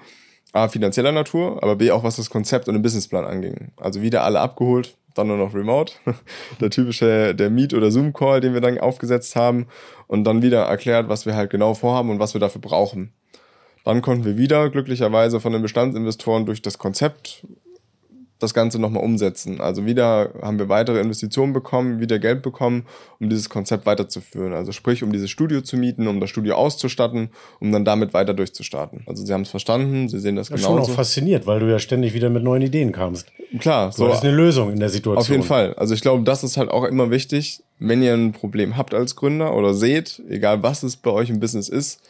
A, 0.51 0.67
finanzieller 0.67 1.11
Natur, 1.11 1.61
aber 1.61 1.75
B, 1.75 1.91
auch 1.91 2.03
was 2.03 2.15
das 2.15 2.31
Konzept 2.31 2.67
und 2.67 2.73
den 2.73 2.81
Businessplan 2.81 3.23
anging. 3.23 3.71
Also 3.77 4.01
wieder 4.01 4.23
alle 4.23 4.39
abgeholt, 4.39 4.97
dann 5.19 5.27
nur 5.27 5.37
noch 5.37 5.53
remote. 5.53 5.93
der 6.61 6.69
typische, 6.69 7.35
der 7.35 7.49
Meet- 7.49 7.75
oder 7.75 7.91
Zoom-Call, 7.91 8.41
den 8.41 8.53
wir 8.53 8.61
dann 8.61 8.79
aufgesetzt 8.79 9.35
haben 9.35 9.67
und 10.07 10.23
dann 10.23 10.41
wieder 10.41 10.63
erklärt, 10.63 11.09
was 11.09 11.25
wir 11.25 11.35
halt 11.35 11.49
genau 11.49 11.73
vorhaben 11.73 12.09
und 12.09 12.19
was 12.19 12.33
wir 12.33 12.41
dafür 12.41 12.61
brauchen. 12.61 13.13
Dann 13.85 14.01
konnten 14.01 14.25
wir 14.25 14.37
wieder 14.37 14.69
glücklicherweise 14.69 15.39
von 15.39 15.53
den 15.53 15.61
Bestandsinvestoren 15.61 16.45
durch 16.45 16.61
das 16.61 16.77
Konzept 16.77 17.45
das 18.39 18.53
Ganze 18.53 18.79
nochmal 18.79 19.03
umsetzen. 19.03 19.59
Also 19.59 19.85
wieder 19.85 20.31
haben 20.41 20.57
wir 20.57 20.69
weitere 20.69 20.99
Investitionen 20.99 21.51
bekommen, 21.53 21.99
wieder 21.99 22.19
Geld 22.19 22.41
bekommen, 22.41 22.85
um 23.19 23.29
dieses 23.29 23.49
Konzept 23.49 23.85
weiterzuführen. 23.85 24.53
Also 24.53 24.71
sprich, 24.71 25.03
um 25.03 25.11
dieses 25.11 25.29
Studio 25.29 25.61
zu 25.61 25.75
mieten, 25.77 26.07
um 26.07 26.21
das 26.21 26.29
Studio 26.29 26.55
auszustatten, 26.55 27.29
um 27.59 27.71
dann 27.71 27.83
damit 27.83 28.13
weiter 28.13 28.33
durchzustarten. 28.33 29.03
Also 29.05 29.25
sie 29.25 29.33
haben 29.33 29.41
es 29.41 29.49
verstanden, 29.49 30.07
sie 30.07 30.19
sehen 30.19 30.37
das 30.37 30.49
ja, 30.49 30.55
genauso. 30.55 30.75
Schon 30.77 30.83
auch 30.83 30.95
fasziniert, 30.95 31.45
weil 31.47 31.59
du 31.59 31.69
ja 31.69 31.79
ständig 31.79 32.13
wieder 32.13 32.29
mit 32.29 32.43
neuen 32.43 32.61
Ideen 32.61 32.93
kamst. 32.93 33.31
Klar, 33.59 33.91
so. 33.91 34.07
Das 34.07 34.19
ist 34.19 34.23
eine 34.23 34.35
Lösung 34.35 34.71
in 34.71 34.79
der 34.79 34.89
Situation. 34.89 35.17
Auf 35.17 35.29
jeden 35.29 35.43
Fall. 35.43 35.73
Also 35.73 35.93
ich 35.93 36.01
glaube, 36.01 36.23
das 36.23 36.43
ist 36.43 36.55
halt 36.55 36.69
auch 36.69 36.85
immer 36.85 37.11
wichtig, 37.11 37.61
wenn 37.77 38.01
ihr 38.01 38.13
ein 38.13 38.31
Problem 38.31 38.77
habt 38.77 38.93
als 38.93 39.15
Gründer 39.15 39.53
oder 39.55 39.73
seht, 39.73 40.21
egal 40.29 40.63
was 40.63 40.83
es 40.83 40.95
bei 40.95 41.11
euch 41.11 41.29
im 41.29 41.39
Business 41.39 41.67
ist, 41.67 42.01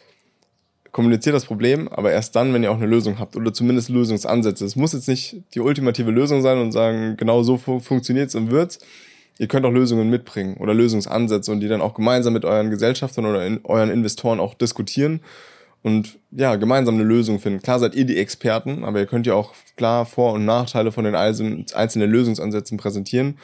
kommuniziert 0.92 1.34
das 1.34 1.44
Problem, 1.44 1.88
aber 1.88 2.12
erst 2.12 2.34
dann, 2.36 2.52
wenn 2.52 2.62
ihr 2.62 2.70
auch 2.70 2.76
eine 2.76 2.86
Lösung 2.86 3.18
habt 3.18 3.36
oder 3.36 3.52
zumindest 3.52 3.88
Lösungsansätze. 3.88 4.64
Es 4.64 4.76
muss 4.76 4.92
jetzt 4.92 5.08
nicht 5.08 5.42
die 5.54 5.60
ultimative 5.60 6.10
Lösung 6.10 6.42
sein 6.42 6.58
und 6.58 6.72
sagen, 6.72 7.16
genau 7.16 7.42
so 7.42 7.56
fu 7.56 7.78
funktioniert's 7.80 8.34
und 8.34 8.50
wird's. 8.50 8.78
Ihr 9.38 9.48
könnt 9.48 9.64
auch 9.64 9.72
Lösungen 9.72 10.10
mitbringen 10.10 10.56
oder 10.58 10.74
Lösungsansätze 10.74 11.50
und 11.50 11.60
die 11.60 11.68
dann 11.68 11.80
auch 11.80 11.94
gemeinsam 11.94 12.34
mit 12.34 12.44
euren 12.44 12.70
Gesellschaftern 12.70 13.24
oder 13.24 13.46
in, 13.46 13.60
euren 13.64 13.90
Investoren 13.90 14.38
auch 14.38 14.54
diskutieren 14.54 15.20
und 15.82 16.18
ja, 16.30 16.56
gemeinsam 16.56 16.96
eine 16.96 17.04
Lösung 17.04 17.40
finden. 17.40 17.62
Klar 17.62 17.78
seid 17.78 17.94
ihr 17.94 18.04
die 18.04 18.18
Experten, 18.18 18.84
aber 18.84 18.98
ihr 18.98 19.06
könnt 19.06 19.26
ja 19.26 19.34
auch 19.34 19.54
klar 19.76 20.04
Vor- 20.04 20.34
und 20.34 20.44
Nachteile 20.44 20.92
von 20.92 21.04
den 21.04 21.14
einzelnen 21.14 22.10
Lösungsansätzen 22.10 22.76
präsentieren. 22.76 23.38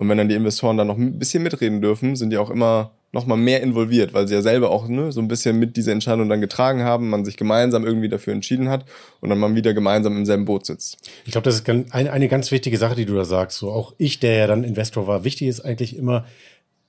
Und 0.00 0.08
wenn 0.08 0.16
dann 0.16 0.30
die 0.30 0.34
Investoren 0.34 0.78
dann 0.78 0.86
noch 0.86 0.96
ein 0.96 1.18
bisschen 1.18 1.42
mitreden 1.42 1.82
dürfen, 1.82 2.16
sind 2.16 2.30
die 2.30 2.38
auch 2.38 2.48
immer 2.48 2.92
noch 3.12 3.26
mal 3.26 3.36
mehr 3.36 3.62
involviert, 3.62 4.14
weil 4.14 4.26
sie 4.26 4.32
ja 4.32 4.40
selber 4.40 4.70
auch 4.70 4.88
ne, 4.88 5.12
so 5.12 5.20
ein 5.20 5.28
bisschen 5.28 5.58
mit 5.58 5.76
dieser 5.76 5.92
Entscheidung 5.92 6.30
dann 6.30 6.40
getragen 6.40 6.84
haben, 6.84 7.10
man 7.10 7.26
sich 7.26 7.36
gemeinsam 7.36 7.84
irgendwie 7.84 8.08
dafür 8.08 8.32
entschieden 8.32 8.70
hat 8.70 8.86
und 9.20 9.28
dann 9.28 9.38
man 9.38 9.54
wieder 9.56 9.74
gemeinsam 9.74 10.16
im 10.16 10.24
selben 10.24 10.46
Boot 10.46 10.64
sitzt. 10.64 10.96
Ich 11.26 11.32
glaube, 11.32 11.44
das 11.44 11.56
ist 11.56 11.68
eine, 11.68 12.28
ganz 12.28 12.50
wichtige 12.50 12.78
Sache, 12.78 12.94
die 12.94 13.04
du 13.04 13.14
da 13.14 13.26
sagst. 13.26 13.58
So 13.58 13.70
auch 13.72 13.92
ich, 13.98 14.20
der 14.20 14.36
ja 14.36 14.46
dann 14.46 14.64
Investor 14.64 15.06
war, 15.06 15.22
wichtig 15.22 15.48
ist 15.48 15.60
eigentlich 15.60 15.94
immer, 15.94 16.24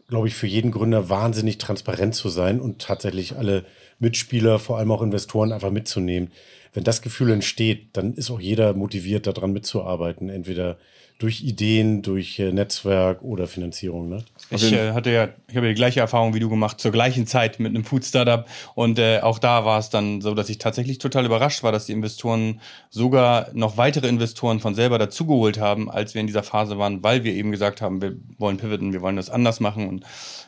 glaube 0.08 0.30
ich, 0.30 0.34
für 0.34 0.47
jeden 0.47 0.71
Gründer 0.71 1.10
wahnsinnig 1.10 1.58
transparent 1.58 2.15
zu 2.15 2.30
sein 2.30 2.62
und 2.62 2.80
tatsächlich 2.80 3.36
alle 3.36 3.65
Mitspieler, 4.00 4.58
vor 4.58 4.78
allem 4.78 4.91
auch 4.91 5.02
Investoren, 5.02 5.52
einfach 5.52 5.71
mitzunehmen. 5.71 6.32
Wenn 6.74 6.86
das 6.86 7.02
Gefühl 7.02 7.32
entsteht, 7.32 7.89
dann 7.91 8.13
ist 8.13 8.32
auch 8.32 8.39
jeder 8.39 8.74
motiviert, 8.74 9.28
daran 9.28 9.52
mitzuarbeiten. 9.52 10.30
Entweder 10.30 10.78
durch 11.21 11.41
Ideen, 11.41 12.01
durch 12.01 12.39
äh, 12.39 12.51
Netzwerk 12.51 13.21
oder 13.21 13.47
Finanzierung. 13.47 14.10
Ne? 14.10 14.23
Ich 14.51 14.71
äh, 14.73 14.91
hatte 14.91 15.11
ja, 15.11 15.29
ich 15.47 15.55
habe 15.55 15.67
ja 15.67 15.71
die 15.71 15.77
gleiche 15.77 15.99
Erfahrung 15.99 16.33
wie 16.33 16.39
du 16.39 16.49
gemacht, 16.49 16.79
zur 16.79 16.91
gleichen 16.91 17.25
Zeit 17.25 17.59
mit 17.59 17.69
einem 17.69 17.83
Food 17.83 18.03
Startup. 18.03 18.45
Und 18.75 18.99
äh, 18.99 19.19
auch 19.21 19.39
da 19.39 19.65
war 19.65 19.79
es 19.79 19.89
dann 19.89 20.21
so, 20.21 20.33
dass 20.33 20.49
ich 20.49 20.57
tatsächlich 20.57 20.97
total 20.97 21.25
überrascht 21.25 21.63
war, 21.63 21.71
dass 21.71 21.85
die 21.85 21.93
Investoren 21.93 22.59
sogar 22.89 23.47
noch 23.53 23.77
weitere 23.77 24.07
Investoren 24.07 24.59
von 24.59 24.75
selber 24.75 24.99
dazugeholt 24.99 25.59
haben, 25.59 25.89
als 25.89 26.13
wir 26.13 26.21
in 26.21 26.27
dieser 26.27 26.43
Phase 26.43 26.77
waren, 26.77 27.01
weil 27.03 27.23
wir 27.23 27.33
eben 27.33 27.51
gesagt 27.51 27.81
haben, 27.81 28.01
wir 28.01 28.15
wollen 28.37 28.57
pivoten, 28.57 28.93
wir 28.93 29.01
wollen 29.01 29.15
das 29.15 29.29
anders 29.29 29.59
machen. 29.59 29.87
Und 29.87 30.05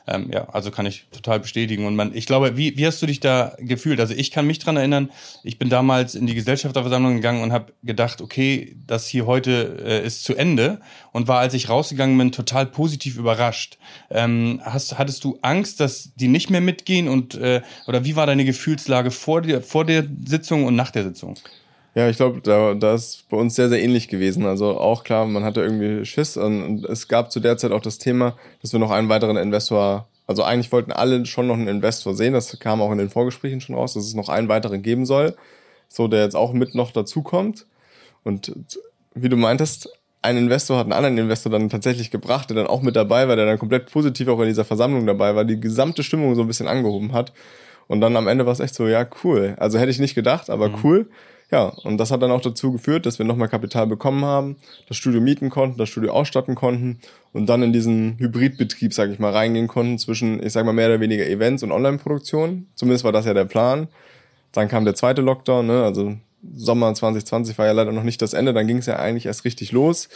ähm, 0.07 0.29
ja, 0.31 0.49
also 0.49 0.71
kann 0.71 0.85
ich 0.85 1.05
total 1.11 1.39
bestätigen. 1.39 1.85
Und 1.85 1.95
man, 1.95 2.13
ich 2.13 2.25
glaube, 2.25 2.57
wie, 2.57 2.77
wie 2.77 2.85
hast 2.85 3.01
du 3.01 3.05
dich 3.05 3.19
da 3.19 3.55
gefühlt? 3.59 3.99
Also 3.99 4.13
ich 4.13 4.31
kann 4.31 4.45
mich 4.45 4.59
dran 4.59 4.75
erinnern, 4.75 5.09
ich 5.43 5.57
bin 5.57 5.69
damals 5.69 6.15
in 6.15 6.27
die 6.27 6.35
Gesellschafterversammlung 6.35 7.15
gegangen 7.15 7.41
und 7.41 7.53
habe 7.53 7.73
gedacht, 7.83 8.21
okay, 8.21 8.75
das 8.85 9.07
hier 9.07 9.25
heute 9.25 9.81
äh, 9.85 10.05
ist 10.05 10.23
zu 10.23 10.35
Ende 10.35 10.81
und 11.11 11.27
war, 11.27 11.39
als 11.39 11.53
ich 11.53 11.69
rausgegangen 11.69 12.17
bin, 12.17 12.31
total 12.31 12.65
positiv 12.65 13.17
überrascht. 13.17 13.77
Ähm, 14.09 14.61
hast, 14.63 14.97
hattest 14.97 15.23
du 15.23 15.37
Angst, 15.41 15.79
dass 15.79 16.13
die 16.15 16.27
nicht 16.27 16.49
mehr 16.49 16.61
mitgehen 16.61 17.07
und 17.07 17.35
äh, 17.35 17.61
oder 17.87 18.05
wie 18.05 18.15
war 18.15 18.25
deine 18.25 18.45
Gefühlslage 18.45 19.11
vor 19.11 19.41
der, 19.41 19.61
vor 19.61 19.85
der 19.85 20.05
Sitzung 20.25 20.65
und 20.65 20.75
nach 20.75 20.91
der 20.91 21.03
Sitzung? 21.03 21.35
Ja, 21.95 22.09
ich 22.09 22.17
glaube, 22.17 22.41
da, 22.41 22.73
da 22.73 22.95
ist 22.95 23.29
bei 23.29 23.37
uns 23.37 23.55
sehr, 23.55 23.69
sehr 23.69 23.81
ähnlich 23.81 24.07
gewesen. 24.07 24.45
Also 24.47 24.79
auch 24.79 25.03
klar, 25.03 25.25
man 25.25 25.43
hatte 25.43 25.61
irgendwie 25.61 26.05
Schiss 26.05 26.37
und, 26.37 26.63
und 26.63 26.85
es 26.85 27.07
gab 27.07 27.31
zu 27.31 27.39
der 27.39 27.57
Zeit 27.57 27.71
auch 27.71 27.81
das 27.81 27.99
Thema, 27.99 28.35
dass 28.61 28.73
wir 28.73 28.79
noch 28.79 28.89
einen 28.89 29.09
weiteren 29.09 29.37
Investor, 29.37 30.07
also 30.25 30.43
eigentlich 30.43 30.71
wollten 30.71 30.91
alle 30.91 31.25
schon 31.27 31.45
noch 31.47 31.55
einen 31.55 31.67
Investor 31.67 32.15
sehen, 32.15 32.33
das 32.33 32.57
kam 32.59 32.81
auch 32.81 32.91
in 32.91 32.97
den 32.97 33.11
Vorgesprächen 33.11 33.61
schon 33.61 33.75
raus, 33.75 33.93
dass 33.93 34.05
es 34.05 34.15
noch 34.15 34.29
einen 34.29 34.49
weiteren 34.49 34.81
geben 34.81 35.05
soll, 35.05 35.35
so 35.87 36.07
der 36.07 36.23
jetzt 36.23 36.35
auch 36.35 36.53
mit 36.53 36.73
noch 36.73 36.91
dazukommt. 36.91 37.67
Und 38.23 38.51
wie 39.13 39.29
du 39.29 39.37
meintest, 39.37 39.89
ein 40.23 40.37
Investor 40.37 40.77
hat 40.77 40.85
einen 40.85 40.93
anderen 40.93 41.17
Investor 41.17 41.51
dann 41.51 41.69
tatsächlich 41.69 42.09
gebracht, 42.09 42.49
der 42.49 42.55
dann 42.55 42.67
auch 42.67 42.81
mit 42.81 42.95
dabei 42.95 43.27
war, 43.27 43.35
der 43.35 43.45
dann 43.45 43.59
komplett 43.59 43.91
positiv 43.91 44.29
auch 44.29 44.39
in 44.39 44.47
dieser 44.47 44.65
Versammlung 44.65 45.05
dabei 45.05 45.35
war, 45.35 45.43
die 45.43 45.59
gesamte 45.59 46.01
Stimmung 46.01 46.33
so 46.35 46.41
ein 46.41 46.47
bisschen 46.47 46.67
angehoben 46.67 47.11
hat. 47.11 47.33
Und 47.87 47.99
dann 47.99 48.15
am 48.15 48.27
Ende 48.27 48.45
war 48.45 48.53
es 48.53 48.61
echt 48.61 48.73
so, 48.73 48.87
ja, 48.87 49.05
cool. 49.23 49.55
Also 49.57 49.77
hätte 49.77 49.91
ich 49.91 49.99
nicht 49.99 50.15
gedacht, 50.15 50.49
aber 50.49 50.69
mhm. 50.69 50.75
cool. 50.83 51.09
Ja, 51.51 51.65
und 51.83 51.97
das 51.97 52.09
hat 52.09 52.21
dann 52.21 52.31
auch 52.31 52.41
dazu 52.41 52.71
geführt, 52.71 53.05
dass 53.05 53.19
wir 53.19 53.25
nochmal 53.25 53.49
Kapital 53.49 53.85
bekommen 53.85 54.25
haben, 54.25 54.55
das 54.87 54.97
Studio 54.97 55.21
mieten 55.21 55.49
konnten, 55.51 55.77
das 55.77 55.89
Studio 55.89 56.11
ausstatten 56.11 56.55
konnten 56.55 56.99
und 57.31 57.47
dann 57.47 57.61
in 57.61 57.73
diesen 57.73 58.17
Hybridbetrieb, 58.17 58.93
sage 58.93 59.11
ich 59.11 59.19
mal, 59.19 59.31
reingehen 59.31 59.67
konnten 59.67 59.99
zwischen, 59.99 60.41
ich 60.41 60.53
sage 60.53 60.65
mal, 60.65 60.73
mehr 60.73 60.87
oder 60.87 60.99
weniger 60.99 61.27
Events 61.27 61.61
und 61.61 61.71
Online-Produktion. 61.71 62.67
Zumindest 62.73 63.03
war 63.03 63.11
das 63.11 63.25
ja 63.25 63.35
der 63.35 63.45
Plan. 63.45 63.87
Dann 64.51 64.67
kam 64.67 64.85
der 64.85 64.95
zweite 64.95 65.21
Lockdown, 65.21 65.67
ne? 65.67 65.83
also 65.83 66.15
Sommer 66.55 66.93
2020 66.93 67.57
war 67.57 67.65
ja 67.65 67.71
leider 67.71 67.91
noch 67.91 68.03
nicht 68.03 68.21
das 68.21 68.33
Ende, 68.33 68.53
dann 68.53 68.67
ging 68.67 68.77
es 68.77 68.85
ja 68.85 68.97
eigentlich 68.97 69.25
erst 69.25 69.45
richtig 69.45 69.71
los. 69.71 70.09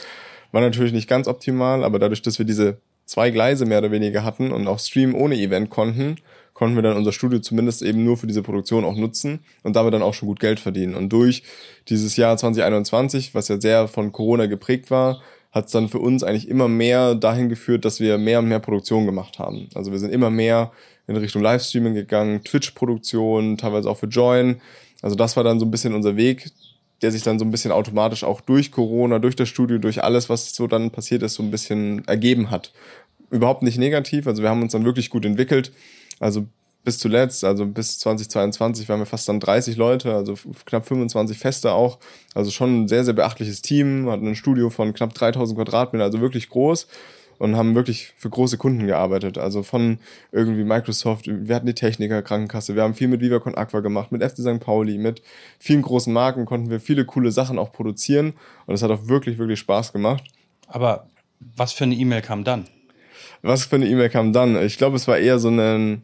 War 0.52 0.62
natürlich 0.62 0.94
nicht 0.94 1.10
ganz 1.10 1.28
optimal, 1.28 1.84
aber 1.84 2.00
dadurch, 2.00 2.22
dass 2.22 2.40
wir 2.40 2.46
diese 2.46 2.78
zwei 3.06 3.32
Gleise 3.32 3.66
mehr 3.66 3.80
oder 3.80 3.92
weniger 3.92 4.24
hatten 4.24 4.52
und 4.52 4.68
auch 4.68 4.80
Stream 4.80 5.16
ohne 5.16 5.36
Event 5.36 5.70
konnten, 5.70 6.18
konnten 6.54 6.76
wir 6.76 6.84
dann 6.84 6.98
unser 6.98 7.12
Studio 7.12 7.40
zumindest 7.40 7.82
eben 7.82 8.04
nur 8.04 8.18
für 8.18 8.28
diese 8.28 8.42
Produktion 8.42 8.84
auch 8.84 8.96
nutzen 8.96 9.40
und 9.64 9.76
damit 9.76 9.94
dann 9.94 10.02
auch 10.02 10.14
schon 10.14 10.28
gut 10.28 10.40
Geld 10.40 10.60
verdienen. 10.60 10.96
Und 10.96 11.14
durch 11.14 11.44
dieses 11.88 12.18
Jahr 12.18 12.36
2021, 12.36 13.36
was 13.36 13.48
ja 13.48 13.62
sehr 13.62 13.88
von 13.88 14.12
Corona 14.12 14.48
geprägt 14.48 14.90
war, 14.90 15.22
hat 15.52 15.68
es 15.68 15.72
dann 15.72 15.88
für 15.88 16.00
uns 16.00 16.24
eigentlich 16.24 16.48
immer 16.48 16.68
mehr 16.68 17.16
dahin 17.16 17.50
geführt, 17.50 17.86
dass 17.86 18.00
wir 18.00 18.18
mehr 18.18 18.40
und 18.40 18.48
mehr 18.48 18.60
Produktion 18.60 19.06
gemacht 19.06 19.40
haben. 19.40 19.70
Also 19.76 19.92
wir 19.92 20.00
sind 20.00 20.12
immer 20.12 20.30
mehr 20.30 20.72
in 21.08 21.16
Richtung 21.16 21.42
Livestreaming 21.42 21.94
gegangen, 21.94 22.44
Twitch-Produktion, 22.44 23.58
teilweise 23.58 23.90
auch 23.90 23.98
für 23.98 24.08
Join. 24.08 24.60
Also 25.02 25.16
das 25.16 25.36
war 25.36 25.44
dann 25.44 25.60
so 25.60 25.66
ein 25.66 25.72
bisschen 25.72 25.94
unser 25.94 26.16
Weg, 26.16 26.52
der 27.02 27.12
sich 27.12 27.24
dann 27.24 27.40
so 27.40 27.46
ein 27.46 27.52
bisschen 27.52 27.72
automatisch 27.72 28.24
auch 28.24 28.42
durch 28.42 28.72
Corona, 28.72 29.20
durch 29.20 29.36
das 29.36 29.50
Studio, 29.50 29.78
durch 29.78 30.04
alles, 30.04 30.30
was 30.30 30.54
so 30.54 30.68
dann 30.68 30.92
passiert 30.92 31.24
ist, 31.24 31.36
so 31.36 31.44
ein 31.44 31.52
bisschen 31.52 32.06
ergeben 32.08 32.50
hat. 32.50 32.72
Überhaupt 33.30 33.62
nicht 33.62 33.78
negativ. 33.78 34.26
Also 34.26 34.42
wir 34.42 34.50
haben 34.50 34.62
uns 34.62 34.72
dann 34.72 34.86
wirklich 34.86 35.10
gut 35.10 35.26
entwickelt. 35.26 35.72
Also 36.20 36.48
bis 36.84 37.00
zuletzt, 37.00 37.44
also 37.44 37.66
bis 37.66 38.00
2022 38.00 38.88
waren 38.88 39.00
wir 39.00 39.06
fast 39.06 39.28
dann 39.28 39.42
30 39.42 39.76
Leute, 39.76 40.16
also 40.16 40.36
knapp 40.66 40.88
25 40.88 41.38
Feste 41.38 41.74
auch. 41.74 42.00
Also 42.34 42.50
schon 42.50 42.84
ein 42.84 42.88
sehr, 42.88 43.04
sehr 43.04 43.14
beachtliches 43.14 43.62
Team, 43.62 44.10
hatten 44.10 44.26
ein 44.26 44.36
Studio 44.36 44.70
von 44.70 44.94
knapp 44.94 45.14
3000 45.14 45.58
Quadratmeter, 45.58 46.06
also 46.06 46.22
wirklich 46.22 46.50
groß 46.50 46.88
und 47.40 47.56
haben 47.56 47.76
wirklich 47.76 48.14
für 48.18 48.30
große 48.30 48.58
Kunden 48.58 48.88
gearbeitet. 48.88 49.38
Also 49.38 49.64
von 49.64 50.00
irgendwie 50.32 50.64
Microsoft, 50.64 51.28
wir 51.28 51.56
hatten 51.56 51.68
die 51.68 51.74
Techniker, 51.74 52.22
Krankenkasse, 52.22 52.76
wir 52.76 52.84
haben 52.84 52.96
viel 52.96 53.08
mit 53.08 53.22
Vivacon 53.22 53.56
Aqua 53.56 53.80
gemacht, 53.82 54.12
mit 54.12 54.24
FC 54.24 54.38
St. 54.40 54.60
Pauli, 54.60 54.98
mit 54.98 55.22
vielen 55.60 55.82
großen 55.82 56.12
Marken 56.12 56.46
konnten 56.46 56.70
wir 56.70 56.80
viele 56.80 57.06
coole 57.06 57.32
Sachen 57.32 57.60
auch 57.60 57.72
produzieren 57.72 58.34
und 58.66 58.76
es 58.76 58.84
hat 58.84 58.92
auch 58.92 59.08
wirklich, 59.08 59.38
wirklich 59.38 59.60
Spaß 59.60 59.94
gemacht. 59.94 60.24
Aber 60.68 61.08
was 61.40 61.74
für 61.74 61.84
eine 61.84 61.96
E-Mail 61.96 62.22
kam 62.22 62.44
dann? 62.44 62.66
Was 63.44 63.66
für 63.66 63.76
eine 63.76 63.88
E-Mail 63.88 64.10
kam 64.10 64.34
dann? 64.34 64.62
Ich 64.64 64.78
glaube, 64.78 64.96
es 64.96 65.08
war 65.08 65.18
eher 65.18 65.38
so 65.38 65.50
eine 65.50 66.00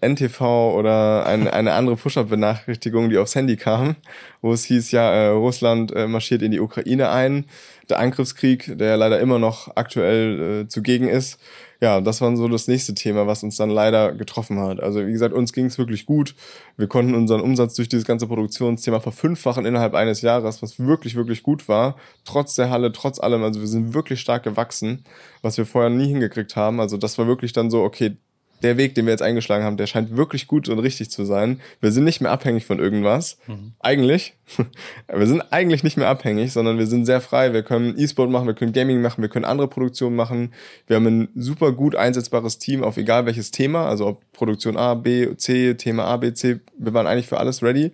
NTV 0.00 0.74
oder 0.76 1.24
eine, 1.26 1.52
eine 1.52 1.72
andere 1.72 1.96
Push-Up-Benachrichtigung, 1.96 3.08
die 3.08 3.18
aufs 3.18 3.34
Handy 3.34 3.56
kam, 3.56 3.96
wo 4.42 4.52
es 4.52 4.64
hieß, 4.64 4.90
ja, 4.90 5.10
äh, 5.10 5.28
Russland 5.28 5.92
äh, 5.92 6.06
marschiert 6.06 6.42
in 6.42 6.50
die 6.50 6.60
Ukraine 6.60 7.08
ein. 7.08 7.46
Der 7.88 7.98
Angriffskrieg, 7.98 8.78
der 8.78 8.96
leider 8.96 9.20
immer 9.20 9.38
noch 9.38 9.76
aktuell 9.76 10.62
äh, 10.62 10.68
zugegen 10.68 11.08
ist, 11.08 11.38
ja, 11.80 12.00
das 12.00 12.22
war 12.22 12.34
so 12.34 12.48
das 12.48 12.66
nächste 12.66 12.94
Thema, 12.94 13.26
was 13.26 13.42
uns 13.42 13.56
dann 13.56 13.68
leider 13.68 14.14
getroffen 14.14 14.58
hat. 14.58 14.80
Also 14.80 15.06
wie 15.06 15.12
gesagt, 15.12 15.34
uns 15.34 15.52
ging 15.52 15.66
es 15.66 15.76
wirklich 15.76 16.06
gut. 16.06 16.34
Wir 16.78 16.86
konnten 16.86 17.14
unseren 17.14 17.42
Umsatz 17.42 17.74
durch 17.74 17.90
dieses 17.90 18.06
ganze 18.06 18.26
Produktionsthema 18.26 19.00
verfünffachen 19.00 19.66
innerhalb 19.66 19.92
eines 19.92 20.22
Jahres, 20.22 20.62
was 20.62 20.78
wirklich, 20.78 21.14
wirklich 21.14 21.42
gut 21.42 21.68
war. 21.68 21.96
Trotz 22.24 22.54
der 22.54 22.70
Halle, 22.70 22.90
trotz 22.92 23.20
allem. 23.20 23.42
Also 23.42 23.60
wir 23.60 23.66
sind 23.68 23.92
wirklich 23.92 24.20
stark 24.20 24.44
gewachsen, 24.44 25.04
was 25.42 25.58
wir 25.58 25.66
vorher 25.66 25.90
nie 25.90 26.06
hingekriegt 26.08 26.56
haben. 26.56 26.80
Also 26.80 26.96
das 26.96 27.18
war 27.18 27.26
wirklich 27.26 27.52
dann 27.52 27.70
so, 27.70 27.82
okay, 27.82 28.16
der 28.64 28.76
Weg, 28.76 28.94
den 28.94 29.04
wir 29.06 29.12
jetzt 29.12 29.22
eingeschlagen 29.22 29.64
haben, 29.64 29.76
der 29.76 29.86
scheint 29.86 30.16
wirklich 30.16 30.48
gut 30.48 30.68
und 30.68 30.78
richtig 30.78 31.10
zu 31.10 31.24
sein. 31.24 31.60
Wir 31.80 31.92
sind 31.92 32.04
nicht 32.04 32.20
mehr 32.20 32.32
abhängig 32.32 32.64
von 32.64 32.78
irgendwas. 32.78 33.38
Mhm. 33.46 33.74
Eigentlich. 33.78 34.34
wir 35.14 35.26
sind 35.26 35.42
eigentlich 35.52 35.84
nicht 35.84 35.96
mehr 35.96 36.08
abhängig, 36.08 36.52
sondern 36.52 36.78
wir 36.78 36.86
sind 36.86 37.04
sehr 37.04 37.20
frei. 37.20 37.52
Wir 37.52 37.62
können 37.62 37.94
E-Sport 37.98 38.30
machen, 38.30 38.46
wir 38.46 38.54
können 38.54 38.72
Gaming 38.72 39.02
machen, 39.02 39.22
wir 39.22 39.28
können 39.28 39.44
andere 39.44 39.68
Produktionen 39.68 40.16
machen. 40.16 40.52
Wir 40.86 40.96
haben 40.96 41.06
ein 41.06 41.28
super 41.36 41.72
gut 41.72 41.94
einsetzbares 41.94 42.58
Team 42.58 42.82
auf 42.82 42.96
egal 42.96 43.26
welches 43.26 43.50
Thema, 43.50 43.86
also 43.86 44.06
ob 44.06 44.32
Produktion 44.32 44.76
A, 44.76 44.94
B, 44.94 45.36
C, 45.36 45.74
Thema 45.74 46.06
A, 46.06 46.16
B, 46.16 46.32
C. 46.32 46.60
Wir 46.78 46.94
waren 46.94 47.06
eigentlich 47.06 47.28
für 47.28 47.38
alles 47.38 47.62
ready. 47.62 47.92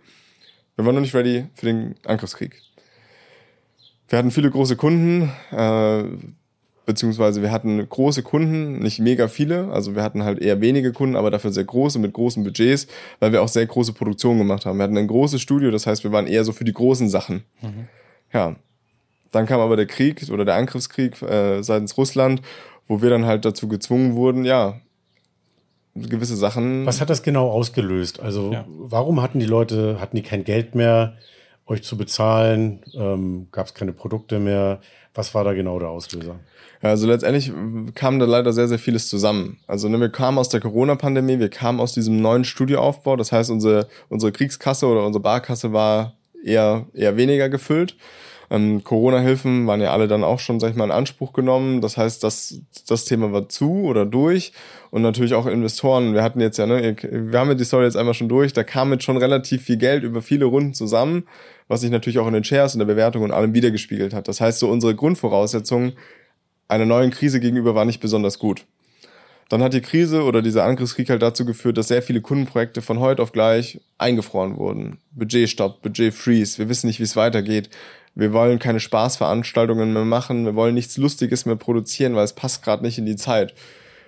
Wir 0.77 0.87
waren 0.87 0.95
noch 0.95 1.03
nicht 1.03 1.15
ready 1.15 1.47
für 1.55 1.67
den 1.67 1.97
Angriffskrieg. 2.07 2.63
Wir 4.09 4.19
hatten 4.19 4.31
viele 4.31 4.51
große 4.51 4.77
Kunden. 4.77 5.31
Äh, 5.51 6.05
beziehungsweise 6.91 7.41
wir 7.41 7.53
hatten 7.53 7.89
große 7.89 8.25
Kunden, 8.25 8.81
nicht 8.81 8.99
mega 8.99 9.29
viele, 9.29 9.71
also 9.71 9.95
wir 9.95 10.03
hatten 10.03 10.25
halt 10.25 10.41
eher 10.41 10.61
wenige 10.61 10.93
Kunden, 10.93 11.15
aber 11.15 11.31
dafür 11.31 11.53
sehr 11.53 11.63
große 11.63 12.01
mit 12.01 12.13
großen 12.13 12.43
Budgets, 12.43 12.89
weil 13.21 13.31
wir 13.31 13.43
auch 13.43 13.49
sehr 13.49 13.65
große 13.65 13.93
Produktionen 13.93 14.39
gemacht 14.39 14.67
haben. 14.67 14.79
Wir 14.79 14.83
hatten 14.83 14.99
ein 14.99 15.07
großes 15.07 15.41
Studio, 15.41 15.71
das 15.71 15.87
heißt, 15.87 16.03
wir 16.03 16.11
waren 16.11 16.27
eher 16.27 16.43
so 16.43 16.51
für 16.51 16.65
die 16.65 16.73
großen 16.73 17.09
Sachen. 17.09 17.45
Mhm. 17.63 17.87
Ja, 18.33 18.57
dann 19.31 19.47
kam 19.47 19.61
aber 19.61 19.77
der 19.77 19.87
Krieg 19.87 20.21
oder 20.33 20.45
der 20.45 20.57
Angriffskrieg 20.57 21.23
äh, 21.23 21.63
seitens 21.63 21.97
Russland, 21.97 22.43
wo 22.89 23.01
wir 23.01 23.11
dann 23.11 23.25
halt 23.25 23.45
dazu 23.45 23.69
gezwungen 23.69 24.17
wurden, 24.17 24.45
ja, 24.45 24.81
gewisse 25.95 26.35
Sachen. 26.35 26.87
Was 26.87 27.01
hat 27.01 27.09
das 27.09 27.23
genau 27.23 27.51
ausgelöst? 27.51 28.19
Also 28.19 28.53
ja. 28.53 28.65
warum 28.69 29.23
hatten 29.23 29.39
die 29.39 29.47
Leute, 29.47 30.01
hatten 30.01 30.17
die 30.17 30.23
kein 30.23 30.43
Geld 30.43 30.75
mehr, 30.75 31.15
euch 31.67 31.85
zu 31.85 31.97
bezahlen? 31.97 32.81
Ähm, 32.95 33.47
Gab 33.53 33.67
es 33.67 33.75
keine 33.75 33.93
Produkte 33.93 34.41
mehr? 34.41 34.81
Was 35.15 35.35
war 35.35 35.45
da 35.45 35.53
genau 35.53 35.79
der 35.79 35.89
Auslöser? 35.89 36.41
Ja, 36.83 36.91
also 36.91 37.07
letztendlich 37.07 37.53
kam 37.95 38.19
da 38.19 38.25
leider 38.25 38.53
sehr, 38.53 38.69
sehr 38.69 38.79
vieles 38.79 39.09
zusammen. 39.09 39.59
Also 39.67 39.89
ne, 39.89 40.01
wir 40.01 40.09
kamen 40.09 40.39
aus 40.39 40.49
der 40.49 40.61
Corona-Pandemie, 40.61 41.39
wir 41.39 41.51
kamen 41.51 41.79
aus 41.79 41.93
diesem 41.93 42.23
neuen 42.23 42.45
Studioaufbau. 42.45 43.17
Das 43.17 43.33
heißt, 43.33 43.51
unsere, 43.51 43.87
unsere 44.09 44.33
Kriegskasse 44.33 44.87
oder 44.87 45.05
unsere 45.05 45.23
Barkasse 45.23 45.73
war 45.73 46.15
eher, 46.43 46.87
eher 46.95 47.17
weniger 47.17 47.51
gefüllt. 47.51 47.97
Ähm, 48.51 48.83
Corona-Hilfen 48.83 49.67
waren 49.67 49.81
ja 49.81 49.93
alle 49.93 50.09
dann 50.09 50.25
auch 50.25 50.41
schon, 50.41 50.59
sag 50.59 50.71
ich 50.71 50.77
mal, 50.77 50.85
in 50.85 50.91
Anspruch 50.91 51.33
genommen. 51.33 51.83
Das 51.83 51.97
heißt, 51.97 52.25
das, 52.25 52.61
das 52.89 53.05
Thema 53.05 53.31
war 53.31 53.49
zu 53.49 53.83
oder 53.85 54.07
durch. 54.07 54.53
Und 54.91 55.03
natürlich 55.03 55.35
auch 55.35 55.47
Investoren. 55.47 56.15
Wir 56.15 56.23
hatten 56.23 56.41
jetzt 56.41 56.57
ja, 56.57 56.67
ne, 56.67 56.97
wir 57.01 57.39
haben 57.39 57.49
ja 57.49 57.55
die 57.55 57.65
Story 57.65 57.85
jetzt 57.85 57.97
einmal 57.97 58.15
schon 58.15 58.29
durch. 58.29 58.53
Da 58.53 58.65
kam 58.65 58.91
jetzt 58.91 59.05
schon 59.05 59.19
relativ 59.19 59.63
viel 59.63 59.77
Geld 59.77 60.03
über 60.03 60.21
viele 60.21 60.47
Runden 60.47 60.75
zusammen, 60.75 61.29
was 61.69 61.83
sich 61.83 61.91
natürlich 61.91 62.19
auch 62.19 62.27
in 62.27 62.33
den 62.33 62.43
Shares, 62.43 62.75
in 62.75 62.81
der 62.81 62.87
Bewertung 62.87 63.23
und 63.23 63.31
allem 63.31 63.55
wiedergespiegelt 63.55 64.15
hat. 64.15 64.27
Das 64.27 64.41
heißt, 64.41 64.59
so 64.59 64.69
unsere 64.69 64.97
Grundvoraussetzungen 64.97 65.93
einer 66.71 66.87
neuen 66.87 67.11
Krise 67.11 67.41
gegenüber 67.41 67.75
war 67.75 67.85
nicht 67.85 68.01
besonders 68.01 68.39
gut. 68.39 68.65
Dann 69.49 69.63
hat 69.65 69.75
die 69.75 69.81
Krise 69.81 70.23
oder 70.23 70.43
dieser 70.43 70.65
Angriffskrieg 70.65 71.11
halt 71.11 71.23
dazu 71.23 71.45
geführt, 71.45 71.77
dass 71.77 71.89
sehr 71.89 72.03
viele 72.03 72.21
Kundenprojekte 72.21 72.83
von 72.83 73.01
heute 73.01 73.21
auf 73.23 73.33
gleich 73.33 73.81
eingefroren 73.99 74.57
wurden. 74.57 74.99
Budgetstopp, 75.11 75.83
Budget-Freeze, 75.83 76.59
wir 76.59 76.69
wissen 76.69 76.87
nicht, 76.87 77.01
wie 77.01 77.05
es 77.05 77.17
weitergeht. 77.17 77.69
Wir 78.15 78.33
wollen 78.33 78.61
keine 78.61 78.79
Spaßveranstaltungen 78.79 79.93
mehr 79.93 80.05
machen, 80.05 80.45
wir 80.45 80.55
wollen 80.55 80.75
nichts 80.75 80.97
Lustiges 80.97 81.47
mehr 81.47 81.57
produzieren, 81.57 82.15
weil 82.15 82.25
es 82.25 82.35
passt 82.35 82.63
gerade 82.63 82.85
nicht 82.85 82.99
in 82.99 83.07
die 83.07 83.17
Zeit. 83.17 83.55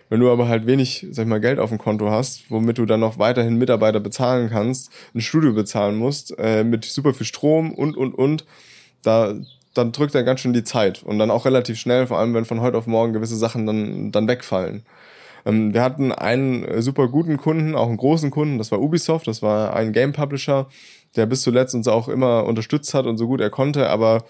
Wenn 0.09 0.20
du 0.20 0.31
aber 0.31 0.46
halt 0.46 0.66
wenig, 0.66 1.07
sag 1.11 1.25
ich 1.25 1.29
mal, 1.29 1.40
Geld 1.40 1.59
auf 1.59 1.70
dem 1.70 1.79
Konto 1.79 2.11
hast, 2.11 2.51
womit 2.51 2.79
du 2.79 2.87
dann 2.87 3.01
noch 3.01 3.18
weiterhin 3.18 3.57
Mitarbeiter 3.57 3.98
bezahlen 3.98 4.51
kannst, 4.51 4.92
ein 5.14 5.20
Studio 5.20 5.53
bezahlen 5.55 5.96
musst, 5.96 6.38
äh, 6.38 6.62
mit 6.62 6.85
super 6.85 7.14
viel 7.14 7.27
Strom 7.27 7.72
und, 7.72 7.96
und, 7.96 8.14
und, 8.14 8.44
da, 9.03 9.35
dann 9.74 9.92
drückt 9.92 10.14
er 10.14 10.22
ganz 10.22 10.40
schön 10.40 10.52
die 10.52 10.64
Zeit 10.64 11.02
und 11.02 11.18
dann 11.18 11.30
auch 11.30 11.44
relativ 11.44 11.78
schnell, 11.78 12.06
vor 12.06 12.18
allem 12.18 12.35
wenn 12.35 12.44
von 12.44 12.61
heute 12.61 12.76
auf 12.76 12.87
morgen 12.87 13.12
gewisse 13.12 13.37
Sachen 13.37 13.66
dann, 13.66 14.12
dann 14.12 14.28
wegfallen. 14.28 14.82
Ähm, 15.44 15.74
wir 15.74 15.82
hatten 15.82 16.12
einen 16.12 16.64
äh, 16.64 16.82
super 16.82 17.08
guten 17.08 17.37
Kunden, 17.37 17.74
auch 17.74 17.88
einen 17.88 17.96
großen 17.96 18.30
Kunden, 18.30 18.58
das 18.58 18.70
war 18.70 18.80
Ubisoft, 18.80 19.26
das 19.26 19.42
war 19.42 19.74
ein 19.74 19.92
Game 19.92 20.12
Publisher, 20.12 20.68
der 21.16 21.26
bis 21.26 21.42
zuletzt 21.42 21.74
uns 21.74 21.88
auch 21.88 22.08
immer 22.08 22.44
unterstützt 22.44 22.94
hat 22.94 23.06
und 23.06 23.18
so 23.18 23.26
gut 23.26 23.40
er 23.40 23.50
konnte, 23.50 23.88
aber 23.88 24.24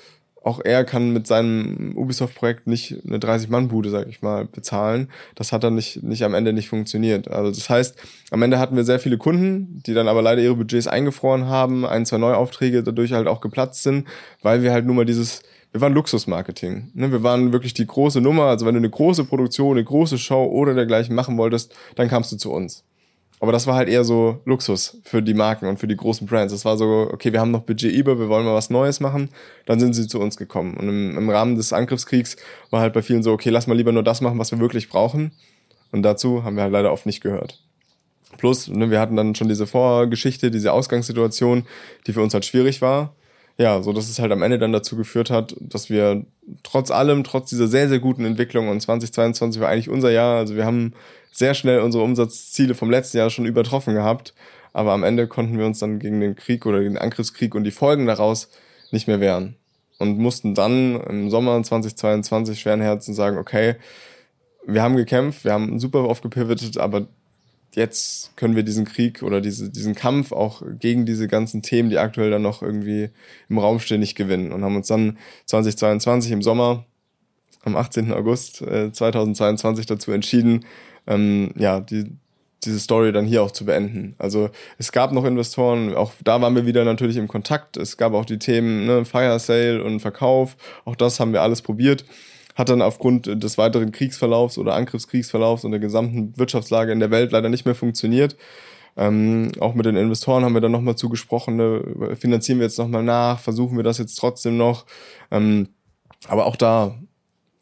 auch 0.45 0.61
er 0.65 0.85
kann 0.85 1.13
mit 1.13 1.27
seinem 1.27 1.97
Ubisoft-Projekt 1.97 2.67
nicht 2.67 2.97
eine 3.07 3.19
30-Mann-Bude, 3.19 3.91
sag 3.91 4.09
ich 4.09 4.23
mal, 4.23 4.45
bezahlen. 4.45 5.09
Das 5.35 5.53
hat 5.53 5.65
dann 5.65 5.75
nicht, 5.75 6.03
nicht 6.03 6.25
am 6.25 6.35
Ende 6.35 6.53
nicht 6.53 6.69
funktioniert. 6.69 7.29
Also 7.29 7.51
das 7.51 7.71
heißt, 7.71 7.97
am 8.31 8.43
Ende 8.43 8.59
hatten 8.59 8.77
wir 8.77 8.85
sehr 8.85 8.99
viele 8.99 9.19
Kunden, 9.19 9.83
die 9.87 9.95
dann 9.95 10.09
aber 10.09 10.23
leider 10.23 10.43
ihre 10.43 10.57
Budgets 10.57 10.87
eingefroren 10.87 11.47
haben, 11.47 11.87
ein, 11.87 12.07
zwei 12.07 12.19
Neuaufträge 12.19 12.83
dadurch 12.83 13.13
halt 13.13 13.29
auch 13.29 13.41
geplatzt 13.41 13.83
sind, 13.83 14.09
weil 14.43 14.63
wir 14.63 14.73
halt 14.73 14.87
nun 14.87 14.97
mal 14.97 15.07
dieses 15.07 15.43
wir 15.73 15.81
waren 15.81 15.95
Luxusmarketing. 15.95 16.91
Ne? 16.93 17.11
Wir 17.13 17.23
waren 17.23 17.53
wirklich 17.53 17.73
die 17.73 17.87
große 17.87 18.21
Nummer. 18.21 18.45
Also 18.45 18.67
wenn 18.67 18.75
du 18.75 18.79
eine 18.79 18.91
große 18.91 19.25
Produktion, 19.25 19.79
eine 19.79 19.85
große 19.85 20.19
Show 20.19 20.45
oder 20.45 20.75
dergleichen 20.75 21.15
machen 21.15 21.39
wolltest, 21.39 21.75
dann 21.97 22.09
kamst 22.09 22.31
du 22.31 22.37
zu 22.37 22.53
uns. 22.53 22.85
Aber 23.43 23.51
das 23.51 23.67
war 23.67 23.75
halt 23.75 23.89
eher 23.89 24.05
so 24.05 24.41
Luxus 24.45 24.99
für 25.03 25.21
die 25.21 25.35
Marken 25.35 25.67
und 25.67 25.81
für 25.81 25.89
die 25.89 25.97
großen 25.97 26.29
Brands. 26.29 26.53
Es 26.53 26.65
war 26.65 26.77
so, 26.77 27.09
okay, 27.13 27.33
wir 27.33 27.41
haben 27.41 27.51
noch 27.51 27.63
Budget 27.63 27.93
über, 27.93 28.17
wir 28.21 28.29
wollen 28.29 28.45
mal 28.45 28.55
was 28.55 28.71
Neues 28.71 29.01
machen. 29.01 29.31
Dann 29.67 29.81
sind 29.81 29.95
sie 29.95 30.07
zu 30.07 30.21
uns 30.21 30.37
gekommen. 30.37 30.77
Und 30.77 30.89
im, 30.89 31.19
im 31.19 31.29
Rahmen 31.29 31.57
des 31.57 31.73
Angriffskriegs 31.73 32.37
war 32.71 32.81
halt 32.81 32.93
bei 32.93 33.03
vielen 33.03 33.25
so, 33.25 33.33
okay, 33.33 33.51
lass 33.51 33.67
mal 33.67 33.77
lieber 33.77 33.91
nur 33.91 34.05
das 34.05 34.21
machen, 34.21 34.39
was 34.39 34.53
wir 34.53 34.61
wirklich 34.61 34.89
brauchen. 34.89 35.33
Und 35.91 36.05
dazu 36.05 36.45
haben 36.45 36.55
wir 36.55 36.63
halt 36.63 36.73
leider 36.73 36.93
oft 36.93 37.05
nicht 37.05 37.21
gehört. 37.21 37.59
Plus, 38.39 38.69
ne, 38.69 38.93
wir 38.93 39.01
hatten 39.01 39.17
dann 39.17 39.35
schon 39.35 39.49
diese 39.49 39.67
Vorgeschichte, 39.67 40.53
diese 40.53 40.73
Ausgangssituation, 40.73 41.67
die 42.07 42.13
für 42.13 42.23
uns 42.23 42.35
halt 42.35 42.45
schwierig 42.45 42.81
war. 42.81 43.17
Ja, 43.59 43.83
so 43.83 43.93
dass 43.93 44.09
es 44.09 44.21
halt 44.21 44.31
am 44.31 44.43
Ende 44.43 44.61
dann 44.61 44.73
dazu 44.73 44.97
geführt 44.97 45.31
hat, 45.31 45.57
dass 45.59 45.91
wir 45.91 46.25
trotz 46.63 46.93
allem, 46.93 47.25
trotz 47.25 47.51
dieser 47.51 47.67
sehr, 47.67 47.89
sehr 47.89 47.99
guten 47.99 48.25
Entwicklung 48.25 48.69
und 48.69 48.81
2022 48.81 49.61
war 49.61 49.69
eigentlich 49.69 49.91
unser 49.91 50.13
Jahr. 50.13 50.39
Also 50.39 50.55
wir 50.55 50.65
haben 50.65 50.95
sehr 51.33 51.55
schnell 51.55 51.81
unsere 51.81 52.05
Umsatzziele 52.05 52.75
vom 52.75 52.91
letzten 52.91 53.17
Jahr 53.17 53.31
schon 53.31 53.47
übertroffen 53.47 53.95
gehabt. 53.95 54.35
Aber 54.73 54.93
am 54.93 55.03
Ende 55.03 55.27
konnten 55.27 55.59
wir 55.59 55.67
uns 55.67 55.81
dann 55.81 55.99
gegen 55.99 56.21
den 56.21 56.37
Krieg 56.37 56.65
oder 56.67 56.81
den 56.81 56.97
Angriffskrieg 56.97 57.55
und 57.55 57.65
die 57.65 57.71
Folgen 57.71 58.07
daraus 58.07 58.49
nicht 58.91 59.09
mehr 59.09 59.21
wehren. 59.21 59.57
Und 59.99 60.19
mussten 60.19 60.55
dann 60.55 61.01
im 61.01 61.31
Sommer 61.31 61.63
2022 61.63 62.61
schweren 62.61 62.81
Herzen 62.81 63.15
sagen, 63.15 63.39
okay, 63.39 63.77
wir 64.67 64.83
haben 64.83 64.97
gekämpft, 64.97 65.45
wir 65.45 65.53
haben 65.53 65.79
super 65.79 66.09
oft 66.09 66.23
gepivotet, 66.23 66.79
aber 66.79 67.09
jetzt 67.75 68.37
können 68.37 68.57
wir 68.57 68.63
diesen 68.63 68.85
Krieg 68.85 69.23
oder 69.23 69.41
diese, 69.41 69.71
diesen 69.71 69.95
Kampf 69.95 70.33
auch 70.33 70.63
gegen 70.79 71.07
diese 71.07 71.29
ganzen 71.29 71.63
Themen, 71.63 71.91
die 71.91 71.99
aktuell 71.99 72.31
dann 72.31 72.43
noch 72.43 72.63
irgendwie 72.63 73.11
im 73.49 73.59
Raum 73.59 73.81
stehen, 73.81 74.01
nicht 74.01 74.15
gewinnen. 74.15 74.53
Und 74.53 74.65
haben 74.65 74.77
uns 74.77 74.89
dann 74.89 75.19
2022 75.47 76.33
im 76.33 76.43
Sommer, 76.43 76.85
am 77.65 77.77
18. 77.77 78.13
August 78.13 78.61
äh, 78.63 78.93
2022 78.93 79.87
dazu 79.87 80.11
entschieden, 80.11 80.65
ähm, 81.07 81.53
ja, 81.57 81.81
die, 81.81 82.17
diese 82.65 82.79
Story 82.79 83.13
dann 83.13 83.27
hier 83.27 83.43
auch 83.43 83.51
zu 83.51 83.65
beenden. 83.65 84.15
Also 84.19 84.51
es 84.79 84.93
gab 84.93 85.13
noch 85.13 85.25
Investoren, 85.25 85.95
auch 85.95 86.13
da 86.23 86.41
waren 86.41 86.55
wir 86.55 86.67
wieder 86.67 86.85
natürlich 86.85 87.17
im 87.17 87.29
Kontakt. 87.29 87.77
Es 87.77 87.97
gab 87.97 88.13
auch 88.13 88.25
die 88.25 88.39
Themen 88.39 88.87
ne, 88.87 89.05
Fire 89.05 89.39
Sale 89.39 89.83
und 89.83 90.01
Verkauf. 90.01 90.57
Auch 90.85 90.97
das 90.97 91.19
haben 91.19 91.33
wir 91.33 91.43
alles 91.43 91.63
probiert. 91.63 92.05
Hat 92.55 92.69
dann 92.69 92.83
aufgrund 92.83 93.27
des 93.27 93.59
weiteren 93.59 93.93
Kriegsverlaufs 93.93 94.59
oder 94.59 94.75
Angriffskriegsverlaufs 94.75 95.65
und 95.65 95.73
der 95.73 95.81
gesamten 95.81 96.37
Wirtschaftslage 96.37 96.93
in 96.93 97.01
der 97.01 97.11
Welt 97.11 97.33
leider 97.33 97.49
nicht 97.49 97.65
mehr 97.65 97.75
funktioniert. 97.75 98.37
Ähm, 98.97 99.53
auch 99.59 99.75
mit 99.75 99.87
den 99.87 99.97
Investoren 99.97 100.45
haben 100.45 100.53
wir 100.53 100.61
dann 100.61 100.73
nochmal 100.73 100.97
zugesprochen, 100.97 101.57
ne, 101.57 102.15
finanzieren 102.17 102.59
wir 102.59 102.67
jetzt 102.67 102.79
nochmal 102.79 103.03
nach, 103.03 103.41
versuchen 103.41 103.77
wir 103.77 103.85
das 103.85 103.97
jetzt 103.97 104.17
trotzdem 104.17 104.59
noch. 104.59 104.85
Ähm, 105.31 105.69
aber 106.29 106.45
auch 106.45 106.57
da 106.57 106.99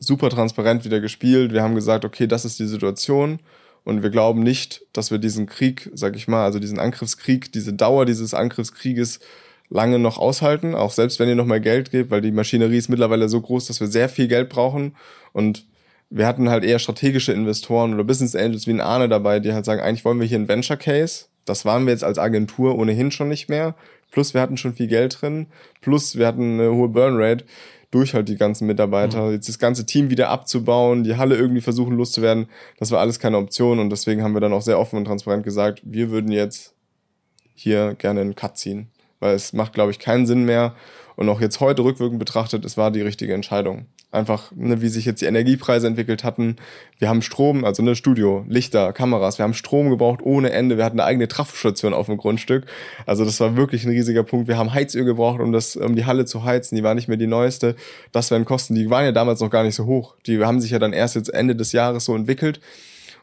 super 0.01 0.31
transparent 0.31 0.85
wieder 0.85 1.01
gespielt. 1.01 1.53
Wir 1.53 1.63
haben 1.63 1.77
gesagt, 1.77 2.05
okay, 2.05 2.27
das 2.27 2.45
ist 2.45 2.59
die 2.59 2.67
Situation 2.67 3.39
und 3.85 4.03
wir 4.03 4.11
glauben 4.11 4.43
nicht, 4.43 4.83
dass 4.93 5.11
wir 5.11 5.19
diesen 5.19 5.47
Krieg, 5.47 5.91
sag 5.95 6.17
ich 6.17 6.27
mal, 6.27 6.45
also 6.45 6.59
diesen 6.59 6.81
Angriffskrieg, 6.81 7.53
diese 7.53 7.73
Dauer 7.73 8.07
dieses 8.07 8.35
Angriffskrieges 8.35 9.21
lange 9.69 9.99
noch 10.01 10.19
aushalten, 10.19 10.75
auch 10.75 10.91
selbst 10.91 11.21
wenn 11.21 11.29
ihr 11.29 11.37
noch 11.37 11.47
mal 11.47 11.61
Geld 11.61 11.93
gebt, 11.93 12.11
weil 12.11 12.23
die 12.23 12.33
Maschinerie 12.33 12.79
ist 12.79 12.89
mittlerweile 12.89 13.29
so 13.29 13.41
groß, 13.41 13.67
dass 13.67 13.81
wir 13.81 13.87
sehr 13.87 14.09
viel 14.09 14.27
Geld 14.27 14.49
brauchen 14.49 14.97
und 15.33 15.65
wir 16.09 16.27
hatten 16.27 16.51
halt 16.51 16.65
eher 16.65 16.81
strategische 16.81 17.33
Investoren 17.33 17.95
oder 17.95 18.03
Business 18.03 18.35
Angels 18.35 18.67
wie 18.67 18.73
ein 18.73 18.81
Arne 18.81 19.09
dabei, 19.09 19.39
die 19.39 19.53
halt 19.53 19.65
sagen, 19.65 19.81
eigentlich 19.81 20.05
wollen 20.05 20.19
wir 20.19 20.27
hier 20.27 20.39
einen 20.39 20.49
Venture 20.49 20.77
Case. 20.77 21.27
Das 21.45 21.65
waren 21.65 21.87
wir 21.87 21.93
jetzt 21.93 22.03
als 22.03 22.19
Agentur 22.19 22.77
ohnehin 22.77 23.13
schon 23.13 23.29
nicht 23.29 23.49
mehr. 23.49 23.77
Plus 24.11 24.35
wir 24.35 24.41
hatten 24.41 24.57
schon 24.57 24.75
viel 24.75 24.89
Geld 24.89 25.23
drin. 25.23 25.47
Plus 25.81 26.19
wir 26.19 26.27
hatten 26.27 26.55
eine 26.55 26.73
hohe 26.73 26.89
Burn 26.89 27.17
Rate 27.17 27.45
durch 27.91 28.15
halt 28.15 28.29
die 28.29 28.37
ganzen 28.37 28.67
Mitarbeiter. 28.67 29.27
Mhm. 29.27 29.33
Jetzt 29.33 29.49
das 29.49 29.59
ganze 29.59 29.87
Team 29.87 30.11
wieder 30.11 30.29
abzubauen, 30.29 31.05
die 31.05 31.17
Halle 31.17 31.37
irgendwie 31.37 31.61
versuchen 31.61 31.97
loszuwerden, 31.97 32.47
das 32.79 32.91
war 32.91 33.01
alles 33.01 33.19
keine 33.19 33.37
Option 33.37 33.79
und 33.79 33.91
deswegen 33.91 34.23
haben 34.23 34.35
wir 34.35 34.41
dann 34.41 34.53
auch 34.53 34.63
sehr 34.63 34.79
offen 34.79 34.97
und 34.97 35.05
transparent 35.05 35.45
gesagt, 35.45 35.83
wir 35.85 36.11
würden 36.11 36.31
jetzt 36.31 36.75
hier 37.55 37.95
gerne 37.95 38.21
einen 38.21 38.35
Cut 38.35 38.57
ziehen, 38.57 38.89
weil 39.19 39.35
es 39.35 39.53
macht, 39.53 39.73
glaube 39.73 39.91
ich, 39.91 39.99
keinen 39.99 40.27
Sinn 40.27 40.45
mehr. 40.45 40.75
Und 41.17 41.29
auch 41.29 41.43
jetzt 41.43 41.61
heute 41.61 41.85
rückwirkend 41.85 42.19
betrachtet, 42.19 42.65
es 42.65 42.79
war 42.79 42.91
die 42.91 43.03
richtige 43.03 43.35
Entscheidung 43.35 43.85
einfach, 44.13 44.51
ne, 44.55 44.83
wie 44.83 44.89
sich 44.89 45.05
jetzt 45.05 45.23
die 45.23 45.27
Energiepreise 45.27 45.87
entwickelt 45.87 46.25
hatten. 46.25 46.57
Wir 46.99 47.09
haben 47.09 47.23
Strom, 47.23 47.65
also 47.65 47.83
ne 47.83 47.95
Studio, 47.95 48.45
Lichter, 48.49 48.93
Kameras, 48.93 49.39
wir 49.39 49.45
haben 49.45 49.55
Strom 49.55 49.91
gebraucht 49.91 50.21
ohne 50.23 50.51
Ende. 50.51 50.77
Wir 50.77 50.85
hatten 50.85 50.99
eine 50.99 51.07
eigene 51.07 51.29
Trafostation 51.29 51.95
auf 51.95 52.07
dem 52.07 52.17
Grundstück. 52.17 52.67
Also 53.07 53.25
das 53.25 53.39
war 53.41 53.57
wirklich 53.57 53.85
ein 53.85 53.91
riesiger 53.91 54.25
Punkt. 54.25 54.49
Wir 54.49 54.59
haben 54.59 54.75
Heizöl 54.75 55.05
gebraucht, 55.05 55.41
um 55.41 55.53
das, 55.53 55.77
um 55.77 55.95
die 55.95 56.07
Halle 56.07 56.25
zu 56.25 56.45
heizen. 56.45 56.77
Die 56.77 56.83
war 56.83 56.95
nicht 56.95 57.09
mehr 57.09 57.17
die 57.17 57.27
neueste. 57.27 57.77
Das 58.13 58.31
wären 58.31 58.45
Kosten, 58.45 58.75
die 58.75 58.91
waren 58.91 59.05
ja 59.05 59.13
damals 59.13 59.41
noch 59.41 59.51
gar 59.51 59.63
nicht 59.63 59.77
so 59.77 59.87
hoch. 59.87 60.17
Die 60.27 60.45
haben 60.45 60.61
sich 60.61 60.73
ja 60.73 60.79
dann 60.79 60.93
erst 60.93 61.15
jetzt 61.15 61.33
Ende 61.33 61.55
des 61.55 61.73
Jahres 61.73 62.05
so 62.05 62.17
entwickelt. 62.17 62.61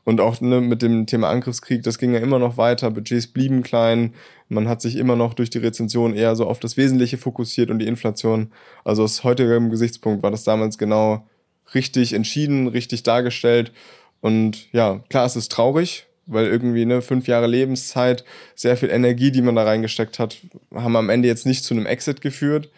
Und 0.08 0.22
auch 0.22 0.40
ne, 0.40 0.62
mit 0.62 0.82
dem 0.82 1.06
Thema 1.06 1.28
Angriffskrieg, 1.28 1.84
das 1.84 1.98
ging 1.98 2.14
ja 2.14 2.22
immer 2.22 2.40
noch 2.40 2.56
weiter, 2.56 2.92
Budgets 2.92 3.28
blieben 3.28 3.62
klein, 3.62 4.14
man 4.48 4.70
hat 4.70 4.82
sich 4.82 4.96
immer 4.96 5.18
noch 5.18 5.34
durch 5.34 5.50
die 5.50 5.58
Rezension 5.58 6.16
eher 6.16 6.38
so 6.38 6.48
auf 6.48 6.62
das 6.62 6.78
Wesentliche 6.78 7.18
fokussiert 7.18 7.70
und 7.70 7.80
die 7.80 7.88
Inflation. 7.88 8.54
Also 8.86 9.04
aus 9.04 9.26
heutigem 9.26 9.70
Gesichtspunkt 9.70 10.24
war 10.24 10.32
das 10.32 10.46
damals 10.46 10.78
genau 10.78 11.28
richtig 11.76 12.14
entschieden, 12.14 12.70
richtig 12.70 13.04
dargestellt. 13.04 13.74
Und 14.22 14.72
ja, 14.72 15.04
klar, 15.10 15.26
es 15.26 15.36
ist 15.36 15.52
traurig, 15.52 16.08
weil 16.26 16.46
irgendwie 16.46 16.86
ne, 16.86 17.02
fünf 17.02 17.28
Jahre 17.28 17.48
Lebenszeit, 17.48 18.24
sehr 18.56 18.78
viel 18.78 18.92
Energie, 18.92 19.32
die 19.32 19.42
man 19.42 19.58
da 19.58 19.64
reingesteckt 19.64 20.20
hat, 20.20 20.38
haben 20.74 20.96
am 20.96 21.10
Ende 21.10 21.28
jetzt 21.28 21.46
nicht 21.46 21.66
zu 21.66 21.74
einem 21.74 21.86
Exit 21.86 22.22
geführt 22.22 22.70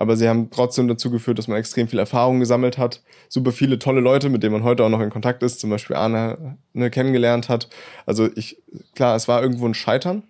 aber 0.00 0.16
sie 0.16 0.30
haben 0.30 0.48
trotzdem 0.50 0.88
dazu 0.88 1.10
geführt, 1.10 1.38
dass 1.38 1.46
man 1.46 1.58
extrem 1.58 1.86
viel 1.86 1.98
Erfahrung 1.98 2.40
gesammelt 2.40 2.78
hat. 2.78 3.02
Super 3.28 3.52
viele 3.52 3.78
tolle 3.78 4.00
Leute, 4.00 4.30
mit 4.30 4.42
denen 4.42 4.54
man 4.54 4.64
heute 4.64 4.82
auch 4.82 4.88
noch 4.88 5.02
in 5.02 5.10
Kontakt 5.10 5.42
ist, 5.42 5.60
zum 5.60 5.68
Beispiel 5.68 5.94
Arne 5.94 6.56
ne, 6.72 6.88
kennengelernt 6.88 7.50
hat. 7.50 7.68
Also 8.06 8.30
ich, 8.34 8.56
klar, 8.94 9.14
es 9.14 9.28
war 9.28 9.42
irgendwo 9.42 9.66
ein 9.66 9.74
Scheitern, 9.74 10.22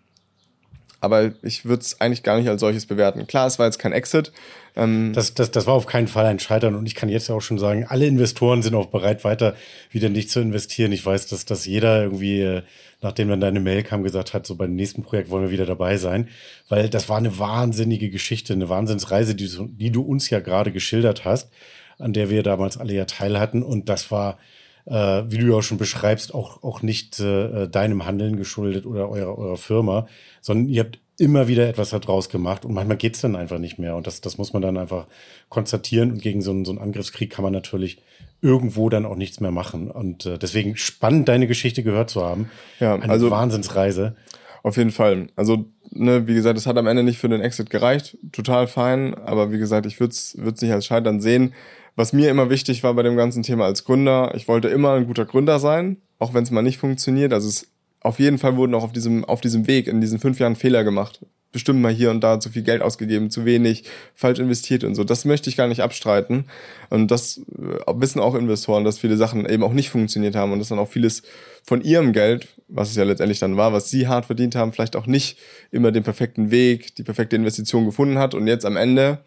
aber 1.01 1.31
ich 1.43 1.67
würde 1.67 1.83
es 1.83 2.01
eigentlich 2.01 2.25
gar 2.25 2.37
nicht 2.37 2.49
als 2.49 2.61
solches 2.61 2.87
bewerten. 2.87 3.29
Klar, 3.29 3.47
es 3.47 3.61
war 3.61 3.67
jetzt 3.67 3.79
kein 3.79 3.93
Exit. 3.93 4.33
Ähm 4.75 5.13
das, 5.13 5.35
das, 5.35 5.53
das 5.53 5.69
war 5.69 5.75
auf 5.75 5.87
keinen 5.87 6.09
Fall 6.09 6.27
ein 6.27 6.41
Scheitern 6.41 6.75
und 6.75 6.87
ich 6.87 6.97
kann 6.97 7.09
jetzt 7.09 7.31
auch 7.31 7.41
schon 7.41 7.59
sagen, 7.59 7.87
alle 7.89 8.09
Investoren 8.09 8.63
sind 8.63 8.75
auch 8.75 8.87
bereit, 8.87 9.23
weiter 9.23 9.55
wieder 9.93 10.09
nicht 10.09 10.31
zu 10.31 10.41
investieren. 10.41 10.91
Ich 10.91 11.07
weiß, 11.07 11.29
dass, 11.29 11.45
dass 11.45 11.65
jeder 11.65 12.03
irgendwie 12.03 12.41
äh, 12.41 12.63
nachdem 13.03 13.29
dann 13.29 13.41
deine 13.41 13.61
Mail 13.61 13.83
kam, 13.83 14.03
gesagt 14.03 14.35
hat, 14.35 14.47
so 14.47 14.57
beim 14.57 14.75
nächsten 14.75 15.03
Projekt 15.03 15.31
wollen 15.31 15.45
wir 15.45 15.51
wieder 15.51 15.67
dabei 15.67 15.97
sein. 15.97 16.29
Weil 16.69 16.89
das 16.89 17.09
war 17.09 17.19
eine 17.19 17.39
wahnsinnige 17.39 18.11
Geschichte, 18.11 18.53
eine 18.53 18.69
Wahnsinnsreise, 18.69 19.35
die, 19.35 19.49
die 19.49 19.91
du 19.91 20.03
uns 20.03 20.31
ja 20.31 20.41
gerade 20.41 20.73
geschildert 20.73 21.25
hast, 21.25 21.51
an 21.99 22.13
der 22.13 22.31
wir 22.31 22.43
damals 22.43 22.77
alle 22.77 22.95
ja 22.95 23.05
teil 23.05 23.39
hatten. 23.39 23.63
Und 23.63 23.89
das 23.89 24.11
war, 24.11 24.39
äh, 24.87 25.23
wie 25.27 25.39
du 25.39 25.47
ja 25.49 25.55
auch 25.57 25.63
schon 25.63 25.79
beschreibst, 25.79 26.35
auch, 26.35 26.63
auch 26.63 26.83
nicht 26.83 27.21
äh, 27.21 27.69
deinem 27.69 28.05
Handeln 28.05 28.37
geschuldet 28.37 28.87
oder 28.87 29.09
eurer, 29.09 29.39
eurer 29.39 29.57
Firma, 29.57 30.07
sondern 30.41 30.69
ihr 30.69 30.81
habt 30.81 30.99
immer 31.21 31.49
wieder 31.49 31.69
etwas 31.69 31.91
daraus 31.91 32.31
gemacht 32.31 32.65
und 32.65 32.73
manchmal 32.73 32.97
geht's 32.97 33.21
dann 33.21 33.37
einfach 33.37 33.59
nicht 33.59 33.79
mehr. 33.79 33.95
Und 33.95 34.07
das, 34.07 34.23
das 34.23 34.39
muss 34.39 34.55
man 34.55 34.63
dann 34.63 34.79
einfach 34.79 35.07
konstatieren. 35.51 36.13
Und 36.13 36.23
gegen 36.23 36.41
so 36.41 36.51
einen, 36.51 36.65
so 36.65 36.73
einen 36.73 36.81
Angriffskrieg 36.81 37.31
kann 37.31 37.43
man 37.43 37.53
natürlich 37.53 37.99
irgendwo 38.43 38.89
dann 38.89 39.07
auch 39.07 39.17
nichts 39.17 39.41
mehr 39.41 39.51
machen. 39.51 39.91
Und 39.91 40.27
äh, 40.27 40.39
deswegen 40.39 40.77
spannend, 40.77 41.29
deine 41.29 41.47
Geschichte 41.47 41.83
gehört 41.83 42.11
zu 42.11 42.25
haben. 42.25 42.51
Ja, 42.79 42.95
Eine 42.95 43.13
also 43.13 43.31
Wahnsinnsreise. 43.31 44.17
Auf 44.63 44.77
jeden 44.77 44.91
Fall. 44.91 45.29
Also, 45.37 45.67
ne, 45.91 46.27
wie 46.27 46.35
gesagt, 46.35 46.59
es 46.59 46.67
hat 46.67 46.77
am 46.77 46.87
Ende 46.87 47.03
nicht 47.03 47.19
für 47.19 47.29
den 47.29 47.41
Exit 47.41 47.71
gereicht. 47.71 48.19
Total 48.33 48.67
fein. 48.67 49.15
Aber 49.15 49.53
wie 49.53 49.59
gesagt, 49.59 49.87
ich 49.87 50.01
würde 50.01 50.13
es 50.13 50.37
nicht 50.37 50.73
als 50.73 50.87
Scheitern 50.87 51.21
sehen. 51.21 51.55
Was 51.97 52.13
mir 52.13 52.31
immer 52.31 52.51
wichtig 52.51 52.83
war 52.83 52.95
bei 52.95 53.03
dem 53.03 53.17
ganzen 53.17 53.43
Thema 53.43 53.65
als 53.65 53.85
Gründer, 53.85 54.33
ich 54.35 54.49
wollte 54.49 54.69
immer 54.69 54.95
ein 54.95 55.07
guter 55.07 55.25
Gründer 55.25 55.59
sein, 55.59 55.99
auch 56.19 56.35
wenn 56.35 56.45
es 56.45 56.51
mal 56.51 56.63
nicht 56.63 56.79
funktioniert. 56.79 57.33
Also 57.33 57.49
es 57.49 57.67
auf 58.01 58.19
jeden 58.19 58.39
Fall 58.39 58.57
wurden 58.57 58.75
auch 58.75 58.85
auf 58.85 58.93
diesem, 58.93 59.25
auf 59.25 59.41
diesem 59.41 59.67
Weg 59.67 59.87
in 59.87 60.01
diesen 60.01 60.19
fünf 60.19 60.39
Jahren 60.39 60.57
Fehler 60.57 60.85
gemacht 60.85 61.21
bestimmt 61.53 61.81
mal 61.81 61.93
hier 61.93 62.11
und 62.11 62.21
da 62.21 62.39
zu 62.39 62.51
viel 62.51 62.63
Geld 62.63 62.83
ausgegeben, 62.83 63.31
zu 63.31 63.45
wenig, 63.45 63.85
falsch 64.15 64.39
investiert 64.39 64.85
und 64.85 64.95
so. 64.95 65.05
Das 65.05 65.25
möchte 65.25 65.51
ich 65.51 65.57
gar 65.57 65.67
nicht 65.67 65.83
abstreiten. 65.83 66.45
Und 66.91 67.11
das 67.11 67.39
äh, 67.39 67.93
wissen 67.95 68.21
auch 68.21 68.35
Investoren, 68.35 68.85
dass 68.85 68.99
viele 68.99 69.17
Sachen 69.17 69.49
eben 69.49 69.63
auch 69.63 69.73
nicht 69.73 69.91
funktioniert 69.91 70.37
haben 70.37 70.53
und 70.53 70.61
dass 70.61 70.69
dann 70.69 70.79
auch 70.79 70.89
vieles 70.89 71.23
von 71.65 71.83
ihrem 71.83 72.13
Geld, 72.13 72.49
was 72.69 72.91
es 72.91 72.97
ja 72.97 73.05
letztendlich 73.05 73.41
dann 73.41 73.57
war, 73.57 73.73
was 73.73 73.91
sie 73.91 74.07
hart 74.07 74.27
verdient 74.27 74.55
haben, 74.55 74.73
vielleicht 74.73 74.97
auch 74.97 75.07
nicht 75.07 75.39
immer 75.71 75.93
den 75.93 76.05
perfekten 76.05 76.51
Weg, 76.51 76.95
die 76.95 77.03
perfekte 77.03 77.37
Investition 77.37 77.85
gefunden 77.85 78.19
hat 78.19 78.35
und 78.35 78.47
jetzt 78.47 78.65
am 78.65 78.77
Ende 78.77 79.19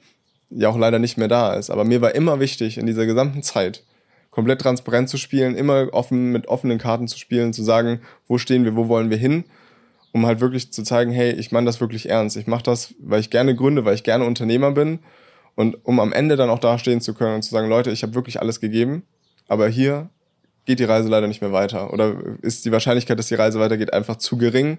ja 0.49 0.69
auch 0.69 0.77
leider 0.77 0.99
nicht 0.99 1.17
mehr 1.17 1.27
da 1.27 1.53
ist. 1.53 1.69
Aber 1.69 1.83
mir 1.83 2.01
war 2.01 2.15
immer 2.15 2.39
wichtig, 2.39 2.77
in 2.77 2.85
dieser 2.85 3.05
gesamten 3.05 3.43
Zeit 3.43 3.83
komplett 4.31 4.61
transparent 4.61 5.09
zu 5.09 5.17
spielen, 5.17 5.55
immer 5.55 5.89
offen 5.91 6.31
mit 6.31 6.47
offenen 6.47 6.79
Karten 6.79 7.07
zu 7.07 7.19
spielen, 7.19 7.53
zu 7.53 7.63
sagen, 7.63 8.01
wo 8.27 8.37
stehen 8.37 8.63
wir, 8.63 8.75
wo 8.75 8.87
wollen 8.87 9.09
wir 9.09 9.17
hin 9.17 9.43
um 10.13 10.25
halt 10.25 10.39
wirklich 10.39 10.71
zu 10.71 10.83
zeigen, 10.83 11.11
hey, 11.11 11.31
ich 11.31 11.51
meine 11.51 11.65
das 11.65 11.81
wirklich 11.81 12.07
ernst. 12.07 12.37
Ich 12.37 12.47
mache 12.47 12.63
das, 12.63 12.93
weil 12.99 13.19
ich 13.19 13.29
gerne 13.29 13.55
gründe, 13.55 13.83
weil 13.83 13.95
ich 13.95 14.03
gerne 14.03 14.25
Unternehmer 14.25 14.71
bin 14.71 14.99
und 15.55 15.85
um 15.85 15.99
am 15.99 16.13
Ende 16.13 16.35
dann 16.35 16.49
auch 16.49 16.59
dastehen 16.59 17.01
zu 17.01 17.13
können 17.13 17.35
und 17.35 17.41
zu 17.41 17.49
sagen, 17.49 17.67
Leute, 17.67 17.91
ich 17.91 18.03
habe 18.03 18.13
wirklich 18.13 18.39
alles 18.39 18.61
gegeben, 18.61 19.03
aber 19.47 19.67
hier 19.67 20.09
geht 20.65 20.79
die 20.79 20.85
Reise 20.85 21.09
leider 21.09 21.27
nicht 21.27 21.41
mehr 21.41 21.51
weiter 21.51 21.91
oder 21.91 22.15
ist 22.41 22.63
die 22.63 22.71
Wahrscheinlichkeit, 22.71 23.19
dass 23.19 23.27
die 23.27 23.35
Reise 23.35 23.59
weitergeht, 23.59 23.91
einfach 23.91 24.15
zu 24.15 24.37
gering. 24.37 24.77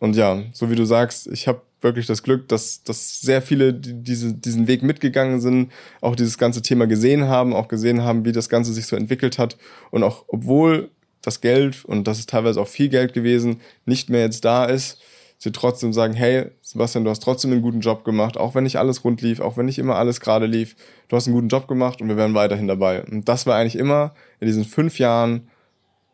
Und 0.00 0.16
ja, 0.16 0.42
so 0.52 0.70
wie 0.70 0.76
du 0.76 0.84
sagst, 0.84 1.28
ich 1.28 1.48
habe 1.48 1.62
wirklich 1.80 2.06
das 2.06 2.22
Glück, 2.22 2.48
dass, 2.48 2.82
dass 2.82 3.20
sehr 3.20 3.42
viele 3.42 3.72
die, 3.72 3.94
diese, 3.94 4.34
diesen 4.34 4.66
Weg 4.66 4.82
mitgegangen 4.82 5.40
sind, 5.40 5.72
auch 6.00 6.16
dieses 6.16 6.36
ganze 6.36 6.62
Thema 6.62 6.86
gesehen 6.86 7.28
haben, 7.28 7.54
auch 7.54 7.68
gesehen 7.68 8.02
haben, 8.02 8.24
wie 8.24 8.32
das 8.32 8.48
Ganze 8.48 8.72
sich 8.72 8.86
so 8.86 8.96
entwickelt 8.96 9.38
hat. 9.38 9.56
Und 9.90 10.02
auch 10.02 10.24
obwohl 10.28 10.90
das 11.28 11.40
Geld, 11.40 11.84
und 11.84 12.08
das 12.08 12.18
ist 12.18 12.30
teilweise 12.30 12.60
auch 12.60 12.68
viel 12.68 12.88
Geld 12.88 13.12
gewesen, 13.12 13.60
nicht 13.84 14.10
mehr 14.10 14.22
jetzt 14.22 14.44
da 14.44 14.64
ist, 14.64 15.00
sie 15.38 15.52
trotzdem 15.52 15.92
sagen, 15.92 16.14
hey, 16.14 16.46
Sebastian, 16.62 17.04
du 17.04 17.10
hast 17.10 17.22
trotzdem 17.22 17.52
einen 17.52 17.62
guten 17.62 17.80
Job 17.80 18.04
gemacht, 18.04 18.36
auch 18.36 18.54
wenn 18.54 18.64
nicht 18.64 18.76
alles 18.76 19.04
rund 19.04 19.22
lief, 19.22 19.40
auch 19.40 19.56
wenn 19.56 19.66
nicht 19.66 19.78
immer 19.78 19.94
alles 19.94 20.20
gerade 20.20 20.46
lief, 20.46 20.74
du 21.08 21.16
hast 21.16 21.26
einen 21.26 21.34
guten 21.34 21.48
Job 21.48 21.68
gemacht 21.68 22.00
und 22.00 22.08
wir 22.08 22.16
werden 22.16 22.34
weiterhin 22.34 22.66
dabei. 22.66 23.04
Und 23.04 23.28
das 23.28 23.46
war 23.46 23.56
eigentlich 23.56 23.76
immer 23.76 24.14
in 24.40 24.48
diesen 24.48 24.64
fünf 24.64 24.98
Jahren 24.98 25.48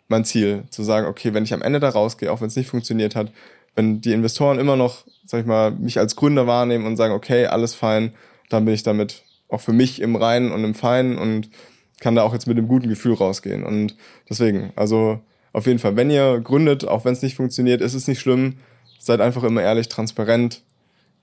mein 0.08 0.26
Ziel, 0.26 0.64
zu 0.68 0.82
sagen, 0.82 1.06
okay, 1.06 1.32
wenn 1.32 1.44
ich 1.44 1.54
am 1.54 1.62
Ende 1.62 1.80
da 1.80 1.88
rausgehe, 1.88 2.30
auch 2.30 2.42
wenn 2.42 2.48
es 2.48 2.56
nicht 2.56 2.68
funktioniert 2.68 3.16
hat, 3.16 3.32
wenn 3.74 4.02
die 4.02 4.12
Investoren 4.12 4.58
immer 4.58 4.76
noch, 4.76 5.06
sag 5.24 5.40
ich 5.40 5.46
mal, 5.46 5.70
mich 5.70 5.98
als 5.98 6.16
Gründer 6.16 6.46
wahrnehmen 6.46 6.86
und 6.86 6.96
sagen, 6.96 7.14
okay, 7.14 7.46
alles 7.46 7.74
fein, 7.74 8.12
dann 8.50 8.66
bin 8.66 8.74
ich 8.74 8.82
damit 8.82 9.22
auch 9.48 9.62
für 9.62 9.72
mich 9.72 10.02
im 10.02 10.16
Reinen 10.16 10.52
und 10.52 10.62
im 10.64 10.74
Feinen 10.74 11.16
und 11.16 11.48
kann 12.04 12.16
da 12.16 12.22
auch 12.22 12.34
jetzt 12.34 12.46
mit 12.46 12.58
einem 12.58 12.68
guten 12.68 12.90
Gefühl 12.90 13.14
rausgehen. 13.14 13.64
Und 13.64 13.96
deswegen, 14.28 14.74
also 14.76 15.20
auf 15.54 15.66
jeden 15.66 15.78
Fall, 15.78 15.96
wenn 15.96 16.10
ihr 16.10 16.38
gründet, 16.38 16.86
auch 16.86 17.06
wenn 17.06 17.14
es 17.14 17.22
nicht 17.22 17.34
funktioniert, 17.34 17.80
ist 17.80 17.94
es 17.94 18.06
nicht 18.06 18.20
schlimm. 18.20 18.58
Seid 18.98 19.22
einfach 19.22 19.42
immer 19.42 19.62
ehrlich, 19.62 19.88
transparent, 19.88 20.60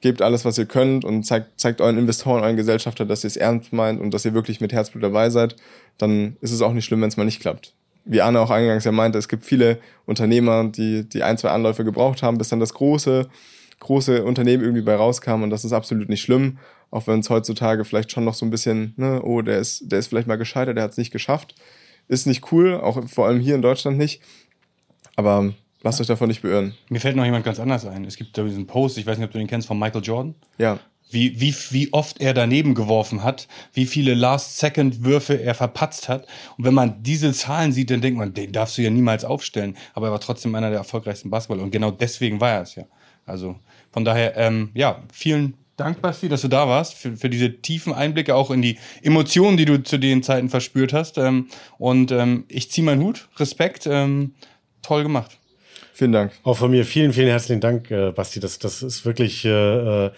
gebt 0.02 0.24
alles, 0.24 0.44
was 0.44 0.58
ihr 0.58 0.66
könnt 0.66 1.06
und 1.06 1.24
zeigt, 1.24 1.60
zeigt 1.62 1.82
euren 1.82 2.00
Investoren, 2.00 2.42
euren 2.42 2.58
Gesellschafter, 2.58 3.06
dass 3.06 3.24
ihr 3.24 3.28
es 3.28 3.38
ernst 3.38 3.72
meint 3.74 4.02
und 4.02 4.12
dass 4.12 4.26
ihr 4.26 4.34
wirklich 4.34 4.60
mit 4.60 4.74
Herzblut 4.74 5.04
dabei 5.04 5.30
seid. 5.30 5.56
Dann 6.00 6.36
ist 6.42 6.52
es 6.52 6.64
auch 6.64 6.74
nicht 6.74 6.86
schlimm, 6.86 7.02
wenn 7.02 7.10
es 7.10 7.18
mal 7.18 7.26
nicht 7.26 7.42
klappt 7.42 7.76
wie 8.04 8.24
Anne 8.24 8.40
auch 8.40 8.50
eingangs 8.50 8.84
ja 8.84 8.92
meinte, 8.92 9.20
es 9.20 9.28
gibt 9.28 9.46
viele 9.46 9.78
Unternehmer, 10.08 10.64
die, 10.64 11.08
die 11.08 11.22
ein, 11.22 11.38
zwei 11.38 11.50
Anläufe 11.50 11.84
gebraucht 11.84 12.24
haben, 12.24 12.40
bis 12.40 12.50
dann 12.50 12.60
das 12.60 12.74
große, 12.74 13.30
große 13.80 14.24
Unternehmen 14.24 14.64
irgendwie 14.64 14.82
bei 14.82 14.96
rauskam 14.96 15.44
und 15.44 15.52
das 15.52 15.64
ist 15.64 15.72
absolut 15.72 16.10
nicht 16.10 16.22
schlimm, 16.22 16.58
auch 16.92 17.08
wenn 17.08 17.20
es 17.20 17.30
heutzutage 17.30 17.86
vielleicht 17.86 18.12
schon 18.12 18.26
noch 18.26 18.34
so 18.34 18.46
ein 18.46 18.52
bisschen, 18.52 18.94
ne, 18.98 19.22
oh, 19.24 19.42
der 19.42 19.58
ist, 19.58 19.92
der 19.92 20.00
ist 20.00 20.08
vielleicht 20.08 20.28
mal 20.28 20.38
gescheitert, 20.38 20.78
der 20.78 20.84
hat 20.84 20.92
es 20.92 20.98
nicht 20.98 21.12
geschafft. 21.12 21.56
Ist 22.08 22.28
nicht 22.28 22.52
cool, 22.52 22.76
auch 22.76 23.08
vor 23.08 23.28
allem 23.28 23.40
hier 23.40 23.56
in 23.56 23.62
Deutschland 23.62 23.98
nicht. 23.98 24.22
Aber 25.16 25.54
lasst 25.82 26.00
ja. 26.00 26.04
euch 26.04 26.08
davon 26.08 26.28
nicht 26.28 26.42
beirren. 26.42 26.76
Mir 26.90 27.00
fällt 27.00 27.16
noch 27.16 27.26
jemand 27.26 27.46
ganz 27.46 27.60
anders 27.60 27.86
ein. 27.86 28.06
Es 28.06 28.18
gibt 28.18 28.38
da 28.38 28.44
diesen 28.44 28.68
Post, 28.68 28.98
ich 28.98 29.06
weiß 29.06 29.18
nicht, 29.18 29.26
ob 29.26 29.32
du 29.32 29.40
den 29.40 29.48
kennst, 29.48 29.68
von 29.68 29.80
Michael 29.80 30.04
Jordan. 30.04 30.36
Ja 30.58 30.80
wie, 31.12 31.40
wie, 31.40 31.54
wie 31.72 31.94
oft 31.94 32.20
er 32.22 32.34
daneben 32.34 32.74
geworfen 32.74 33.24
hat, 33.24 33.48
wie 33.74 33.86
viele 33.86 34.14
Last-Second-Würfe 34.14 35.36
er 35.36 35.54
verpatzt 35.54 36.10
hat. 36.10 36.26
Und 36.58 36.64
wenn 36.64 36.74
man 36.74 37.04
diese 37.04 37.34
Zahlen 37.34 37.74
sieht, 37.74 37.92
dann 37.92 38.02
denkt 38.02 38.18
man, 38.18 38.34
den 38.34 38.52
darfst 38.52 38.78
du 38.78 38.82
ja 38.82 38.90
niemals 38.90 39.26
aufstellen. 39.26 39.78
Aber 39.94 40.08
er 40.08 40.12
war 40.14 40.20
trotzdem 40.20 40.56
einer 40.56 40.70
der 40.70 40.80
erfolgreichsten 40.80 41.30
Basketballer. 41.30 41.64
Und 41.64 41.72
genau 41.72 41.92
deswegen 41.92 42.40
war 42.40 42.52
er 42.52 42.62
es 42.62 42.76
ja. 42.76 42.86
Also 43.26 43.58
von 43.92 44.06
daher, 44.06 44.38
ähm, 44.38 44.72
ja, 44.74 45.04
vielen 45.12 45.56
Dank, 45.82 46.00
Basti, 46.00 46.30
dass 46.30 46.42
du 46.42 46.48
da 46.48 46.68
warst, 46.68 46.94
für, 46.94 47.18
für 47.18 47.28
diese 47.28 47.54
tiefen 47.60 47.92
Einblicke 47.92 48.36
auch 48.36 48.52
in 48.52 48.62
die 48.62 48.78
Emotionen, 49.02 49.58
die 49.58 49.66
du 49.66 49.82
zu 49.82 49.98
den 49.98 50.22
Zeiten 50.22 50.48
verspürt 50.48 50.94
hast. 50.94 51.18
Ähm, 51.18 51.48
und 51.80 52.12
ähm, 52.12 52.44
ich 52.50 52.70
ziehe 52.70 52.86
meinen 52.86 53.02
Hut, 53.02 53.30
Respekt, 53.38 53.88
ähm, 53.88 54.36
toll 54.84 55.02
gemacht. 55.02 55.40
Vielen 55.92 56.12
Dank. 56.12 56.34
Auch 56.44 56.58
von 56.58 56.70
mir 56.70 56.86
vielen, 56.86 57.14
vielen 57.14 57.30
herzlichen 57.30 57.62
Dank, 57.62 57.90
äh, 57.90 58.12
Basti. 58.12 58.40
Das, 58.40 58.60
das 58.60 58.84
ist 58.84 59.06
wirklich 59.06 59.44
äh, 59.44 60.06
äh 60.06 60.12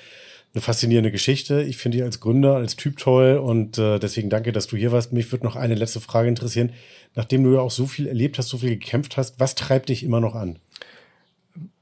eine 0.56 0.62
faszinierende 0.62 1.12
Geschichte. 1.12 1.64
Ich 1.64 1.78
finde 1.78 1.98
dich 1.98 2.06
als 2.06 2.20
Gründer, 2.20 2.58
als 2.58 2.76
Typ 2.76 2.98
toll 3.00 3.38
und 3.38 3.80
äh, 3.80 3.98
deswegen 3.98 4.30
danke, 4.30 4.52
dass 4.52 4.68
du 4.68 4.78
hier 4.78 4.92
warst. 4.92 5.12
Mich 5.12 5.32
würde 5.32 5.46
noch 5.46 5.56
eine 5.56 5.74
letzte 5.74 6.00
Frage 6.00 6.30
interessieren. 6.30 6.74
Nachdem 7.16 7.44
du 7.44 7.54
ja 7.56 7.60
auch 7.60 7.72
so 7.72 7.88
viel 7.88 8.06
erlebt 8.06 8.38
hast, 8.38 8.50
so 8.50 8.60
viel 8.60 8.70
gekämpft 8.70 9.18
hast, 9.18 9.40
was 9.40 9.56
treibt 9.56 9.90
dich 9.90 10.04
immer 10.04 10.20
noch 10.20 10.36
an? 10.36 10.60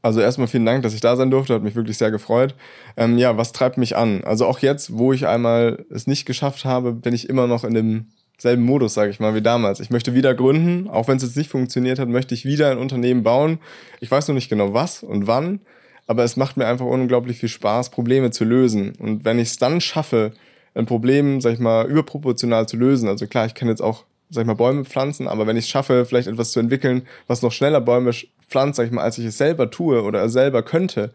Also 0.01 0.19
erstmal 0.19 0.47
vielen 0.47 0.65
Dank, 0.65 0.83
dass 0.83 0.93
ich 0.93 1.01
da 1.01 1.15
sein 1.15 1.29
durfte, 1.29 1.53
hat 1.53 1.63
mich 1.63 1.75
wirklich 1.75 1.97
sehr 1.97 2.11
gefreut. 2.11 2.55
Ähm, 2.97 3.17
ja, 3.17 3.37
was 3.37 3.51
treibt 3.51 3.77
mich 3.77 3.95
an? 3.95 4.23
Also 4.23 4.47
auch 4.47 4.59
jetzt, 4.59 4.97
wo 4.97 5.13
ich 5.13 5.27
einmal 5.27 5.85
es 5.89 6.07
nicht 6.07 6.25
geschafft 6.25 6.65
habe, 6.65 6.91
bin 6.91 7.13
ich 7.13 7.29
immer 7.29 7.47
noch 7.47 7.63
in 7.63 7.73
dem 7.73 8.05
selben 8.41 8.63
Modus, 8.63 8.95
sage 8.95 9.11
ich 9.11 9.19
mal, 9.19 9.35
wie 9.35 9.41
damals. 9.41 9.79
Ich 9.79 9.91
möchte 9.91 10.15
wieder 10.15 10.33
gründen, 10.33 10.89
auch 10.89 11.07
wenn 11.07 11.17
es 11.17 11.23
jetzt 11.23 11.37
nicht 11.37 11.51
funktioniert 11.51 11.99
hat, 11.99 12.09
möchte 12.09 12.33
ich 12.33 12.43
wieder 12.43 12.71
ein 12.71 12.79
Unternehmen 12.79 13.21
bauen. 13.21 13.59
Ich 13.99 14.09
weiß 14.09 14.27
noch 14.27 14.35
nicht 14.35 14.49
genau 14.49 14.73
was 14.73 15.03
und 15.03 15.27
wann, 15.27 15.59
aber 16.07 16.23
es 16.23 16.37
macht 16.37 16.57
mir 16.57 16.65
einfach 16.65 16.87
unglaublich 16.87 17.37
viel 17.37 17.49
Spaß, 17.49 17.91
Probleme 17.91 18.31
zu 18.31 18.43
lösen. 18.43 18.93
Und 18.97 19.23
wenn 19.25 19.37
ich 19.37 19.49
es 19.49 19.57
dann 19.57 19.79
schaffe, 19.79 20.31
ein 20.73 20.87
Problem, 20.87 21.39
sag 21.41 21.53
ich 21.53 21.59
mal, 21.59 21.85
überproportional 21.85 22.67
zu 22.67 22.77
lösen, 22.77 23.07
also 23.07 23.27
klar, 23.27 23.45
ich 23.45 23.53
kann 23.53 23.67
jetzt 23.67 23.81
auch, 23.81 24.05
sag 24.31 24.41
ich 24.41 24.47
mal, 24.47 24.55
Bäume 24.55 24.85
pflanzen, 24.85 25.27
aber 25.27 25.45
wenn 25.45 25.57
ich 25.57 25.65
es 25.65 25.69
schaffe, 25.69 26.05
vielleicht 26.05 26.27
etwas 26.27 26.51
zu 26.51 26.59
entwickeln, 26.59 27.03
was 27.27 27.43
noch 27.43 27.51
schneller 27.51 27.81
Bäume 27.81 28.11
pflanzt, 28.51 28.77
sag 28.77 28.85
ich 28.85 28.91
mal, 28.91 29.03
als 29.03 29.17
ich 29.17 29.25
es 29.25 29.37
selber 29.37 29.71
tue 29.71 30.03
oder 30.03 30.29
selber 30.29 30.61
könnte, 30.61 31.11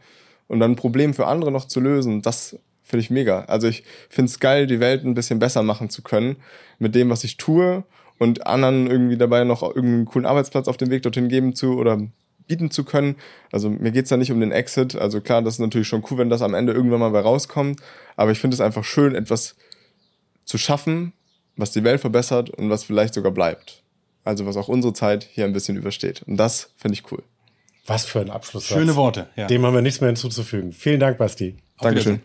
und 0.48 0.60
dann 0.60 0.72
ein 0.72 0.76
Problem 0.76 1.14
für 1.14 1.26
andere 1.26 1.50
noch 1.50 1.66
zu 1.66 1.80
lösen, 1.80 2.22
das 2.22 2.58
finde 2.82 3.00
ich 3.00 3.10
mega. 3.10 3.40
Also 3.46 3.66
ich 3.68 3.82
finde 4.08 4.30
es 4.30 4.40
geil, 4.40 4.66
die 4.66 4.80
Welt 4.80 5.04
ein 5.04 5.14
bisschen 5.14 5.38
besser 5.38 5.62
machen 5.62 5.90
zu 5.90 6.02
können 6.02 6.36
mit 6.78 6.94
dem, 6.94 7.10
was 7.10 7.24
ich 7.24 7.36
tue 7.36 7.84
und 8.18 8.46
anderen 8.46 8.88
irgendwie 8.88 9.16
dabei 9.16 9.44
noch 9.44 9.62
irgendeinen 9.62 10.04
coolen 10.04 10.26
Arbeitsplatz 10.26 10.68
auf 10.68 10.76
dem 10.76 10.90
Weg 10.90 11.02
dorthin 11.02 11.28
geben 11.28 11.54
zu 11.54 11.76
oder 11.76 12.00
bieten 12.46 12.70
zu 12.70 12.84
können. 12.84 13.16
Also 13.50 13.70
mir 13.70 13.90
geht's 13.90 14.10
da 14.10 14.16
nicht 14.16 14.30
um 14.30 14.38
den 14.38 14.52
Exit. 14.52 14.94
Also 14.94 15.20
klar, 15.20 15.42
das 15.42 15.54
ist 15.54 15.60
natürlich 15.60 15.88
schon 15.88 16.04
cool, 16.10 16.18
wenn 16.18 16.30
das 16.30 16.42
am 16.42 16.54
Ende 16.54 16.72
irgendwann 16.72 17.00
mal 17.00 17.10
bei 17.10 17.20
rauskommt. 17.20 17.80
Aber 18.14 18.30
ich 18.30 18.38
finde 18.38 18.54
es 18.54 18.60
einfach 18.60 18.84
schön, 18.84 19.16
etwas 19.16 19.56
zu 20.44 20.58
schaffen, 20.58 21.12
was 21.56 21.72
die 21.72 21.82
Welt 21.82 22.00
verbessert 22.00 22.50
und 22.50 22.70
was 22.70 22.84
vielleicht 22.84 23.14
sogar 23.14 23.32
bleibt. 23.32 23.82
Also 24.26 24.44
was 24.44 24.56
auch 24.56 24.68
unsere 24.68 24.92
Zeit 24.92 25.28
hier 25.32 25.44
ein 25.44 25.52
bisschen 25.52 25.76
übersteht. 25.76 26.22
Und 26.26 26.36
das 26.36 26.70
finde 26.76 26.94
ich 26.94 27.12
cool. 27.12 27.22
Was 27.86 28.04
für 28.04 28.20
ein 28.20 28.30
Abschluss. 28.30 28.66
Schöne 28.66 28.96
Worte. 28.96 29.28
Ja. 29.36 29.46
Dem 29.46 29.64
haben 29.64 29.72
wir 29.72 29.82
nichts 29.82 30.00
mehr 30.00 30.08
hinzuzufügen. 30.08 30.72
Vielen 30.72 30.98
Dank, 30.98 31.16
Basti. 31.18 31.56
Dankeschön. 31.80 32.20